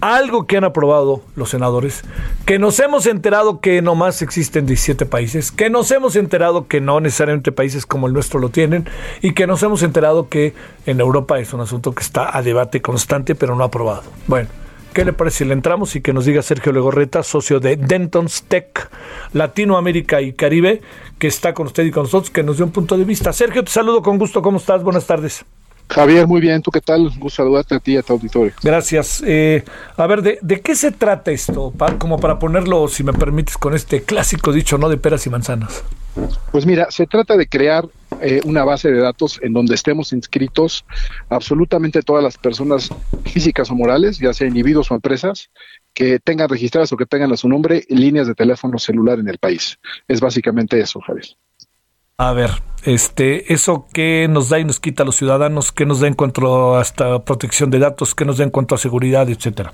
[0.00, 2.04] Algo que han aprobado los senadores,
[2.46, 7.00] que nos hemos enterado que nomás existen 17 países, que nos hemos enterado que no
[7.00, 8.88] necesariamente países como el nuestro lo tienen
[9.22, 10.54] y que nos hemos enterado que
[10.86, 14.04] en Europa es un asunto que está a debate constante pero no aprobado.
[14.28, 14.69] Bueno.
[14.92, 18.42] ¿Qué le parece si le entramos y que nos diga Sergio Legorreta, socio de Denton's
[18.42, 18.90] Tech
[19.32, 20.80] Latinoamérica y Caribe,
[21.18, 23.32] que está con usted y con nosotros, que nos dio un punto de vista?
[23.32, 24.42] Sergio, te saludo con gusto.
[24.42, 24.82] ¿Cómo estás?
[24.82, 25.44] Buenas tardes.
[25.90, 26.60] Javier, muy bien.
[26.62, 27.10] ¿Tú qué tal?
[27.18, 28.52] Gusto saludarte a ti y a tu auditorio.
[28.62, 29.22] Gracias.
[29.24, 29.64] Eh,
[29.96, 31.72] a ver, ¿de, ¿de, qué se trata esto?
[31.98, 34.88] como para ponerlo, si me permites, con este clásico dicho, ¿no?
[34.88, 35.84] De peras y manzanas.
[36.50, 37.84] Pues mira, se trata de crear
[38.22, 40.84] eh, una base de datos en donde estemos inscritos
[41.28, 42.90] absolutamente todas las personas
[43.24, 45.50] físicas o morales, ya sea individuos o empresas,
[45.94, 49.38] que tengan registradas o que tengan a su nombre líneas de teléfono celular en el
[49.38, 49.78] país.
[50.08, 51.26] Es básicamente eso, Javier.
[52.16, 52.50] A ver,
[52.84, 56.14] este, eso que nos da y nos quita a los ciudadanos, qué nos da en
[56.14, 59.72] cuanto a hasta protección de datos, qué nos da en cuanto a seguridad, etcétera.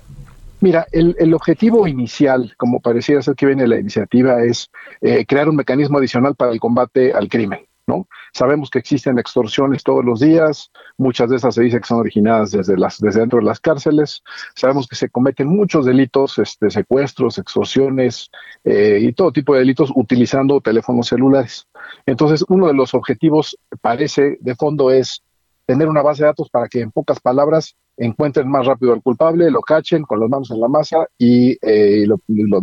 [0.61, 4.71] Mira, el, objetivo inicial, como parecía ser que viene la iniciativa, es
[5.03, 7.66] eh, crear un mecanismo adicional para el combate al crimen.
[7.87, 8.09] ¿No?
[8.33, 12.51] Sabemos que existen extorsiones todos los días, muchas de esas se dice que son originadas
[12.51, 14.23] desde, las, desde dentro de las cárceles,
[14.55, 18.31] sabemos que se cometen muchos delitos, este, secuestros, extorsiones
[18.65, 21.67] eh, y todo tipo de delitos utilizando teléfonos celulares.
[22.07, 25.23] Entonces, uno de los objetivos, parece, de fondo es
[25.67, 29.51] tener una base de datos para que en pocas palabras encuentren más rápido al culpable,
[29.51, 32.07] lo cachen con las manos en la masa y eh,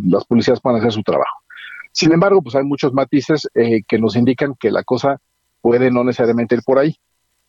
[0.05, 1.42] las policías puedan hacer su trabajo.
[1.93, 5.21] Sin embargo, pues hay muchos matices eh, que nos indican que la cosa
[5.61, 6.97] puede no necesariamente ir por ahí.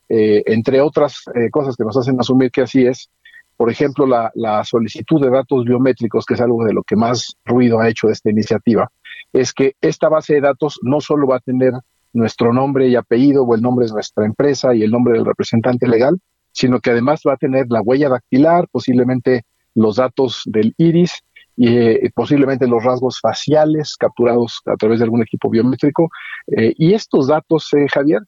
[0.09, 3.11] Eh, entre otras cosas que nos hacen asumir que así es,
[3.57, 7.37] por ejemplo, la, la, solicitud de datos biométricos, que es algo de lo que más
[7.45, 8.91] ruido ha hecho esta iniciativa,
[9.33, 11.73] es que esta base de datos no solo va a tener
[12.15, 15.89] nuestro nombre y apellido o el nombre de nuestra empresa y el nombre del representante
[15.89, 16.19] legal,
[16.53, 19.43] sino que además va a tener la huella dactilar, posiblemente
[19.75, 21.25] los datos del iris
[21.57, 26.11] y eh, posiblemente los rasgos faciales capturados a través de algún equipo biométrico.
[26.47, 28.23] Eh, y estos datos, eh, Javier,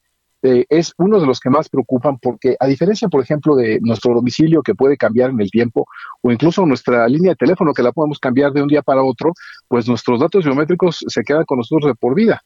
[0.69, 4.61] es uno de los que más preocupan porque a diferencia, por ejemplo, de nuestro domicilio
[4.61, 5.85] que puede cambiar en el tiempo
[6.21, 9.33] o incluso nuestra línea de teléfono que la podemos cambiar de un día para otro,
[9.67, 12.41] pues nuestros datos biométricos se quedan con nosotros de por vida.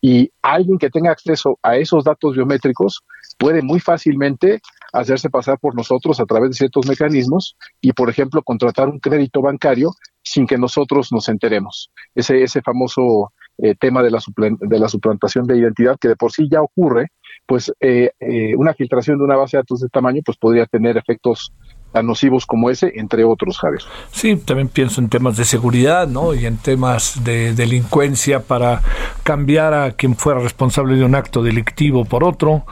[0.00, 3.02] Y alguien que tenga acceso a esos datos biométricos
[3.38, 4.60] puede muy fácilmente
[4.92, 9.42] hacerse pasar por nosotros a través de ciertos mecanismos y, por ejemplo, contratar un crédito
[9.42, 9.90] bancario
[10.22, 11.90] sin que nosotros nos enteremos.
[12.14, 14.20] Ese, ese famoso eh, tema de la,
[14.60, 17.08] de la suplantación de identidad que de por sí ya ocurre,
[17.46, 20.66] pues eh, eh, una filtración de una base de datos de este tamaño pues podría
[20.66, 21.52] tener efectos
[21.92, 23.82] tan nocivos como ese, entre otros, Javier.
[24.10, 26.34] Sí, también pienso en temas de seguridad, ¿no?
[26.34, 28.82] Y en temas de delincuencia para
[29.22, 32.64] cambiar a quien fuera responsable de un acto delictivo por otro,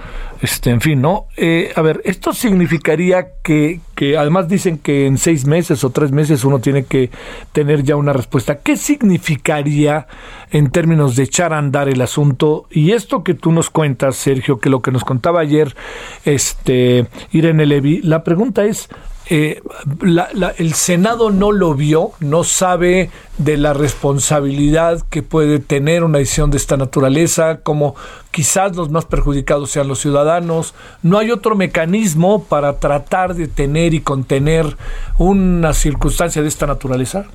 [0.43, 1.26] este, en fin, ¿no?
[1.37, 6.12] Eh, a ver, esto significaría que, que además dicen que en seis meses o tres
[6.12, 7.11] meses uno tiene que
[7.53, 8.59] tener ya una respuesta.
[8.59, 10.07] ¿Qué significaría
[10.51, 12.66] en términos de echar a andar el asunto?
[12.70, 15.74] Y esto que tú nos cuentas, Sergio, que lo que nos contaba ayer
[16.24, 18.89] este, Irene Levy, la pregunta es,
[19.29, 19.61] eh,
[20.59, 26.51] el Senado no lo vio, no sabe de la responsabilidad que puede tener una decisión
[26.51, 27.97] de esta naturaleza, como
[28.31, 30.74] quizás los más perjudicados sean los ciudadanos.
[31.03, 34.77] No hay otro mecanismo para tratar de tener y contener
[35.18, 37.27] una circunstancia de esta naturaleza.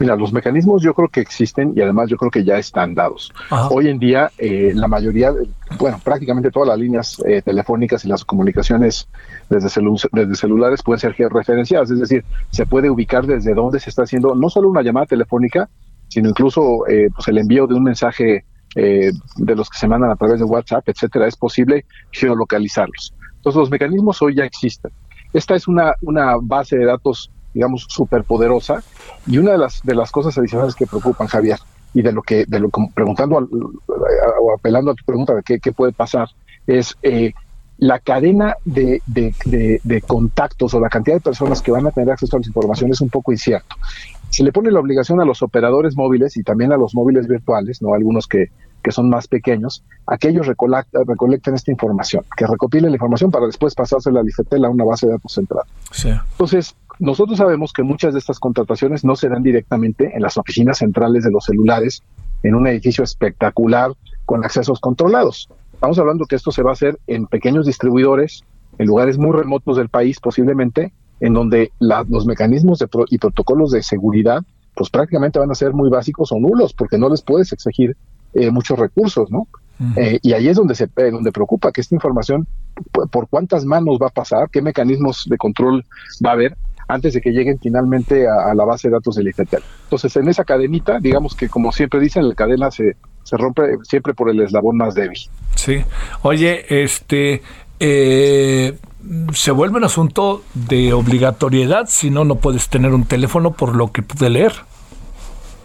[0.00, 3.32] Mira, los mecanismos yo creo que existen y además yo creo que ya están dados.
[3.70, 5.32] Hoy en día eh, la mayoría,
[5.78, 9.08] bueno, prácticamente todas las líneas eh, telefónicas y las comunicaciones
[9.48, 9.68] desde,
[10.12, 14.34] desde celulares pueden ser referenciadas, es decir, se puede ubicar desde dónde se está haciendo
[14.34, 15.68] no solo una llamada telefónica,
[16.08, 18.44] sino incluso eh, pues el envío de un mensaje
[18.74, 23.12] de los que se mandan a través de WhatsApp, etcétera, es posible geolocalizarlos.
[23.36, 24.90] Entonces los mecanismos hoy ya existen.
[25.34, 28.82] Esta es una, una base de datos digamos, súper poderosa.
[29.26, 31.58] Y una de las, de las cosas adicionales que preocupan, Javier,
[31.94, 35.72] y de lo que, de lo preguntando o apelando a tu pregunta de qué, qué
[35.72, 36.28] puede pasar,
[36.66, 37.32] es eh,
[37.78, 42.10] la cadena de, de, de, contactos o la cantidad de personas que van a tener
[42.10, 43.76] acceso a la información es un poco incierto.
[44.30, 47.82] Se le pone la obligación a los operadores móviles y también a los móviles virtuales,
[47.82, 48.50] no algunos que,
[48.82, 53.46] que son más pequeños, a que ellos recolecten esta información, que recopilen la información para
[53.46, 55.64] después pasársela a Lifetel a una base de datos central.
[56.32, 60.78] Entonces, nosotros sabemos que muchas de estas contrataciones no se dan directamente en las oficinas
[60.78, 62.02] centrales de los celulares,
[62.42, 63.92] en un edificio espectacular
[64.24, 65.48] con accesos controlados.
[65.72, 68.44] Estamos hablando que esto se va a hacer en pequeños distribuidores,
[68.78, 74.42] en lugares muy remotos del país posiblemente, en donde los mecanismos y protocolos de seguridad
[74.74, 77.96] pues prácticamente van a ser muy básicos o nulos, porque no les puedes exigir
[78.34, 79.46] eh, muchos recursos, ¿no?
[79.96, 82.46] Eh, y ahí es donde se donde preocupa que esta información
[83.10, 85.84] por cuántas manos va a pasar, qué mecanismos de control
[86.24, 86.56] va a haber
[86.92, 89.62] antes de que lleguen finalmente a, la base de datos del IFETEL.
[89.84, 94.14] Entonces, en esa cadenita, digamos que como siempre dicen, la cadena se, se rompe siempre
[94.14, 95.18] por el eslabón más débil.
[95.54, 95.82] Sí.
[96.22, 97.42] Oye, este,
[97.80, 98.78] eh,
[99.32, 103.90] se vuelve un asunto de obligatoriedad, si no, no puedes tener un teléfono por lo
[103.90, 104.52] que pude leer.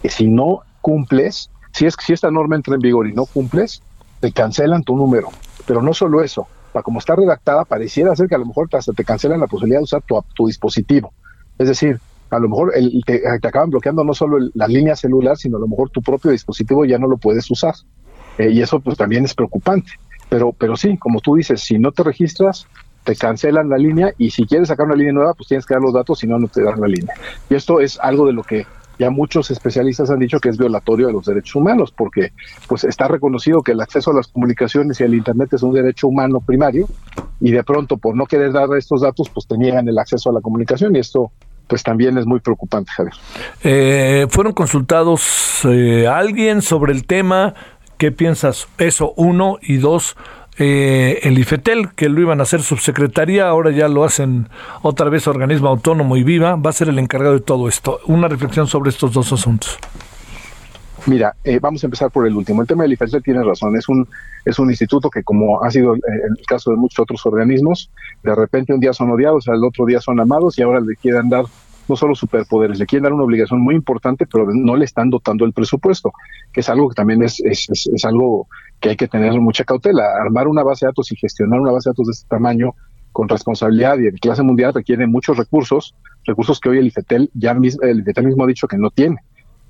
[0.04, 3.82] Si no cumples, si es si esta norma entra en vigor y no cumples,
[4.20, 5.28] te cancelan tu número.
[5.66, 8.92] Pero no solo eso, para como está redactada, pareciera ser que a lo mejor hasta
[8.92, 11.12] te cancelan la posibilidad de usar tu, tu dispositivo.
[11.58, 12.00] Es decir,
[12.30, 15.68] a lo mejor el, te, acaban bloqueando no solo la línea celular, sino a lo
[15.68, 17.74] mejor tu propio dispositivo ya no lo puedes usar.
[18.38, 19.92] Eh, y eso pues también es preocupante.
[20.28, 22.66] Pero, pero sí, como tú dices, si no te registras,
[23.04, 25.82] te cancelan la línea y si quieres sacar una línea nueva, pues tienes que dar
[25.82, 27.14] los datos, si no, no te dan la línea.
[27.48, 28.66] Y esto es algo de lo que
[28.98, 32.32] ya muchos especialistas han dicho que es violatorio de los derechos humanos, porque
[32.66, 36.08] pues está reconocido que el acceso a las comunicaciones y al Internet es un derecho
[36.08, 36.88] humano primario,
[37.40, 40.32] y de pronto por no querer dar estos datos, pues te niegan el acceso a
[40.32, 41.30] la comunicación, y esto
[41.68, 43.14] pues también es muy preocupante, Javier.
[43.62, 47.54] Eh, ¿Fueron consultados eh, alguien sobre el tema?
[47.98, 48.68] ¿Qué piensas?
[48.78, 50.16] Eso, uno, y dos,
[50.58, 54.48] eh, el IFETEL, que lo iban a hacer subsecretaría, ahora ya lo hacen
[54.82, 58.00] otra vez organismo autónomo y viva, va a ser el encargado de todo esto.
[58.06, 59.78] Una reflexión sobre estos dos asuntos.
[61.06, 62.60] Mira, eh, vamos a empezar por el último.
[62.60, 63.76] El tema del IFETEL tiene razón.
[63.76, 64.06] Es un,
[64.44, 67.90] es un instituto que, como ha sido el caso de muchos otros organismos,
[68.22, 71.28] de repente un día son odiados, al otro día son amados y ahora le quieren
[71.28, 71.44] dar
[71.88, 75.44] no solo superpoderes, le quieren dar una obligación muy importante, pero no le están dotando
[75.44, 76.12] el presupuesto,
[76.52, 78.46] que es algo que también es, es, es, algo
[78.80, 80.04] que hay que tener mucha cautela.
[80.20, 82.74] Armar una base de datos y gestionar una base de datos de este tamaño
[83.12, 87.54] con responsabilidad y en clase mundial requiere muchos recursos, recursos que hoy el IFETEL ya
[87.54, 89.16] mismo, el IFETEL mismo ha dicho que no tiene.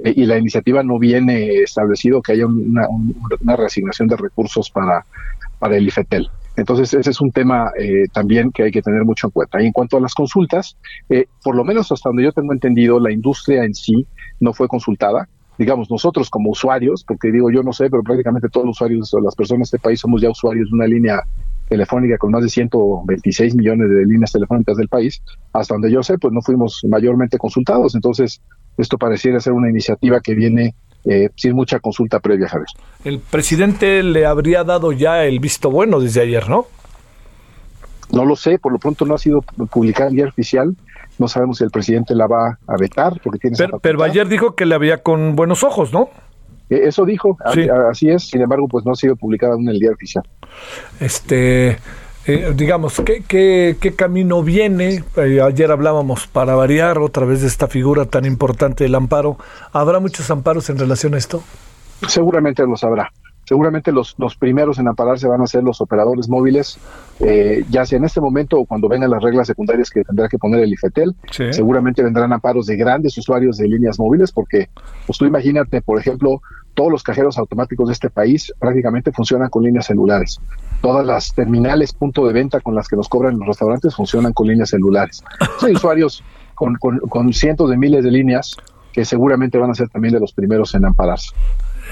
[0.04, 5.04] Eh, y la iniciativa no viene establecido que haya una, una reasignación de recursos para,
[5.59, 6.28] para el IFETEL.
[6.59, 9.62] Entonces, ese es un tema eh, también que hay que tener mucho en cuenta.
[9.62, 10.76] Y en cuanto a las consultas,
[11.09, 14.06] eh, por lo menos hasta donde yo tengo entendido, la industria en sí
[14.40, 15.28] no fue consultada.
[15.59, 19.34] Digamos, nosotros como usuarios, porque digo yo no sé, pero prácticamente todos los usuarios, las
[19.34, 21.20] personas de este país somos ya usuarios de una línea
[21.68, 25.20] telefónica con más de 126 millones de líneas telefónicas del país,
[25.52, 27.94] hasta donde yo sé, pues no fuimos mayormente consultados.
[27.94, 28.40] Entonces,
[28.76, 32.68] esto pareciera ser una iniciativa que viene eh, sin mucha consulta previa, Javier.
[33.04, 36.66] El presidente le habría dado ya el visto bueno desde ayer, ¿no?
[38.11, 40.74] No lo sé, por lo pronto no ha sido publicada en día oficial.
[41.18, 43.56] No sabemos si el presidente la va a vetar porque tiene.
[43.56, 46.10] Pero, pero ayer dijo que le había con buenos ojos, ¿no?
[46.70, 47.36] Eh, eso dijo,
[47.90, 48.24] así es.
[48.28, 50.24] Sin embargo, pues no ha sido publicada en el día oficial.
[51.00, 51.78] Este,
[52.26, 55.02] eh, digamos, ¿qué, qué, camino viene?
[55.16, 59.38] Eh, ayer hablábamos, para variar, otra vez de esta figura tan importante del amparo.
[59.72, 61.42] ¿Habrá muchos amparos en relación a esto?
[62.06, 63.10] Seguramente los habrá.
[63.49, 66.78] Seguramente los, los primeros en ampararse van a ser los operadores móviles,
[67.20, 70.36] eh, ya sea en este momento o cuando vengan las reglas secundarias que tendrá que
[70.36, 71.14] poner el IFETEL.
[71.51, 74.68] Seguramente vendrán amparos de grandes usuarios de líneas móviles, porque
[75.07, 76.42] pues tú imagínate, por ejemplo,
[76.74, 80.42] todos los cajeros automáticos de este país prácticamente funcionan con líneas celulares.
[80.82, 84.46] Todas las terminales punto de venta con las que nos cobran los restaurantes funcionan con
[84.46, 85.24] líneas celulares.
[85.62, 86.22] Hay usuarios
[86.55, 88.59] con, con, cientos de miles de líneas
[88.92, 91.30] que seguramente van a ser también de los primeros en ampararse.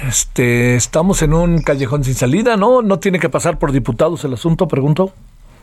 [0.03, 2.83] Este, estamos en un callejón sin salida, ¿no?
[2.83, 5.13] ¿No tiene que pasar por diputados el asunto, pregunto?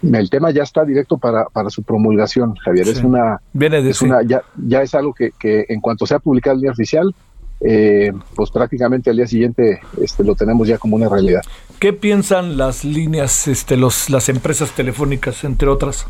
[0.02, 2.88] El tema ya está directo para, para su promulgación, Javier.
[2.88, 6.20] Es una, Viene de es una ya, ya es algo que, que en cuanto sea
[6.20, 7.16] publicado en línea oficial,
[7.62, 11.42] eh, pues prácticamente al día siguiente este, lo tenemos ya como una realidad.
[11.80, 16.06] ¿Qué piensan las líneas, este, los, las empresas telefónicas, entre otras?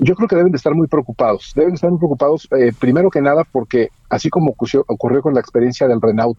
[0.00, 1.52] Yo creo que deben de estar muy preocupados.
[1.56, 4.54] Deben estar muy preocupados, eh, primero que nada, porque así como
[4.86, 6.38] ocurrió, con la experiencia del Renault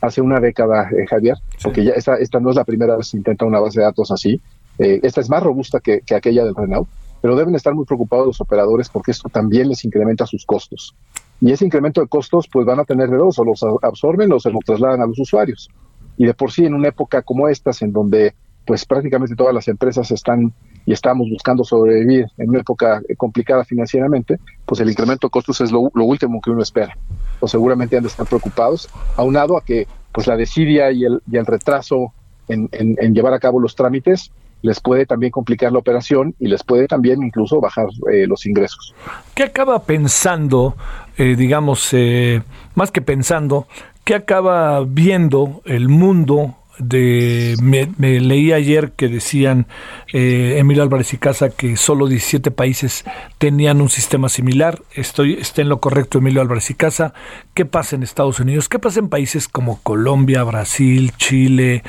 [0.00, 3.10] hace una década, eh, Javier, porque ya esta, esta no es la primera vez que
[3.12, 4.40] se intenta una base de datos así.
[4.78, 6.88] esta es más robusta que, que aquella del Renault,
[7.20, 10.94] pero deben estar muy preocupados los operadores porque esto también les incrementa sus costos.
[11.40, 14.40] Y ese incremento de costos, pues van a tener de dos, o los absorben o
[14.40, 15.68] se los trasladan a los usuarios.
[16.16, 18.34] Y de por sí, en una época como estas, en donde
[18.66, 20.52] pues prácticamente todas las empresas están
[20.86, 25.70] y estamos buscando sobrevivir en una época complicada financieramente, pues el incremento de costos es
[25.70, 26.96] lo, último que uno espera.
[27.40, 31.36] O seguramente han de estar preocupados, aunado a que pues la desidia y el, y
[31.36, 32.12] el retraso
[32.48, 36.62] en, en llevar a cabo los trámites les puede también complicar la operación y les
[36.62, 38.94] puede también incluso bajar eh, los ingresos.
[39.34, 40.76] ¿Qué acaba pensando,
[41.16, 42.42] eh, digamos, eh,
[42.74, 43.66] más que pensando,
[44.04, 47.86] qué acaba viendo el mundo de me,
[48.20, 49.66] leí ayer que decían
[50.12, 53.04] eh, Emilio Álvarez y Casa que solo 17 países
[53.38, 54.82] tenían un sistema similar.
[54.94, 57.12] Estoy está en lo correcto Emilio Álvarez y Casa.
[57.54, 58.68] ¿Qué pasa en Estados Unidos?
[58.68, 61.82] ¿Qué pasa en países como Colombia, Brasil, Chile,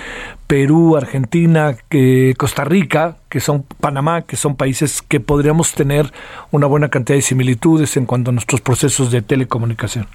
[0.47, 1.77] Perú, Argentina,
[2.37, 6.11] Costa Rica, que son Panamá, que son países que podríamos tener
[6.51, 10.07] una buena cantidad de similitudes en cuanto a nuestros procesos de telecomunicación?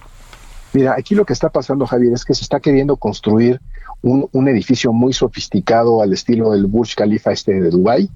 [0.72, 3.61] Mira, aquí lo que está pasando, Javier, es que se está queriendo construir
[4.03, 8.09] un, edificio muy sofisticado al estilo del Burj Khalifa este de Dubái,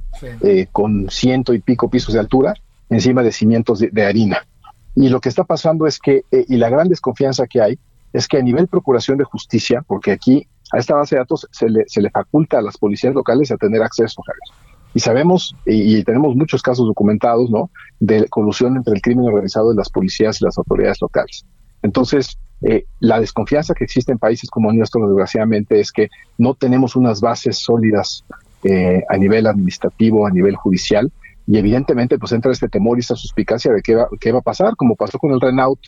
[0.43, 2.55] eh, con ciento y pico pisos de altura,
[2.89, 4.47] encima de cimientos de, harina.
[4.95, 7.79] Y lo que está pasando es que, eh, y la gran desconfianza que hay,
[8.13, 11.69] es que a nivel procuración de justicia, porque aquí a esta base de datos se
[11.69, 14.61] le, se le faculta a las policías locales a tener acceso, Javier.
[14.95, 17.71] Y sabemos, y, y, tenemos muchos casos documentados, ¿no?,
[18.01, 21.45] de colusión entre el crimen organizado de las policías y las autoridades locales.
[21.83, 26.95] Entonces, eh, la desconfianza que existe en países como nuestro, desgraciadamente, es que no tenemos
[26.95, 28.25] unas bases sólidas
[28.65, 31.11] eh, a nivel administrativo, a nivel judicial,
[31.47, 34.43] y evidentemente pues entra este temor y esta suspicacia de qué va, qué va a
[34.43, 35.81] pasar, como pasó con el Renault,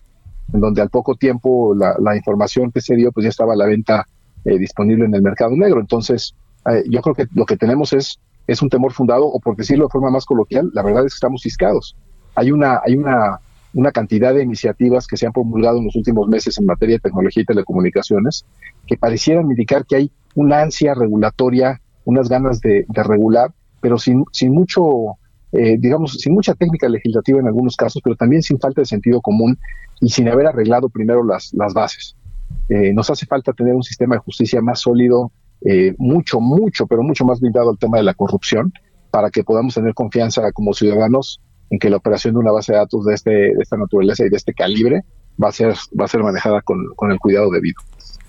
[0.53, 3.67] en donde al poco tiempo la, información que se dio pues ya estaba a la
[3.67, 4.07] venta
[4.45, 5.81] eh, disponible en el mercado negro.
[5.81, 6.35] Entonces,
[6.89, 9.91] yo creo que lo que tenemos es, es un temor fundado, o por decirlo de
[9.91, 11.97] forma más coloquial, la verdad es que estamos ciscados.
[12.35, 13.41] Hay una, hay una
[13.75, 17.01] una cantidad de iniciativas que se han promulgado en los últimos meses en materia de
[17.01, 18.45] tecnología y telecomunicaciones
[18.87, 24.53] que parecieran indicar que hay una ansia regulatoria, unas ganas de, regular, pero sin, sin
[24.53, 25.17] mucho,
[25.53, 29.21] eh, digamos, sin mucha técnica legislativa en algunos casos, pero también sin falta de sentido
[29.21, 29.59] común
[30.01, 32.17] y sin haber arreglado primero las, las bases.
[32.69, 35.33] Eh, nos hace falta tener un sistema de justicia más sólido,
[35.65, 38.73] eh, mucho, mucho, pero mucho más blindado al tema de la corrupción,
[39.11, 41.41] para que podamos tener confianza como ciudadanos
[41.73, 44.29] en que la operación de una base de datos de, este, de esta naturaleza y
[44.29, 45.05] de este calibre
[45.43, 47.81] va a ser, va a ser manejada con, el cuidado debido.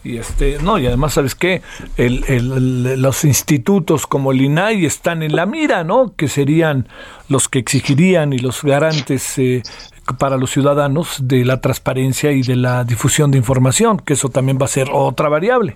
[0.01, 1.61] Y este, no, y además, ¿sabes qué?
[1.97, 6.15] El, los institutos como el INAI están en la mira, ¿no?
[6.15, 6.87] Que serían
[7.27, 9.61] los que exigirían y los garantes eh,
[10.17, 14.57] para los ciudadanos de la transparencia y de la difusión de información, que eso también
[14.61, 15.75] va a ser otra variable.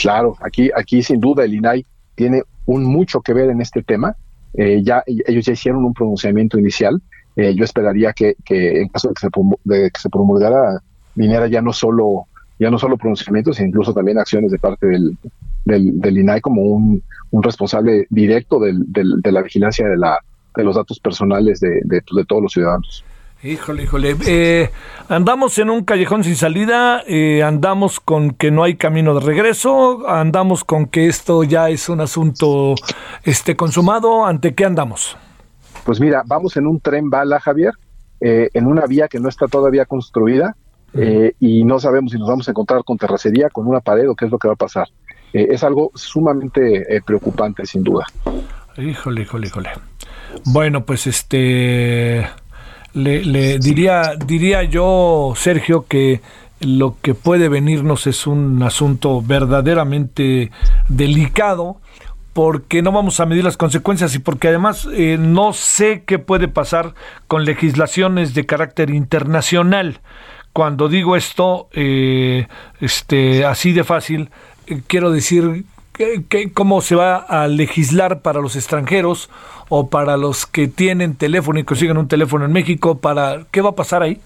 [0.00, 4.14] Claro, aquí, aquí sin duda el INAI tiene un mucho que ver en este tema
[4.54, 7.00] eh, ya ellos ya hicieron un pronunciamiento inicial.
[7.36, 10.82] Eh, yo esperaría que, en caso de que, se, que se promulgara,
[11.14, 12.26] viniera ya no solo
[12.58, 15.16] ya no solo pronunciamientos, sino incluso también acciones de parte del,
[15.64, 20.18] del, INAI como un, responsable directo del, de la vigilancia de, la,
[20.56, 23.04] de los datos personales de, de todos los ciudadanos.
[23.42, 24.16] Híjole, híjole.
[24.26, 24.70] Eh,
[25.08, 30.08] andamos en un callejón sin salida, eh, andamos con que no hay camino de regreso,
[30.08, 32.74] andamos con que esto ya es un asunto
[33.22, 34.26] este, consumado.
[34.26, 35.16] ¿Ante qué andamos?
[35.84, 37.74] Pues mira, vamos en un tren bala, Javier,
[38.20, 40.56] eh, en una vía que no está todavía construida
[41.38, 44.24] y no sabemos si nos vamos a encontrar con terracería, con una pared o qué
[44.24, 44.88] es lo que va a pasar.
[45.32, 48.06] es algo sumamente preocupante, sin duda.
[48.76, 49.70] Híjole, híjole, híjole.
[50.46, 52.26] Bueno, pues este
[52.98, 56.20] le, diría, diría yo, Sergio, que
[56.60, 60.50] lo que puede venirnos es un asunto verdaderamente
[60.88, 61.80] delicado
[62.32, 66.48] porque no vamos a medir las consecuencias y porque además eh, no sé qué puede
[66.48, 66.94] pasar
[67.26, 70.00] con legislaciones de carácter internacional.
[70.52, 72.46] Cuando digo esto, eh,
[72.80, 74.30] este, así de fácil,
[74.66, 75.64] eh, quiero decir
[76.54, 79.30] cómo se va a legislar para los extranjeros
[79.68, 82.98] o para los que tienen teléfono y consiguen un teléfono en México?
[82.98, 84.20] Para ¿Qué va a pasar ahí?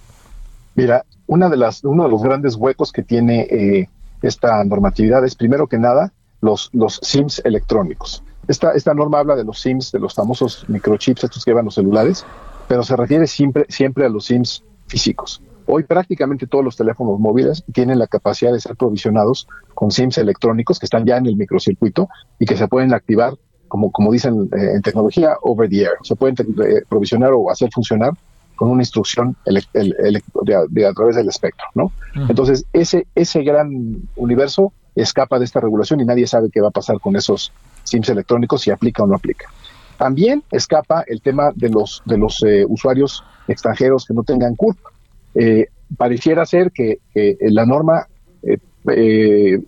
[0.75, 3.89] Mira, una de las, uno de los grandes huecos que tiene eh,
[4.23, 8.23] esta normatividad es, primero que nada, los, los SIMs electrónicos.
[8.49, 11.75] Esta, esta norma habla de los SIMs, de los famosos microchips, estos que llevan los
[11.75, 12.25] celulares,
[12.69, 15.41] pero se refiere siempre, siempre a los SIMs físicos.
[15.67, 20.79] Hoy prácticamente todos los teléfonos móviles tienen la capacidad de ser provisionados con SIMs electrónicos
[20.79, 22.09] que están ya en el microcircuito
[22.39, 23.35] y que se pueden activar,
[23.69, 25.93] como, como dicen eh, en tecnología, over the air.
[26.03, 28.13] Se pueden eh, provisionar o hacer funcionar
[28.57, 31.91] con una instrucción de, a través del espectro, ¿no?
[32.29, 36.73] Entonces, ese, ese gran universo escapa de esta regulación y nadie sabe qué va a
[36.73, 37.53] pasar con esos
[37.83, 39.49] SIMs electrónicos, si aplica o no aplica.
[39.97, 44.79] También escapa el tema de los, de los eh, usuarios extranjeros que no tengan CURP.
[45.35, 46.99] Eh, pareciera ser que,
[47.41, 48.07] la norma
[48.43, 48.59] eh,
[48.91, 49.61] eh,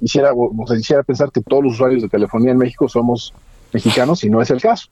[0.00, 3.32] hiciera, nos hiciera pensar que todos los usuarios de telefonía en México somos
[3.72, 4.88] mexicanos y no es el caso,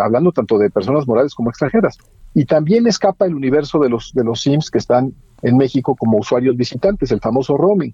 [0.00, 1.98] hablando tanto de personas morales como extranjeras.
[2.32, 5.12] Y también escapa el universo de los, de los SIMs que están
[5.42, 7.92] en México como usuarios visitantes, el famoso roaming.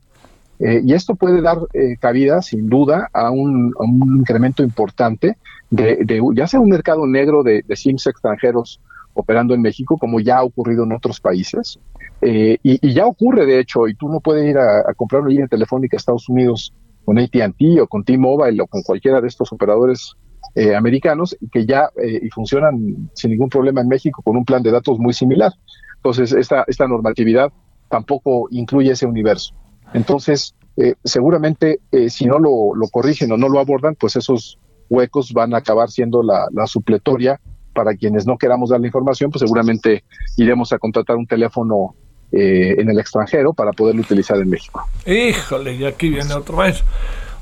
[0.59, 1.59] y esto puede dar
[1.99, 3.75] cabida, sin duda, a un,
[4.19, 5.39] incremento importante
[5.71, 8.81] de, ya sea un mercado negro de, de SIMs extranjeros
[9.15, 11.79] operando en México, como ya ha ocurrido en otros países.
[12.21, 15.49] Eh, y, ya ocurre, de hecho, y tú no puedes ir a, comprar una línea
[15.49, 16.73] telefónica a Estados Unidos
[17.05, 20.15] con AT&T o con T-Mobile o con cualquiera de estos operadores
[20.55, 24.63] eh, americanos que ya eh, y funcionan sin ningún problema en México con un plan
[24.63, 25.53] de datos muy similar.
[25.97, 27.53] Entonces, esta, esta normatividad
[27.89, 29.55] tampoco incluye ese universo.
[29.93, 34.59] Entonces, eh, seguramente si no lo, lo, corrigen o no lo abordan, pues esos
[34.89, 37.41] huecos van a acabar siendo la supletoria
[37.73, 40.05] para quienes no queramos dar la información, pues seguramente
[40.37, 41.95] iremos a contratar un teléfono
[42.33, 44.87] eh, en el extranjero para poderlo utilizar en México.
[45.07, 46.83] Híjole, y aquí viene otro vez.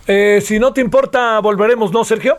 [0.06, 2.38] Eh, si no te importa, volveremos, ¿no, Sergio?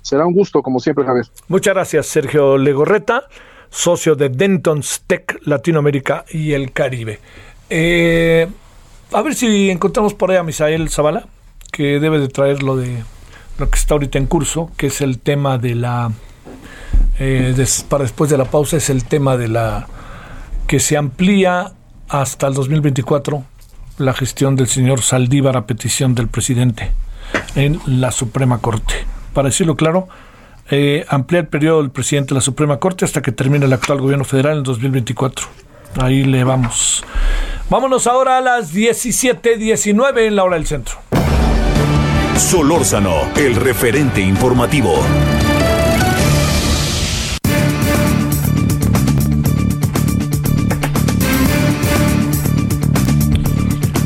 [0.00, 1.26] Será un gusto, como siempre, Javier.
[1.48, 3.24] Muchas gracias, Sergio Legorreta,
[3.70, 7.18] socio de Denton's Tech Latinoamérica y el Caribe.
[7.70, 8.46] Eh,
[9.12, 11.26] a ver si encontramos por ahí a Misael Zavala,
[11.72, 13.02] que debe de traer lo de
[13.58, 16.12] lo que está ahorita en curso, que es el tema de la
[17.24, 19.86] eh, para después de la pausa es el tema de la
[20.66, 21.72] que se amplía
[22.08, 23.44] hasta el 2024
[23.98, 26.90] la gestión del señor Saldívar a petición del presidente
[27.54, 28.94] en la Suprema Corte.
[29.34, 30.08] Para decirlo claro,
[30.68, 34.00] eh, amplía el periodo del presidente de la Suprema Corte hasta que termine el actual
[34.00, 35.46] gobierno federal en 2024.
[36.00, 37.04] Ahí le vamos.
[37.70, 40.96] Vámonos ahora a las 17:19 en la hora del centro.
[42.36, 45.04] Solórzano, el referente informativo.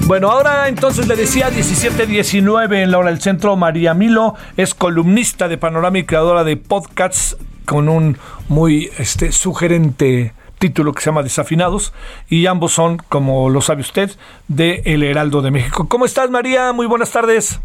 [0.06, 3.56] Bueno, ahora entonces le decía 17-19 en la hora del centro.
[3.56, 8.16] María Milo es columnista de Panorama y creadora de podcasts con un
[8.48, 11.92] muy este, sugerente título que se llama Desafinados
[12.28, 14.12] y ambos son, como lo sabe usted,
[14.46, 15.88] de El Heraldo de México.
[15.88, 16.72] ¿Cómo estás, María?
[16.72, 17.60] Muy buenas tardes.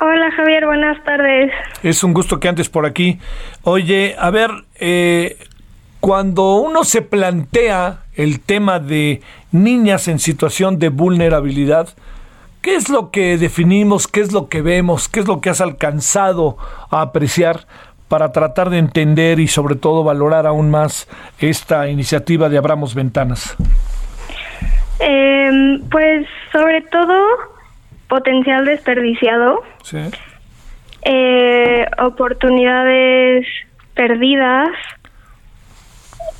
[0.00, 1.50] Hola, Javier, buenas tardes.
[1.82, 3.18] Es un gusto que antes por aquí.
[3.62, 5.38] Oye, a ver, eh,
[6.00, 11.88] cuando uno se plantea el tema de niñas en situación de vulnerabilidad,
[12.60, 15.60] ¿qué es lo que definimos, qué es lo que vemos, qué es lo que has
[15.60, 16.58] alcanzado
[16.90, 17.66] a apreciar
[18.08, 23.56] para tratar de entender y sobre todo valorar aún más esta iniciativa de Abramos Ventanas?
[24.98, 27.24] Em, pues sobre todo
[28.08, 29.62] potencial desperdiciado,
[31.04, 33.46] eh, oportunidades
[33.94, 34.68] perdidas,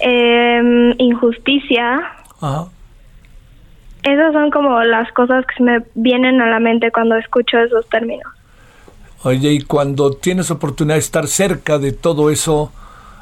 [0.00, 2.00] eh, injusticia.
[4.02, 8.32] Esas son como las cosas que me vienen a la mente cuando escucho esos términos.
[9.22, 12.72] Oye, y cuando tienes oportunidad de estar cerca de todo eso,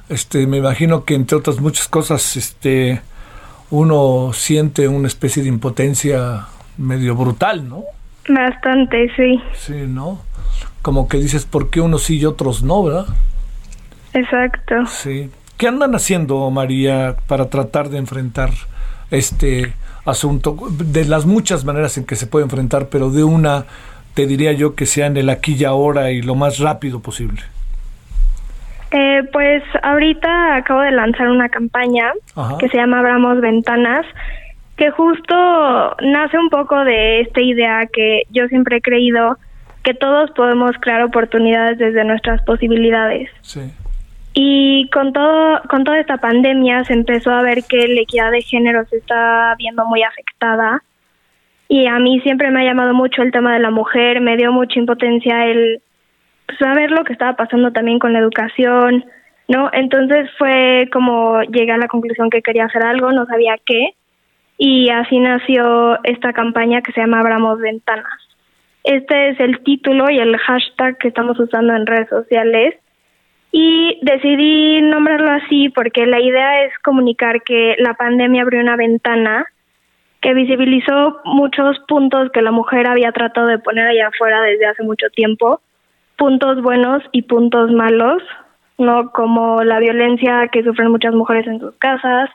[0.09, 3.01] este, me imagino que entre otras muchas cosas, este,
[3.71, 6.47] uno siente una especie de impotencia
[6.77, 7.83] medio brutal, ¿no?
[8.29, 9.41] Bastante, sí.
[9.55, 10.21] Sí, ¿no?
[10.83, 13.07] Como que dices, ¿por qué unos sí y otros no, verdad?
[14.15, 14.87] Exacto.
[14.87, 15.31] Sí.
[15.59, 18.51] ¿Qué andan haciendo, María, para tratar de enfrentar
[19.11, 19.73] este
[20.05, 20.57] asunto?
[20.71, 23.65] De las muchas maneras en que se puede enfrentar, pero de una,
[24.15, 27.43] te diría yo, que sea en el aquí y ahora y lo más rápido posible.
[28.93, 32.13] Eh, pues ahorita acabo de lanzar una campaña
[32.61, 34.07] que se llama Abramos Ventanas,
[34.77, 35.35] que justo
[36.03, 39.37] nace un poco de esta idea que yo siempre he creído
[39.83, 43.29] que todos podemos crear oportunidades desde nuestras posibilidades.
[43.43, 43.73] Sí.
[44.41, 48.41] Y con todo, con toda esta pandemia se empezó a ver que la equidad de
[48.41, 50.85] género se está viendo muy afectada.
[51.67, 54.53] Y a mí siempre me ha llamado mucho el tema de la mujer, me dio
[54.53, 55.83] mucha impotencia el
[56.61, 59.05] saber lo que estaba pasando también con la educación,
[59.49, 59.71] ¿no?
[59.73, 63.95] Entonces fue como llegué a la conclusión que quería hacer algo, no sabía qué,
[64.57, 68.21] y así nació esta campaña que se llama Abramos Ventanas.
[68.85, 72.77] Este es el título y el hashtag que estamos usando en redes sociales
[73.51, 79.47] y decidí nombrarlo así porque la idea es comunicar que la pandemia abrió una ventana
[80.21, 84.83] que visibilizó muchos puntos que la mujer había tratado de poner allá afuera desde hace
[84.83, 85.61] mucho tiempo,
[86.17, 88.23] puntos buenos y puntos malos,
[88.79, 92.31] no como la violencia que sufren muchas mujeres en sus casas,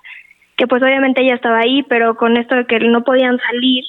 [0.57, 3.83] que pues obviamente ella estaba ahí, pero con esto de que no podían salir,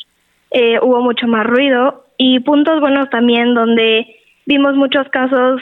[0.50, 2.04] eh, hubo mucho más ruido.
[2.16, 4.06] Y puntos buenos también donde
[4.46, 5.60] vimos muchos casos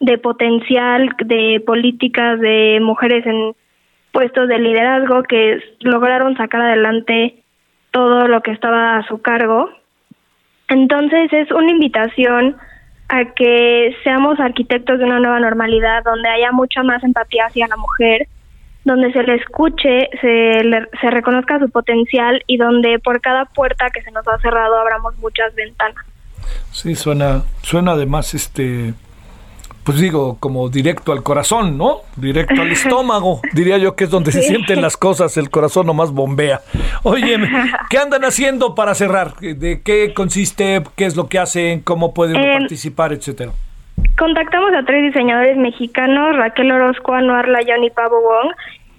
[0.00, 3.54] de potencial de políticas de mujeres en
[4.12, 7.42] puestos de liderazgo que lograron sacar adelante
[7.90, 9.70] todo lo que estaba a su cargo.
[10.68, 12.56] Entonces es una invitación
[13.08, 17.76] a que seamos arquitectos de una nueva normalidad donde haya mucha más empatía hacia la
[17.76, 18.28] mujer,
[18.84, 23.88] donde se le escuche, se, le, se reconozca su potencial y donde por cada puerta
[23.90, 26.04] que se nos ha cerrado abramos muchas ventanas.
[26.70, 28.94] Sí, suena, suena además este
[29.88, 32.00] pues digo, como directo al corazón, ¿no?
[32.14, 36.12] Directo al estómago, diría yo que es donde se sienten las cosas, el corazón nomás
[36.12, 36.60] bombea.
[37.04, 37.38] Oye,
[37.88, 39.36] ¿qué andan haciendo para cerrar?
[39.36, 40.82] ¿De qué consiste?
[40.94, 41.80] ¿Qué es lo que hacen?
[41.80, 43.52] ¿Cómo pueden participar, etcétera?
[44.18, 48.52] Contactamos a tres diseñadores mexicanos, Raquel Orozco, Anuar Layón y Pavo Wong,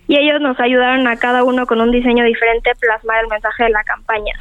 [0.07, 3.69] y ellos nos ayudaron a cada uno con un diseño diferente plasmar el mensaje de
[3.69, 4.33] la campaña.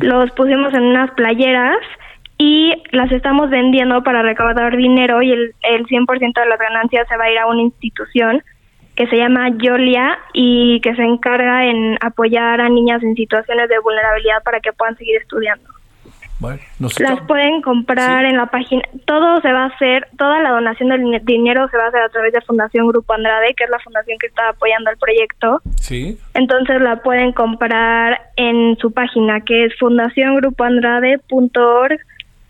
[0.00, 1.78] Los pusimos en unas playeras
[2.38, 7.16] y las estamos vendiendo para recaudar dinero y el, el 100% de las ganancias se
[7.16, 8.42] va a ir a una institución
[8.94, 13.78] que se llama Yolia y que se encarga en apoyar a niñas en situaciones de
[13.78, 15.68] vulnerabilidad para que puedan seguir estudiando.
[16.38, 16.60] Bueno,
[16.98, 18.82] las pueden comprar en la página.
[19.06, 22.10] Todo se va a hacer, toda la donación del dinero se va a hacer a
[22.10, 25.62] través de Fundación Grupo Andrade, que es la fundación que está apoyando el proyecto.
[25.76, 26.18] Sí.
[26.34, 32.00] Entonces la pueden comprar en su página, que es fundaciongrupoandrade.org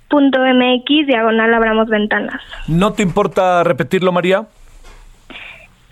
[0.08, 2.40] punto mx diagonal abramos ventanas.
[2.68, 4.46] ¿No te importa repetirlo, María?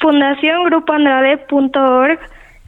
[0.00, 2.18] Fundación Grupo Andrade punto org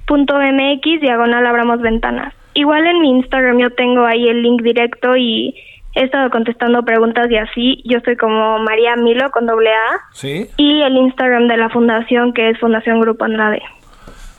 [0.06, 2.32] punto mx diagonal abramos ventanas.
[2.54, 5.54] Igual en mi Instagram yo tengo ahí el link directo y
[5.94, 7.82] he estado contestando preguntas y así.
[7.84, 10.00] Yo estoy como María Milo con doble A.
[10.12, 10.48] Sí.
[10.56, 13.62] Y el Instagram de la fundación que es Fundación Grupo Andrade.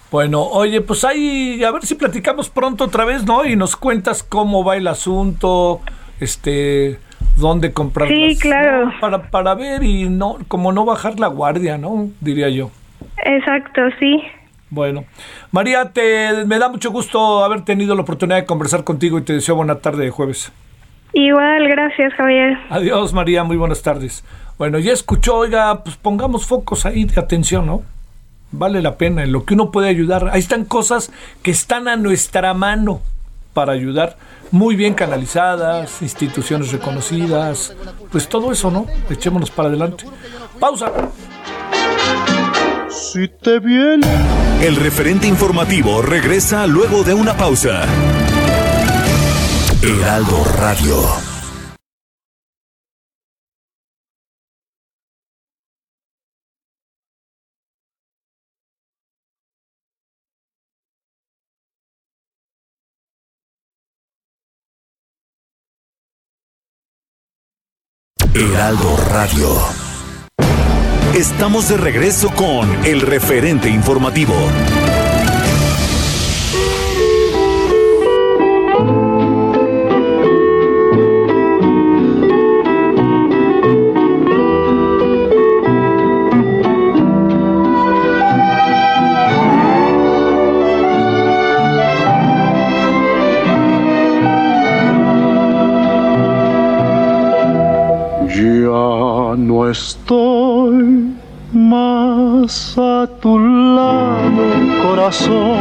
[0.09, 3.45] Bueno, oye, pues ahí a ver si platicamos pronto otra vez, ¿no?
[3.45, 5.81] Y nos cuentas cómo va el asunto,
[6.19, 6.99] este,
[7.35, 8.07] dónde comprar.
[8.07, 8.91] Sí, claro.
[8.99, 12.09] Para, para ver y no, como no bajar la guardia, ¿no?
[12.21, 12.71] Diría yo.
[13.23, 14.21] Exacto, sí.
[14.69, 15.05] Bueno,
[15.51, 19.33] María, te, me da mucho gusto haber tenido la oportunidad de conversar contigo y te
[19.33, 20.51] deseo buena tarde de jueves.
[21.13, 22.57] Igual, gracias, Javier.
[22.69, 24.25] Adiós, María, muy buenas tardes.
[24.57, 27.83] Bueno, ya escuchó, oiga, pues pongamos focos ahí de atención, ¿no?
[28.51, 30.29] Vale la pena, en lo que uno puede ayudar.
[30.31, 31.11] Ahí están cosas
[31.43, 33.01] que están a nuestra mano
[33.57, 34.15] para ayudar,
[34.51, 37.73] muy bien canalizadas, instituciones reconocidas,
[38.11, 38.85] pues todo eso, ¿no?
[39.09, 40.05] Echémonos para adelante.
[40.59, 40.91] Pausa.
[42.87, 44.05] Si te viene.
[44.61, 47.81] El referente informativo regresa luego de una pausa.
[49.81, 51.26] Heraldo Radio.
[68.39, 69.49] Heraldo Radio.
[71.15, 74.35] Estamos de regreso con el referente informativo.
[99.71, 101.13] Estoy
[101.53, 104.43] más a tu lado,
[104.83, 105.57] corazón.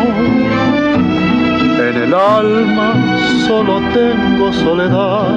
[1.78, 2.94] En el alma
[3.46, 5.36] solo tengo soledad.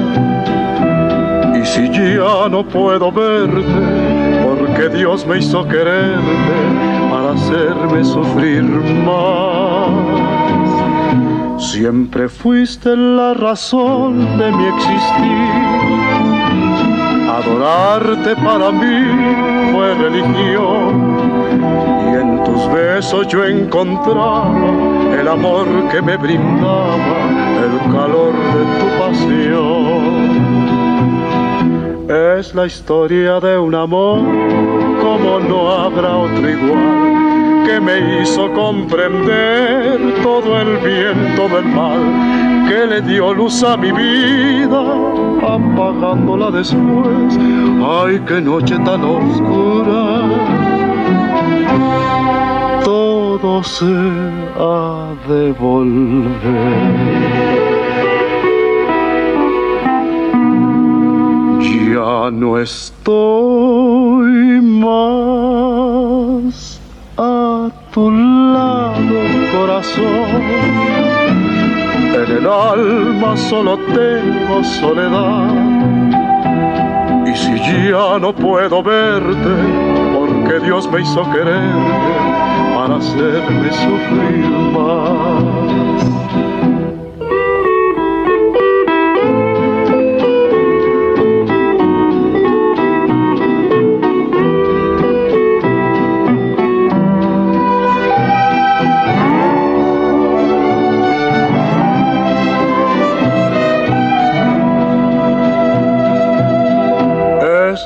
[1.56, 3.64] Y si ya no puedo verte,
[4.44, 6.56] porque Dios me hizo quererte
[7.10, 9.90] para hacerme sufrir más.
[11.62, 15.79] Siempre fuiste la razón de mi existir
[17.40, 21.16] Adorarte para mí fue religión
[22.06, 24.52] y en tus besos yo encontraba
[25.18, 26.98] el amor que me brindaba
[27.64, 30.04] el calor de tu pasión.
[32.38, 34.20] Es la historia de un amor
[35.02, 42.39] como no habrá otro igual que me hizo comprender todo el bien, todo el mal
[42.70, 44.82] que le dio luz a mi vida,
[45.56, 47.40] apagándola después.
[47.98, 50.02] Ay, qué noche tan oscura.
[52.84, 53.92] Todo se
[54.60, 57.10] ha de volver.
[61.92, 66.80] Ya no estoy más
[67.18, 69.16] a tu lado,
[69.54, 71.09] corazón
[72.16, 75.54] en el alma solo tengo soledad.
[77.26, 79.56] Y si ya no puedo verte,
[80.14, 82.40] porque Dios me hizo quererte
[82.76, 85.19] para hacerme sufrir más.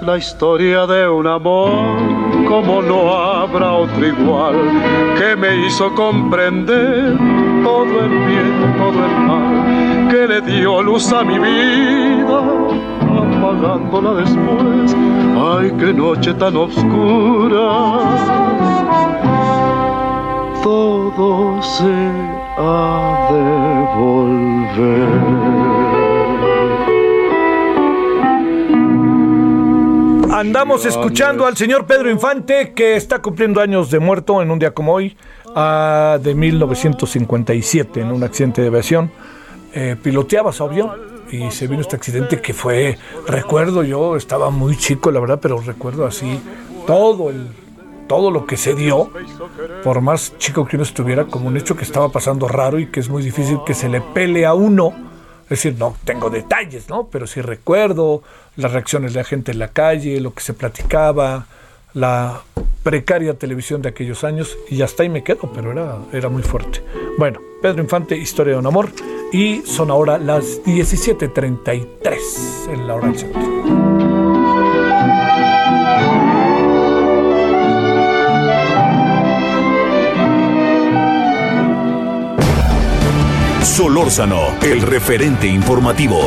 [0.03, 1.71] La historia de un amor
[2.47, 4.55] como no habrá otro igual
[5.17, 7.17] que me hizo comprender
[7.63, 12.39] todo el bien, todo el mal que le dio luz a mi vida
[13.43, 14.95] apagándola después.
[15.37, 17.99] Ay, qué noche tan oscura.
[20.63, 21.93] Todo se
[22.57, 23.43] ha de
[23.97, 25.82] volver.
[30.43, 34.73] Andamos escuchando al señor Pedro Infante, que está cumpliendo años de muerto en un día
[34.73, 35.15] como hoy,
[35.55, 39.09] ah, de 1957, en un accidente de aviación.
[39.73, 40.91] Eh, piloteaba su avión
[41.31, 45.61] y se vino este accidente que fue, recuerdo yo, estaba muy chico, la verdad, pero
[45.61, 46.37] recuerdo así
[46.85, 47.47] todo el
[48.09, 49.11] todo lo que se dio,
[49.81, 52.99] por más chico que uno estuviera, como un hecho que estaba pasando raro y que
[52.99, 55.12] es muy difícil que se le pele a uno
[55.43, 57.07] es decir, no tengo detalles, ¿no?
[57.07, 58.23] Pero sí recuerdo
[58.55, 61.45] las reacciones de la gente en la calle, lo que se platicaba,
[61.93, 62.41] la
[62.83, 66.81] precaria televisión de aquellos años, y hasta ahí me quedo, pero era, era muy fuerte.
[67.17, 68.89] Bueno, Pedro Infante, Historia de un Amor,
[69.31, 73.72] y son ahora las 17.33 en la hora del centro.
[83.63, 86.19] Solórzano, el referente informativo.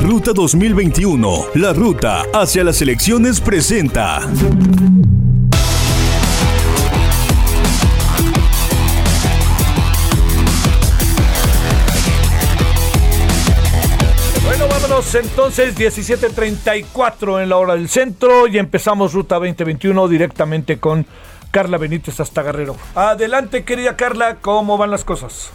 [0.00, 4.20] Ruta 2021, la ruta hacia las elecciones presenta.
[14.44, 21.06] Bueno, vámonos entonces 17:34 en la hora del centro y empezamos Ruta 2021 directamente con
[21.50, 22.76] Carla Benítez hasta Guerrero.
[22.94, 25.50] Adelante, querida Carla, ¿cómo van las cosas?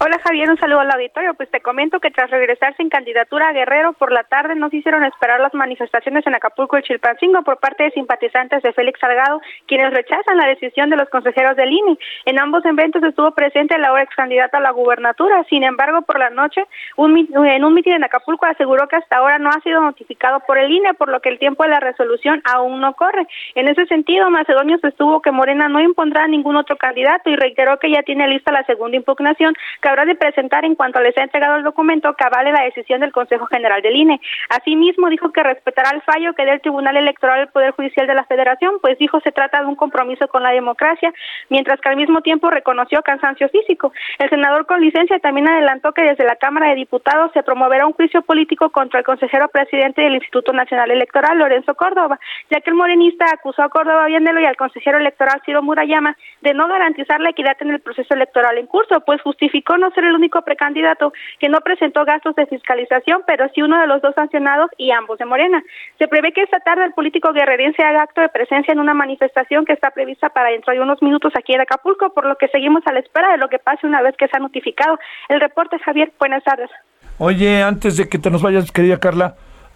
[0.00, 1.34] Hola Javier, un saludo al auditorio.
[1.34, 5.02] Pues te comento que tras regresar sin candidatura a Guerrero por la tarde nos hicieron
[5.02, 9.92] esperar las manifestaciones en Acapulco y Chilpancingo por parte de simpatizantes de Félix Salgado, quienes
[9.92, 11.98] rechazan la decisión de los consejeros del INE.
[12.26, 15.42] En ambos eventos estuvo presente la ahora ex candidata a la gubernatura.
[15.50, 16.64] Sin embargo, por la noche,
[16.96, 20.70] en un mitin en Acapulco aseguró que hasta ahora no ha sido notificado por el
[20.70, 23.26] INE, por lo que el tiempo de la resolución aún no corre.
[23.56, 27.90] En ese sentido, Macedonio sostuvo que Morena no impondrá ningún otro candidato y reiteró que
[27.90, 29.54] ya tiene lista la segunda impugnación
[29.88, 33.12] habrá de presentar en cuanto les ha entregado el documento que avale la decisión del
[33.12, 34.20] Consejo General del INE.
[34.50, 38.14] Asimismo, dijo que respetará el fallo que dé el Tribunal Electoral del Poder Judicial de
[38.14, 41.12] la Federación, pues dijo se trata de un compromiso con la democracia,
[41.48, 43.92] mientras que al mismo tiempo reconoció cansancio físico.
[44.18, 47.92] El senador con licencia también adelantó que desde la Cámara de Diputados se promoverá un
[47.92, 52.18] juicio político contra el consejero presidente del Instituto Nacional Electoral, Lorenzo Córdoba,
[52.50, 56.54] ya que el morenista acusó a Córdoba Viéndelo y al consejero electoral Ciro Murayama de
[56.54, 60.14] no garantizar la equidad en el proceso electoral en curso, pues justificó no ser el
[60.14, 64.70] único precandidato que no presentó gastos de fiscalización, pero sí uno de los dos sancionados
[64.76, 65.62] y ambos de Morena.
[65.98, 69.64] Se prevé que esta tarde el político guerrerense haga acto de presencia en una manifestación
[69.64, 72.86] que está prevista para dentro de unos minutos aquí en Acapulco, por lo que seguimos
[72.86, 74.98] a la espera de lo que pase una vez que se ha notificado.
[75.28, 76.70] El reporte, Javier, buenas tardes.
[77.18, 79.34] Oye, antes de que te nos vayas, querida Carla,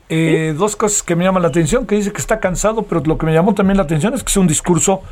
[0.09, 3.19] eh, dos cosas que me llaman la atención, que dice que está cansado, pero lo
[3.19, 5.03] que me llamó también la atención es que es un discurso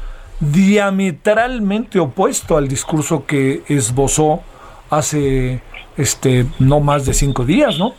[0.41, 4.43] diametralmente opuesto al discurso que esbozó
[4.91, 5.61] hace
[5.97, 7.95] este no más de cinco días, ¿no?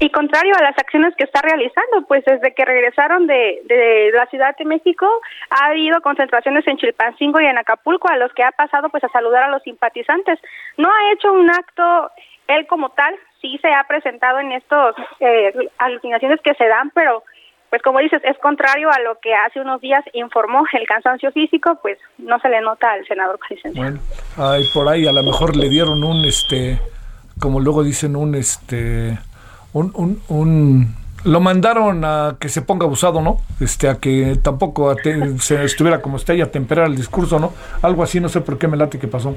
[0.00, 4.26] Y contrario a las acciones que está realizando, pues desde que regresaron de, de, la
[4.26, 5.06] Ciudad de México
[5.50, 9.08] ha habido concentraciones en Chilpancingo y en Acapulco a los que ha pasado pues a
[9.08, 10.38] saludar a los simpatizantes.
[10.76, 12.10] No ha hecho un acto
[12.48, 17.22] él como tal, sí se ha presentado en estos eh, alucinaciones que se dan, pero
[17.70, 21.78] pues como dices, es contrario a lo que hace unos días informó el cansancio físico,
[21.82, 23.38] pues no se le nota al senador
[23.74, 24.00] Bueno,
[24.36, 26.80] ay, por ahí a lo mejor le dieron un, este,
[27.38, 29.18] como luego dicen, un, este,
[29.72, 33.38] un, un, un lo mandaron a que se ponga abusado, ¿no?
[33.60, 34.94] Este, a que tampoco
[35.38, 37.52] se estuviera como está y a temperar el discurso, ¿no?
[37.82, 39.36] Algo así, no sé por qué me late que pasó.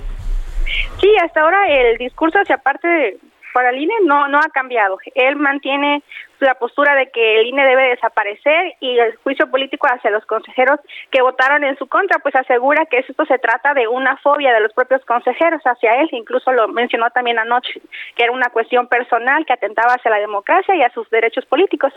[0.99, 3.17] Sí, hasta ahora el discurso hacia parte
[3.53, 4.97] para el INE no, no ha cambiado.
[5.15, 6.03] Él mantiene
[6.45, 10.79] la postura de que el INE debe desaparecer y el juicio político hacia los consejeros
[11.09, 14.61] que votaron en su contra, pues asegura que esto se trata de una fobia de
[14.61, 17.81] los propios consejeros hacia él, incluso lo mencionó también anoche,
[18.15, 21.93] que era una cuestión personal que atentaba hacia la democracia y a sus derechos políticos.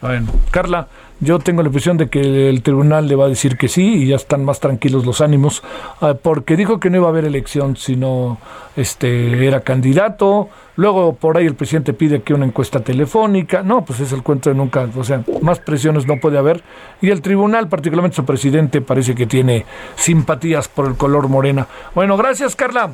[0.00, 0.88] Bueno, Carla,
[1.20, 4.08] yo tengo la impresión de que el tribunal le va a decir que sí y
[4.08, 5.62] ya están más tranquilos los ánimos,
[6.02, 8.38] ah, porque dijo que no iba a haber elección si no
[8.76, 10.50] este, era candidato.
[10.76, 13.62] Luego por ahí el presidente pide que una encuesta telefónica.
[13.62, 14.86] No, pues es el cuento de nunca.
[14.94, 16.62] O sea, más presiones no puede haber.
[17.00, 19.64] Y el tribunal, particularmente su presidente, parece que tiene
[19.94, 21.66] simpatías por el color morena.
[21.94, 22.92] Bueno, gracias, Carla.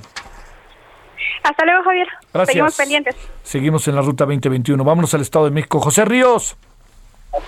[1.42, 2.06] Hasta luego, Javier.
[2.32, 2.52] Gracias.
[2.52, 3.16] Seguimos pendientes.
[3.42, 4.84] Seguimos en la ruta 2021.
[4.84, 5.80] Vámonos al Estado de México.
[5.80, 6.56] José Ríos.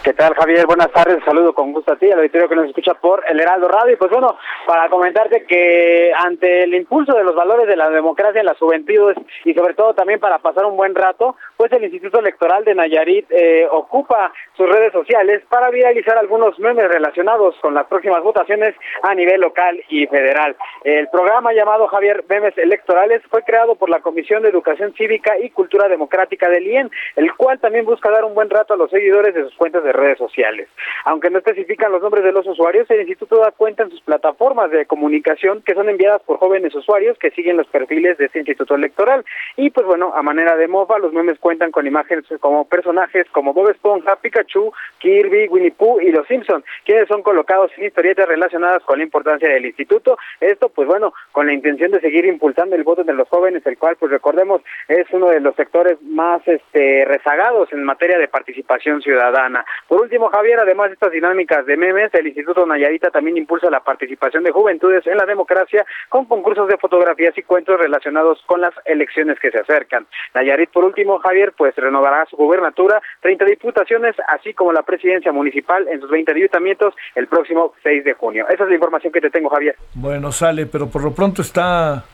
[0.02, 0.65] ¿Qué tal, Javier?
[0.65, 1.23] Buenas tardes.
[1.27, 3.93] saludo con gusto a ti, al auditorio que nos escucha por el Heraldo Radio.
[3.93, 8.40] Y pues bueno, para comentarte que ante el impulso de los valores de la democracia
[8.40, 12.19] en las juventudes y sobre todo también para pasar un buen rato, pues el Instituto
[12.19, 17.86] Electoral de Nayarit eh, ocupa sus redes sociales para viralizar algunos memes relacionados con las
[17.86, 20.56] próximas votaciones a nivel local y federal.
[20.85, 25.51] El programa llamado Javier Memes Electorales fue creado por la Comisión de Educación Cívica y
[25.51, 29.35] Cultura Democrática del IEN, el cual también busca dar un buen rato a los seguidores
[29.35, 30.68] de sus cuentas de redes sociales.
[31.05, 34.70] Aunque no especifican los nombres de los usuarios, el instituto da cuenta en sus plataformas
[34.70, 38.74] de comunicación que son enviadas por jóvenes usuarios que siguen los perfiles de este instituto
[38.74, 39.24] electoral.
[39.56, 43.52] Y pues bueno, a manera de mofa, los memes cuentan con imágenes como personajes como
[43.52, 48.82] Bob Esponja, Pikachu, Kirby, Winnie Pooh y los Simpson, quienes son colocados en historietas relacionadas
[48.84, 50.18] con la importancia del instituto.
[50.40, 53.78] Esto pues bueno, con la intención de seguir impulsando el voto de los jóvenes, el
[53.78, 59.02] cual pues recordemos es uno de los sectores más este rezagados en materia de participación
[59.02, 59.63] ciudadana.
[59.88, 63.80] Por último, Javier, además de estas dinámicas de memes, el Instituto Nayarita también impulsa la
[63.80, 68.74] participación de juventudes en la democracia con concursos de fotografías y cuentos relacionados con las
[68.84, 70.06] elecciones que se acercan.
[70.34, 75.86] Nayarit, por último, Javier, pues renovará su gubernatura, 30 diputaciones, así como la presidencia municipal
[75.88, 78.46] en sus 20 ayuntamientos el próximo 6 de junio.
[78.48, 79.76] Esa es la información que te tengo, Javier.
[79.94, 82.04] Bueno, sale, pero por lo pronto está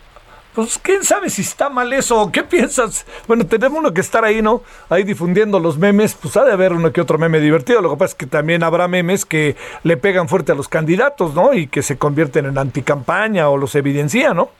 [0.54, 2.30] pues quién sabe si está mal eso.
[2.32, 3.06] ¿Qué piensas?
[3.26, 4.62] Bueno, tenemos uno que estar ahí, ¿no?
[4.88, 7.80] Ahí difundiendo los memes, pues ha de haber uno que otro meme divertido.
[7.80, 11.34] Lo que pasa es que también habrá memes que le pegan fuerte a los candidatos,
[11.34, 11.52] ¿no?
[11.52, 14.50] Y que se convierten en anticampaña o los evidencia, ¿no?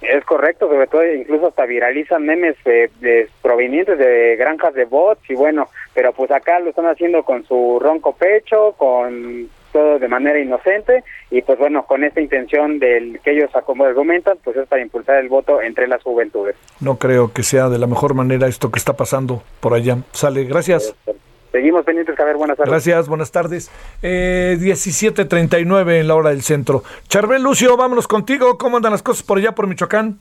[0.00, 5.34] Es correcto, sobre todo incluso hasta viralizan memes de, provenientes de granjas de bots y
[5.34, 10.38] bueno, pero pues acá lo están haciendo con su ronco pecho, con todo de manera
[10.38, 15.16] inocente y pues bueno, con esta intención del que ellos argumentan, pues es para impulsar
[15.16, 16.54] el voto entre las juventudes.
[16.80, 19.98] No creo que sea de la mejor manera esto que está pasando por allá.
[20.12, 20.94] Sale, gracias.
[21.50, 22.70] Seguimos pendientes, ver buenas tardes.
[22.70, 23.70] Gracias, buenas tardes.
[24.00, 26.82] Eh, 17.39 en la hora del centro.
[27.08, 28.56] Charbel Lucio, vámonos contigo.
[28.58, 30.18] ¿Cómo andan las cosas por allá, por Michoacán?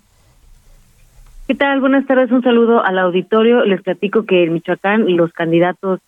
[1.47, 1.79] ¿Qué tal?
[1.79, 3.63] Buenas tardes, un saludo al auditorio.
[3.65, 5.99] Les platico que en Michoacán los candidatos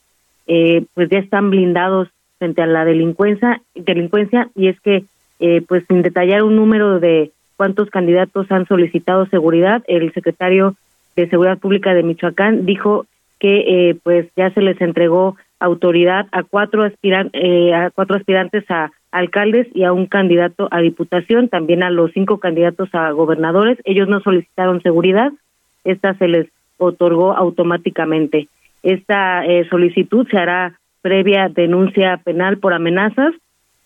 [0.47, 2.07] eh, pues ya están blindados
[2.37, 5.03] frente a la delincuencia, delincuencia y es que,
[5.39, 10.75] eh, pues sin detallar un número de cuántos candidatos han solicitado seguridad, el secretario
[11.15, 13.05] de Seguridad Pública de Michoacán dijo
[13.39, 18.69] que eh, pues ya se les entregó autoridad a cuatro aspiran eh, a cuatro aspirantes
[18.69, 23.77] a alcaldes y a un candidato a diputación, también a los cinco candidatos a gobernadores.
[23.85, 25.31] Ellos no solicitaron seguridad,
[25.85, 26.47] esta se les
[26.77, 28.49] otorgó automáticamente.
[28.83, 33.31] Esta solicitud se hará previa denuncia penal por amenazas,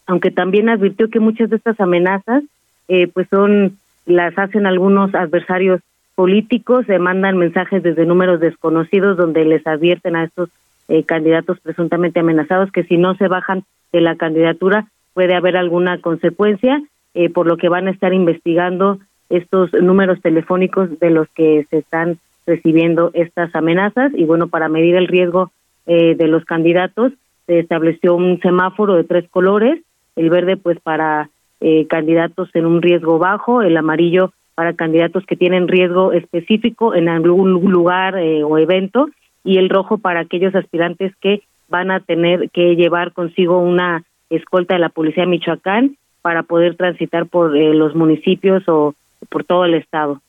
[0.08, 2.46] aunque también advirtió que muchas de estas amenazas
[2.88, 5.82] eh, pues son las hacen algunos adversarios
[6.16, 10.48] políticos, se mandan mensajes desde números desconocidos donde les advierten a estos
[10.88, 16.00] eh, candidatos presuntamente amenazados que si no se bajan de la candidatura puede haber alguna
[16.00, 16.82] consecuencia,
[17.16, 18.98] eh, por lo que van a estar investigando
[19.30, 22.18] estos números telefónicos de los que se están
[22.48, 24.14] recibiendo estas amenazas.
[24.16, 25.52] Y bueno, para medir el riesgo
[25.91, 27.14] eh, de los candidatos
[27.48, 29.82] se estableció un semáforo de tres colores,
[30.16, 35.36] el verde pues para eh, candidatos en un riesgo bajo, el amarillo para candidatos que
[35.36, 39.10] tienen riesgo específico en algún lugar eh, o evento
[39.44, 44.76] y el rojo para aquellos aspirantes que van a tener que llevar consigo una escolta
[44.76, 48.94] de la policía Michoacán para poder transitar por los municipios o
[49.28, 50.22] por todo el estado.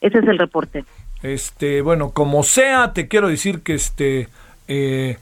[0.00, 0.84] Ese es el reporte.
[1.24, 4.28] Este, bueno, como sea, te quiero decir que este
[4.68, 5.16] eh,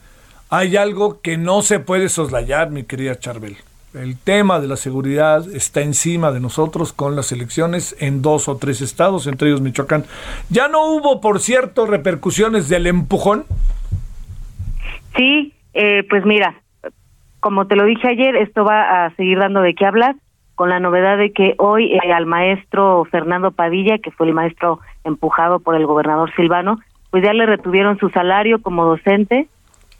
[0.50, 3.56] hay algo que no se puede soslayar, mi querida Charbel.
[3.94, 8.58] El tema de la seguridad está encima de nosotros con las elecciones en dos o
[8.58, 10.04] tres estados, entre ellos Michoacán.
[10.50, 13.44] ¿Ya no hubo, por cierto, repercusiones del empujón?
[15.16, 16.60] Sí, eh, pues mira,
[17.40, 20.16] como te lo dije ayer, esto va a seguir dando de qué hablar,
[20.56, 24.80] con la novedad de que hoy eh, al maestro Fernando Padilla, que fue el maestro
[25.04, 26.80] empujado por el gobernador Silvano,
[27.16, 29.48] pues ya le retuvieron su salario como docente,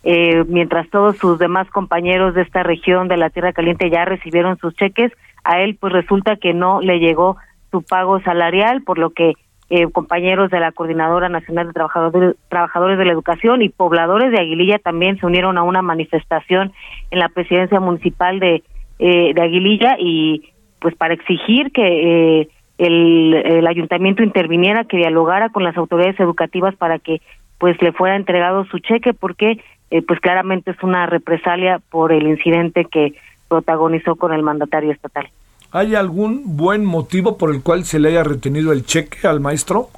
[0.05, 4.59] eh, mientras todos sus demás compañeros de esta región de la Tierra Caliente ya recibieron
[4.59, 5.13] sus cheques,
[5.43, 7.39] a él pues resulta que no le llegó
[7.71, 9.33] su pago salarial, por lo que
[9.71, 14.39] eh, compañeros de la Coordinadora Nacional de Trabajadores, Trabajadores de la Educación y pobladores de
[14.39, 16.75] Aguililla también se unieron a una manifestación
[17.11, 18.63] en la presidencia municipal de,
[18.99, 25.77] eh, de Aguililla y pues para exigir que el, ayuntamiento interviniera, que dialogara con las
[25.77, 27.21] autoridades educativas para que
[27.59, 32.27] pues le fuera entregado su cheque porque eh, pues claramente es una represalia por el
[32.27, 33.15] incidente que
[33.49, 35.29] protagonizó con el mandatario estatal.
[35.73, 39.89] ¿Hay algún buen motivo por el cual se le haya retenido el cheque al maestro?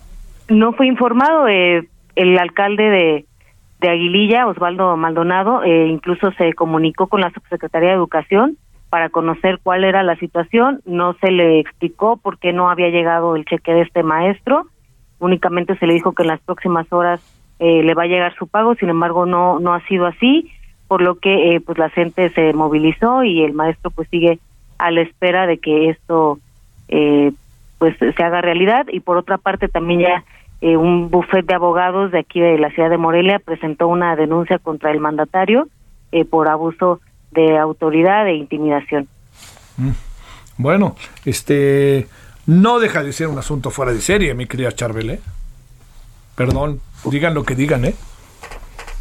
[0.49, 1.49] No fue informado.
[1.49, 3.25] Eh, el alcalde de,
[3.81, 8.57] de Aguililla, Osvaldo Maldonado, eh, incluso se comunicó con la subsecretaría de Educación
[8.91, 10.81] para conocer cuál era la situación.
[10.85, 14.67] No se le explicó por qué no había llegado el cheque de este maestro.
[15.19, 17.21] Únicamente se le dijo que en las próximas horas
[17.59, 18.75] eh, le va a llegar su pago.
[18.75, 20.51] Sin embargo, no no ha sido así,
[20.87, 24.39] por lo que eh, pues la gente se movilizó y el maestro pues sigue
[24.79, 26.39] a la espera de que esto
[26.89, 27.33] eh,
[27.79, 28.87] pues se haga realidad.
[28.91, 30.25] Y por otra parte también ya
[30.61, 34.59] eh, un bufete de abogados de aquí de la ciudad de Morelia presentó una denuncia
[34.59, 35.69] contra el mandatario
[36.11, 37.01] eh, por abuso
[37.39, 39.09] de autoridad e intimidación.
[39.77, 39.91] Mm.
[40.57, 42.07] Bueno, este
[42.47, 45.21] no deja de ser un asunto fuera de serie, mi querida Charbel, ¿eh?
[46.35, 47.95] Perdón, digan lo que digan, ¿eh?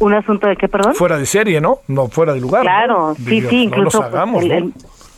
[0.00, 0.94] ¿Un asunto de qué, perdón?
[0.94, 1.78] Fuera de serie, ¿no?
[1.88, 2.62] No fuera de lugar.
[2.62, 4.72] Claro, sí, sí, incluso pues, el,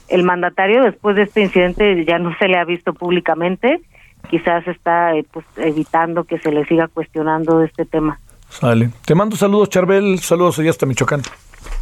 [0.09, 3.81] el, mandatario después de este incidente ya no se le ha visto públicamente
[4.29, 8.19] quizás está eh, pues, evitando que se le siga cuestionando este tema.
[8.49, 8.91] Sale.
[9.05, 10.19] Te mando saludos, Charbel.
[10.19, 11.23] Saludos allá hasta Michoacán.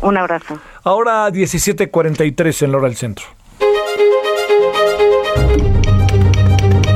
[0.00, 0.58] Un abrazo.
[0.84, 3.26] Ahora 17:43 en la hora del centro.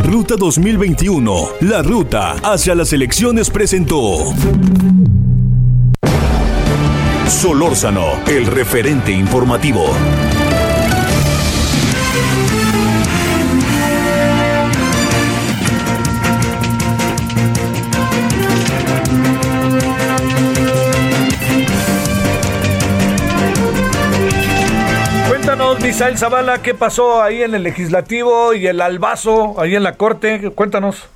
[0.04, 1.48] Ruta 2021.
[1.62, 4.32] La ruta hacia las elecciones presentó.
[7.26, 9.86] Solórzano, el referente informativo.
[25.92, 30.40] Misael Zavala, ¿qué pasó ahí en el legislativo y el albazo ahí en la corte?
[30.54, 31.06] Cuéntanos.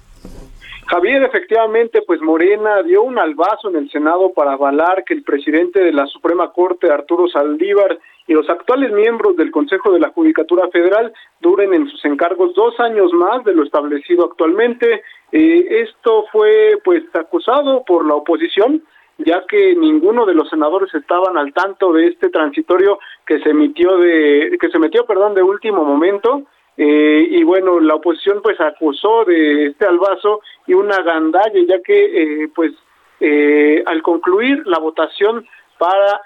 [0.89, 5.81] Javier, efectivamente, pues Morena dio un albazo en el Senado para avalar que el presidente
[5.81, 10.69] de la Suprema Corte, Arturo Saldívar, y los actuales miembros del Consejo de la Judicatura
[10.69, 15.03] Federal duren en sus encargos dos años más de lo establecido actualmente.
[15.33, 18.83] Eh, esto fue pues acusado por la oposición
[19.19, 23.97] ya que ninguno de los senadores estaban al tanto de este transitorio que se emitió
[23.97, 26.43] de que se metió perdón de último momento
[26.77, 32.45] eh, y bueno la oposición pues acusó de este albazo y una gandalla ya que
[32.45, 32.73] eh, pues
[33.21, 35.47] eh, al concluir la votación
[35.79, 36.23] para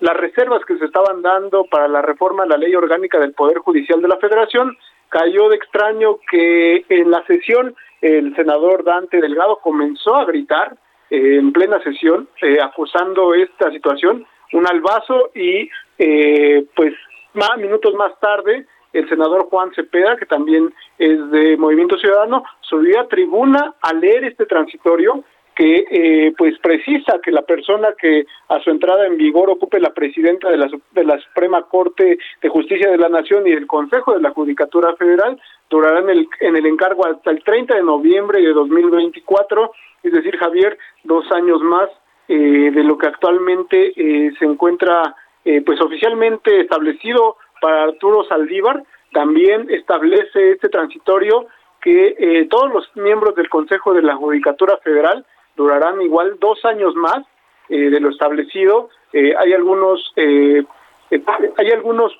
[0.00, 3.58] las reservas que se estaban dando para la reforma a la ley orgánica del poder
[3.58, 4.76] judicial de la Federación
[5.10, 10.76] cayó de extraño que en la sesión el senador Dante Delgado comenzó a gritar
[11.14, 15.68] en plena sesión eh, acusando esta situación, un albazo y
[15.98, 16.94] eh, pues
[17.34, 23.00] más minutos más tarde el senador Juan Cepeda, que también es de Movimiento Ciudadano, subió
[23.00, 25.24] a tribuna a leer este transitorio
[25.54, 29.94] que eh, pues precisa que la persona que a su entrada en vigor ocupe la
[29.94, 34.14] presidenta de la, de la Suprema Corte de Justicia de la Nación y el Consejo
[34.14, 38.40] de la Judicatura Federal durará en el, en el encargo hasta el 30 de noviembre
[38.42, 39.70] de 2024
[40.04, 41.88] es decir, Javier, dos años más
[42.28, 45.14] eh, de lo que actualmente eh, se encuentra
[45.44, 48.82] eh, pues oficialmente establecido para Arturo Saldívar,
[49.12, 51.46] también establece este transitorio
[51.80, 57.26] que todos los miembros del Consejo de la Judicatura Federal durarán igual dos años más
[57.68, 58.88] de lo establecido.
[59.12, 62.18] hay algunos hay algunos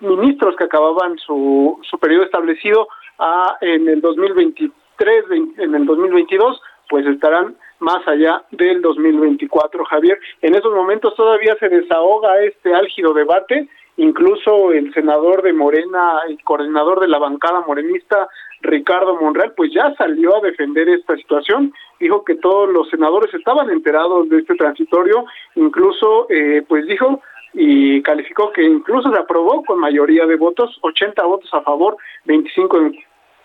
[0.00, 5.24] ministros que acababan su, su periodo establecido a, en el 2023,
[5.58, 6.60] en el 2022,
[6.90, 10.18] pues estarán más allá del 2024, Javier.
[10.42, 16.42] En estos momentos todavía se desahoga este álgido debate, incluso el senador de Morena, el
[16.42, 18.28] coordinador de la bancada morenista,
[18.62, 23.70] Ricardo Monreal, pues ya salió a defender esta situación, dijo que todos los senadores estaban
[23.70, 27.22] enterados de este transitorio, incluso eh, pues dijo
[27.52, 32.78] y calificó que incluso se aprobó con mayoría de votos, 80 votos a favor, 25
[32.78, 32.98] en,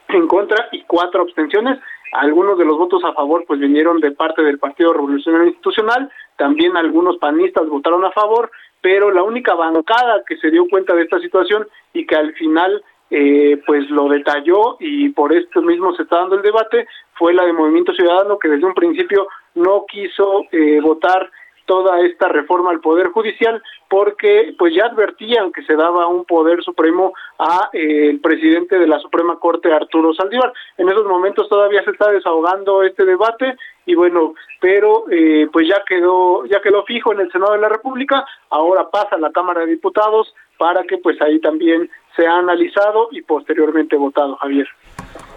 [0.10, 1.80] en contra y cuatro abstenciones,
[2.14, 6.78] algunos de los votos a favor pues vinieron de parte del Partido Revolucionario Institucional, también
[6.78, 8.52] algunos panistas votaron a favor,
[8.82, 12.84] pero la única bancada que se dio cuenta de esta situación y que al final
[13.10, 17.46] eh, pues lo detalló y por esto mismo se está dando el debate fue la
[17.46, 21.30] de Movimiento Ciudadano que desde un principio no quiso eh, votar
[21.66, 26.64] toda esta reforma al poder judicial porque pues ya advertían que se daba un poder
[26.64, 30.54] supremo a eh, el presidente de la Suprema Corte Arturo Saldívar.
[30.78, 33.56] En esos momentos todavía se está desahogando este debate
[33.86, 37.70] y bueno, pero eh, pues ya quedó ya quedó fijo en el Senado de la
[37.70, 43.10] República, ahora pasa a la Cámara de Diputados para que pues ahí también sea analizado
[43.12, 44.68] y posteriormente votado, Javier.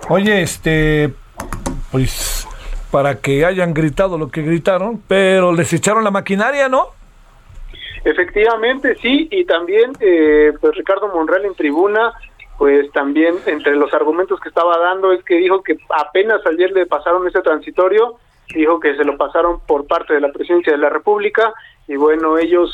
[0.09, 1.13] Oye, este
[1.91, 2.38] pues
[2.91, 6.89] para que hayan gritado lo que gritaron, pero les echaron la maquinaria, ¿no?
[8.05, 12.15] Efectivamente, sí, y también eh, pues Ricardo Monreal en tribuna
[12.59, 16.87] pues también entre los argumentos que estaba dando es que dijo que apenas ayer le
[16.87, 18.17] pasaron ese transitorio,
[18.53, 21.55] dijo que se lo pasaron por parte de la presidencia de la República
[21.87, 22.71] y bueno, ellos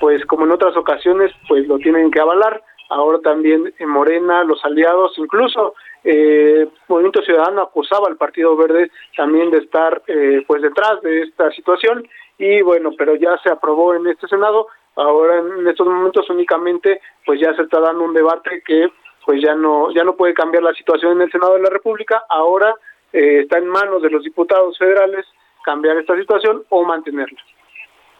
[0.00, 4.64] pues como en otras ocasiones pues lo tienen que avalar, ahora también en Morena, los
[4.64, 5.74] aliados, incluso
[6.04, 11.50] eh, Movimiento Ciudadano acusaba al Partido Verde también de estar eh, pues detrás de esta
[11.52, 12.06] situación
[12.38, 17.40] y bueno, pero ya se aprobó en este Senado, ahora en estos momentos únicamente pues
[17.40, 18.88] ya se está dando un debate que
[19.26, 22.24] pues ya no ya no puede cambiar la situación en el Senado de la República,
[22.28, 22.74] ahora
[23.12, 25.26] eh, está en manos de los diputados federales
[25.62, 27.38] cambiar esta situación o mantenerla.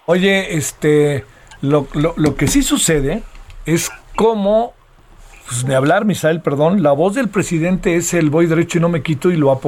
[0.06, 1.24] Oye, este,
[1.62, 3.22] lo, lo, lo que sí sucede
[3.64, 4.74] es como,
[5.50, 8.88] pues de hablar, Misael, perdón, la voz del presidente es el voy derecho y no
[8.88, 9.60] me quito y lo,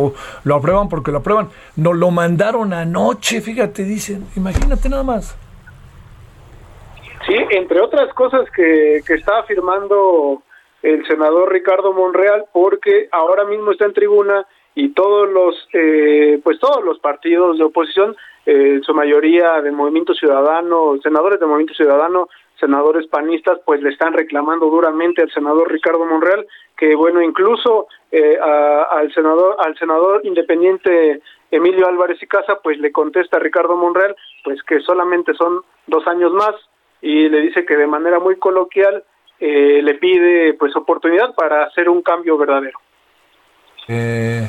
[0.45, 1.49] lo aprueban porque lo aprueban.
[1.75, 5.37] Nos lo mandaron anoche, fíjate, dicen, imagínate nada más.
[7.27, 10.45] Sí, entre otras cosas que, que está afirmando
[10.83, 14.47] el senador Ricardo Monreal porque ahora mismo está en tribuna
[14.77, 20.15] y todos los eh, pues todos los partidos de oposición eh, su mayoría de Movimiento
[20.15, 22.29] Ciudadano senadores de Movimiento Ciudadano
[22.63, 28.39] senadores panistas pues le están reclamando duramente al senador Ricardo Monreal que bueno incluso eh,
[28.39, 31.21] al senador al senador independiente
[31.51, 34.15] Emilio Álvarez y Casa pues le contesta a Ricardo Monreal
[34.45, 36.55] pues que solamente son dos años más
[37.01, 39.03] y le dice que de manera muy coloquial
[39.41, 42.79] eh, le pide pues oportunidad para hacer un cambio verdadero.
[43.89, 44.49] Eh,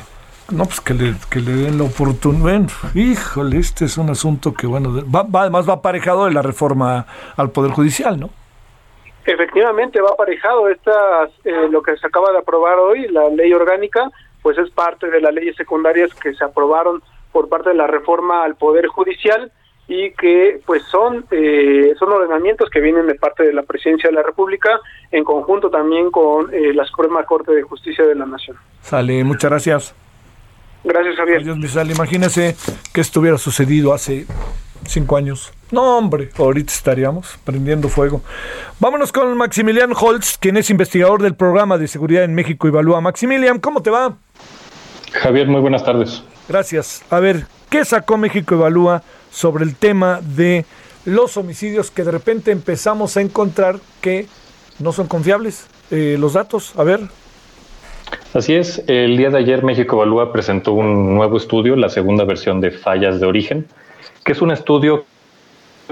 [0.50, 2.68] no, pues que le, que le den la oportunidad.
[2.94, 7.06] híjole, este es un asunto que, bueno, va, además va aparejado de la reforma
[7.36, 8.30] al Poder Judicial, ¿no?
[9.24, 10.68] Efectivamente, va aparejado.
[10.68, 14.10] Estas, eh, lo que se acaba de aprobar hoy, la ley orgánica,
[14.42, 17.02] pues es parte de las leyes secundarias que se aprobaron
[17.32, 19.50] por parte de la reforma al Poder Judicial
[19.88, 24.16] y que pues son eh, son ordenamientos que vienen de parte de la presidencia de
[24.16, 24.80] la República
[25.10, 28.56] en conjunto también con eh, la Suprema Corte de Justicia de la Nación.
[28.80, 30.03] Sale, muchas gracias.
[30.84, 31.42] Gracias, Javier.
[31.42, 31.92] Dios me sale.
[31.94, 32.56] Imagínese
[32.92, 34.26] que esto hubiera sucedido hace
[34.86, 35.52] cinco años.
[35.70, 38.20] No, hombre, ahorita estaríamos prendiendo fuego.
[38.78, 43.00] Vámonos con Maximilian Holtz, quien es investigador del programa de seguridad en México Evalúa.
[43.00, 44.16] Maximilian, ¿cómo te va?
[45.12, 46.22] Javier, muy buenas tardes.
[46.48, 47.02] Gracias.
[47.10, 50.66] A ver, ¿qué sacó México Evalúa sobre el tema de
[51.04, 54.26] los homicidios que de repente empezamos a encontrar que
[54.78, 56.72] no son confiables eh, los datos.
[56.76, 57.00] A ver.
[58.34, 62.60] Así es, el día de ayer México Evalúa presentó un nuevo estudio, la segunda versión
[62.60, 63.64] de fallas de origen,
[64.24, 65.04] que es un estudio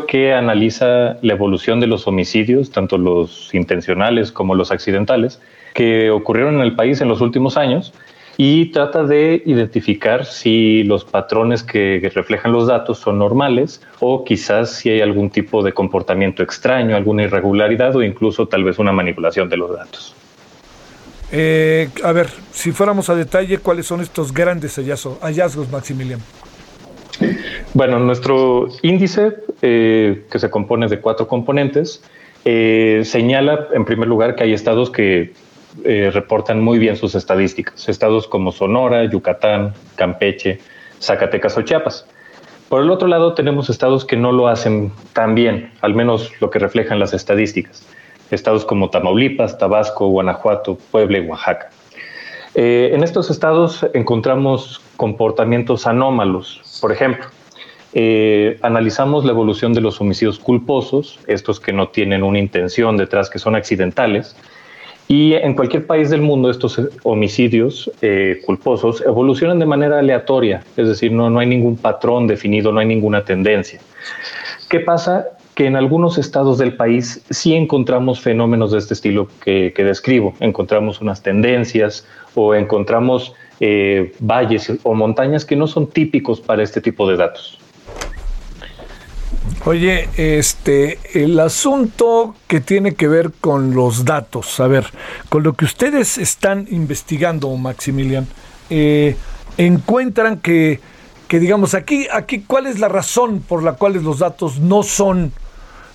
[0.09, 5.41] que analiza la evolución de los homicidios, tanto los intencionales como los accidentales,
[5.73, 7.95] que ocurrieron en el país en los últimos años
[8.37, 14.73] y trata de identificar si los patrones que reflejan los datos son normales o quizás
[14.73, 19.49] si hay algún tipo de comportamiento extraño, alguna irregularidad o incluso tal vez una manipulación
[19.49, 20.17] de los datos.
[21.33, 26.21] Eh, a ver, si fuéramos a detalle, ¿cuáles son estos grandes hallazgos, hallazgos Maximilian?
[27.75, 32.03] Bueno, nuestro índice, eh, que se compone de cuatro componentes,
[32.45, 35.33] eh, señala en primer lugar que hay estados que
[35.85, 37.89] eh, reportan muy bien sus estadísticas.
[37.89, 40.59] Estados como Sonora, Yucatán, Campeche,
[41.01, 42.07] Zacatecas o Chiapas.
[42.69, 46.51] Por el otro lado, tenemos estados que no lo hacen tan bien, al menos lo
[46.51, 47.87] que reflejan las estadísticas.
[48.33, 51.71] Estados como Tamaulipas, Tabasco, Guanajuato, Puebla y Oaxaca.
[52.55, 56.61] Eh, en estos estados encontramos comportamientos anómalos.
[56.81, 57.27] Por ejemplo,
[57.95, 63.31] eh, analizamos la evolución de los homicidios culposos, estos que no tienen una intención detrás,
[63.31, 64.35] que son accidentales,
[65.09, 70.89] y en cualquier país del mundo estos homicidios eh, culposos evolucionan de manera aleatoria, es
[70.89, 73.81] decir, no, no hay ningún patrón definido, no hay ninguna tendencia.
[74.71, 75.27] ¿Qué pasa?
[75.55, 81.01] Que en algunos estados del país sí encontramos fenómenos de este estilo que, describo, encontramos
[81.01, 87.09] unas tendencias o encontramos eh, valles o montañas que no son típicos para este tipo
[87.09, 87.59] de datos.
[89.65, 94.87] Oye, este, el asunto que tiene que ver con los datos, a ver,
[95.29, 98.27] con lo que ustedes están investigando, Maximilian,
[98.71, 99.17] eh,
[99.59, 100.81] encuentran que,
[101.29, 105.33] que, digamos, aquí, aquí, ¿cuál es la razón por la cual los datos no son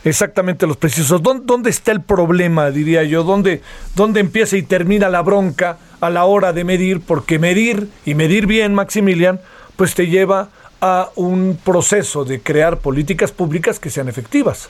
[0.03, 1.22] exactamente los precisos?
[1.22, 3.24] ¿Dónde, dónde está el problema, diría yo?
[3.24, 3.61] ¿Dónde,
[3.95, 7.02] ¿Dónde empieza y termina la bronca a la hora de medir?
[7.02, 9.40] Porque medir, y medir bien, Maximilian,
[9.76, 10.49] pues te lleva
[10.82, 14.69] a un proceso de crear políticas públicas que sean efectivas.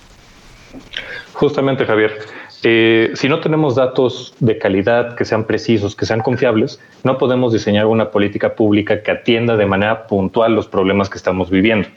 [1.33, 2.17] Justamente, Javier.
[2.63, 7.53] Eh, si no tenemos datos de calidad que sean precisos, que sean confiables, no podemos
[7.53, 11.87] diseñar una política pública que atienda de manera puntual los problemas que estamos viviendo.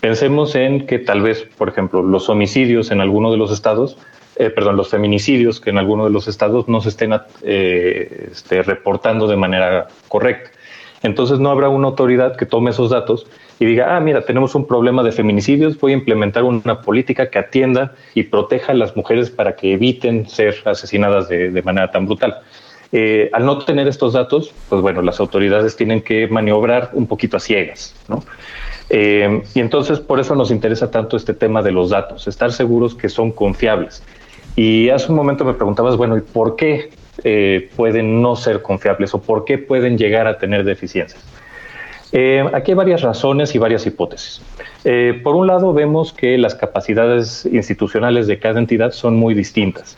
[0.00, 3.96] Pensemos en que tal vez, por ejemplo, los homicidios en alguno de los estados
[4.38, 8.62] eh, perdón, los feminicidios que en algunos de los estados no se estén eh, este,
[8.62, 10.50] reportando de manera correcta.
[11.02, 13.26] Entonces no habrá una autoridad que tome esos datos
[13.58, 17.38] y diga, ah, mira, tenemos un problema de feminicidios, voy a implementar una política que
[17.38, 22.36] atienda y proteja a las mujeres para que eviten ser asesinadas de, manera tan brutal.
[22.92, 27.38] Eh, al no tener estos datos, pues bueno, las autoridades tienen que maniobrar un poquito
[27.38, 28.22] a ciegas, ¿no?
[28.88, 32.94] Eh, y entonces por eso nos interesa tanto este tema de los datos, estar seguros
[32.94, 34.02] que son confiables.
[34.54, 36.90] Y hace un momento me preguntabas, bueno, ¿y por qué
[37.24, 41.22] eh, pueden no ser confiables o por qué pueden llegar a tener deficiencias?
[42.12, 44.40] Eh, aquí hay varias razones y varias hipótesis.
[45.24, 49.96] por un lado, vemos que las capacidades institucionales de cada entidad son muy distintas.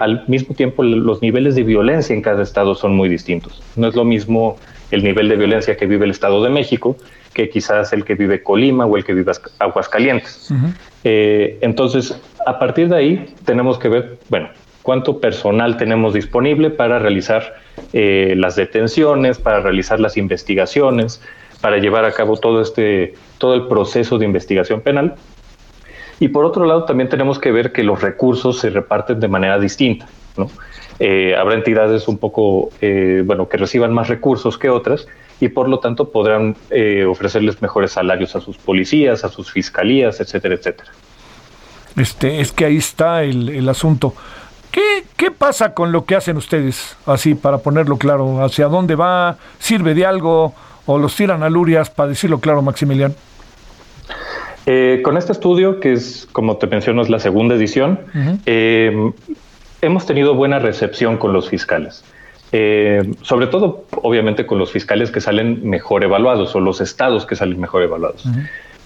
[0.00, 3.62] al mismo tiempo, los niveles de violencia en cada estado son muy distintos.
[3.76, 4.56] No es lo mismo
[4.90, 6.96] el nivel de violencia que vive el Estado de México
[7.38, 10.52] que quizás el que vive Colima o el que vive Aguascalientes.
[11.04, 14.48] Eh, entonces, a partir de ahí tenemos que ver, bueno,
[14.82, 17.54] cuánto personal tenemos disponible para realizar
[17.92, 21.22] eh, las detenciones, para realizar las investigaciones,
[21.60, 25.14] para llevar a cabo todo este, todo el proceso de investigación penal.
[26.18, 29.60] Y por otro lado, también tenemos que ver que los recursos se reparten de manera
[29.60, 30.08] distinta.
[30.36, 30.50] ¿no?
[30.98, 32.70] Eh, habrá entidades un poco,
[33.24, 35.06] bueno, que reciban más recursos que otras,
[35.40, 40.20] y por lo tanto podrán eh, ofrecerles mejores salarios a sus policías, a sus fiscalías,
[40.20, 40.90] etcétera, etcétera.
[41.96, 44.14] Este, es que ahí está el, asunto.
[44.70, 46.96] ¿Qué, ¿Qué, pasa con lo que hacen ustedes?
[47.06, 49.36] Así, para ponerlo claro, ¿hacia dónde va?
[49.58, 50.54] ¿Sirve de algo?
[50.86, 53.14] ¿O los tiran a lurias, para decirlo claro, Maximiliano?
[54.66, 58.00] Eh, con este estudio, que es, como te menciono, es la segunda edición,
[58.44, 59.12] eh,
[59.80, 62.04] hemos tenido buena recepción con los fiscales.
[62.52, 67.36] Eh, sobre todo, obviamente, con los fiscales que salen mejor evaluados o los estados que
[67.36, 68.24] salen mejor evaluados,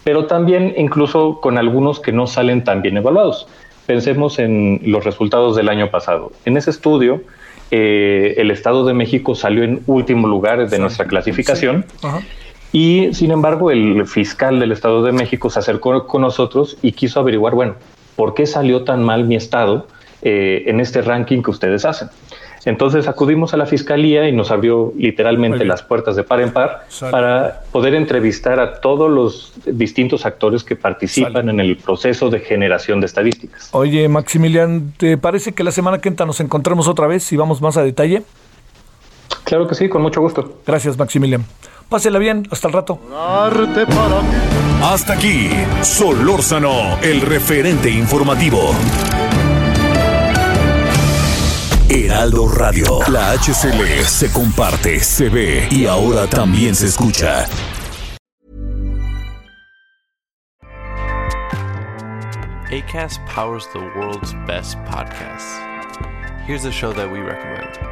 [0.04, 3.46] pero también incluso con algunos que no salen tan bien evaluados.
[3.86, 6.32] Pensemos en los resultados del año pasado.
[6.44, 7.22] En ese estudio,
[7.70, 11.84] eh, el Estado de México salió en último lugar de nuestra clasificación.
[12.72, 17.20] Y sin embargo, el fiscal del Estado de México se acercó con nosotros y quiso
[17.20, 17.74] averiguar, bueno,
[18.16, 19.86] ¿por qué salió tan mal mi estado
[20.22, 22.08] eh, en este ranking que ustedes hacen?
[22.64, 26.86] Entonces acudimos a la fiscalía y nos abrió literalmente las puertas de par en par
[27.10, 33.00] para poder entrevistar a todos los distintos actores que participan en el proceso de generación
[33.00, 33.68] de estadísticas.
[33.72, 37.60] Oye, Maximilian, ¿te parece que la semana que entra nos encontremos otra vez y vamos
[37.60, 38.22] más a detalle?
[39.44, 40.60] Claro que sí, con mucho gusto.
[40.66, 41.44] Gracias, Maximilian.
[41.88, 42.98] Pásela bien, hasta el rato.
[44.82, 45.50] Hasta aquí,
[45.82, 48.72] Solórzano, el referente informativo.
[51.92, 53.00] Heraldo Radio.
[53.08, 57.46] La HCL se comparte, se ve y ahora también se escucha.
[62.70, 65.60] ACAST powers the world's best podcasts.
[66.46, 67.91] Here's a show that we recommend.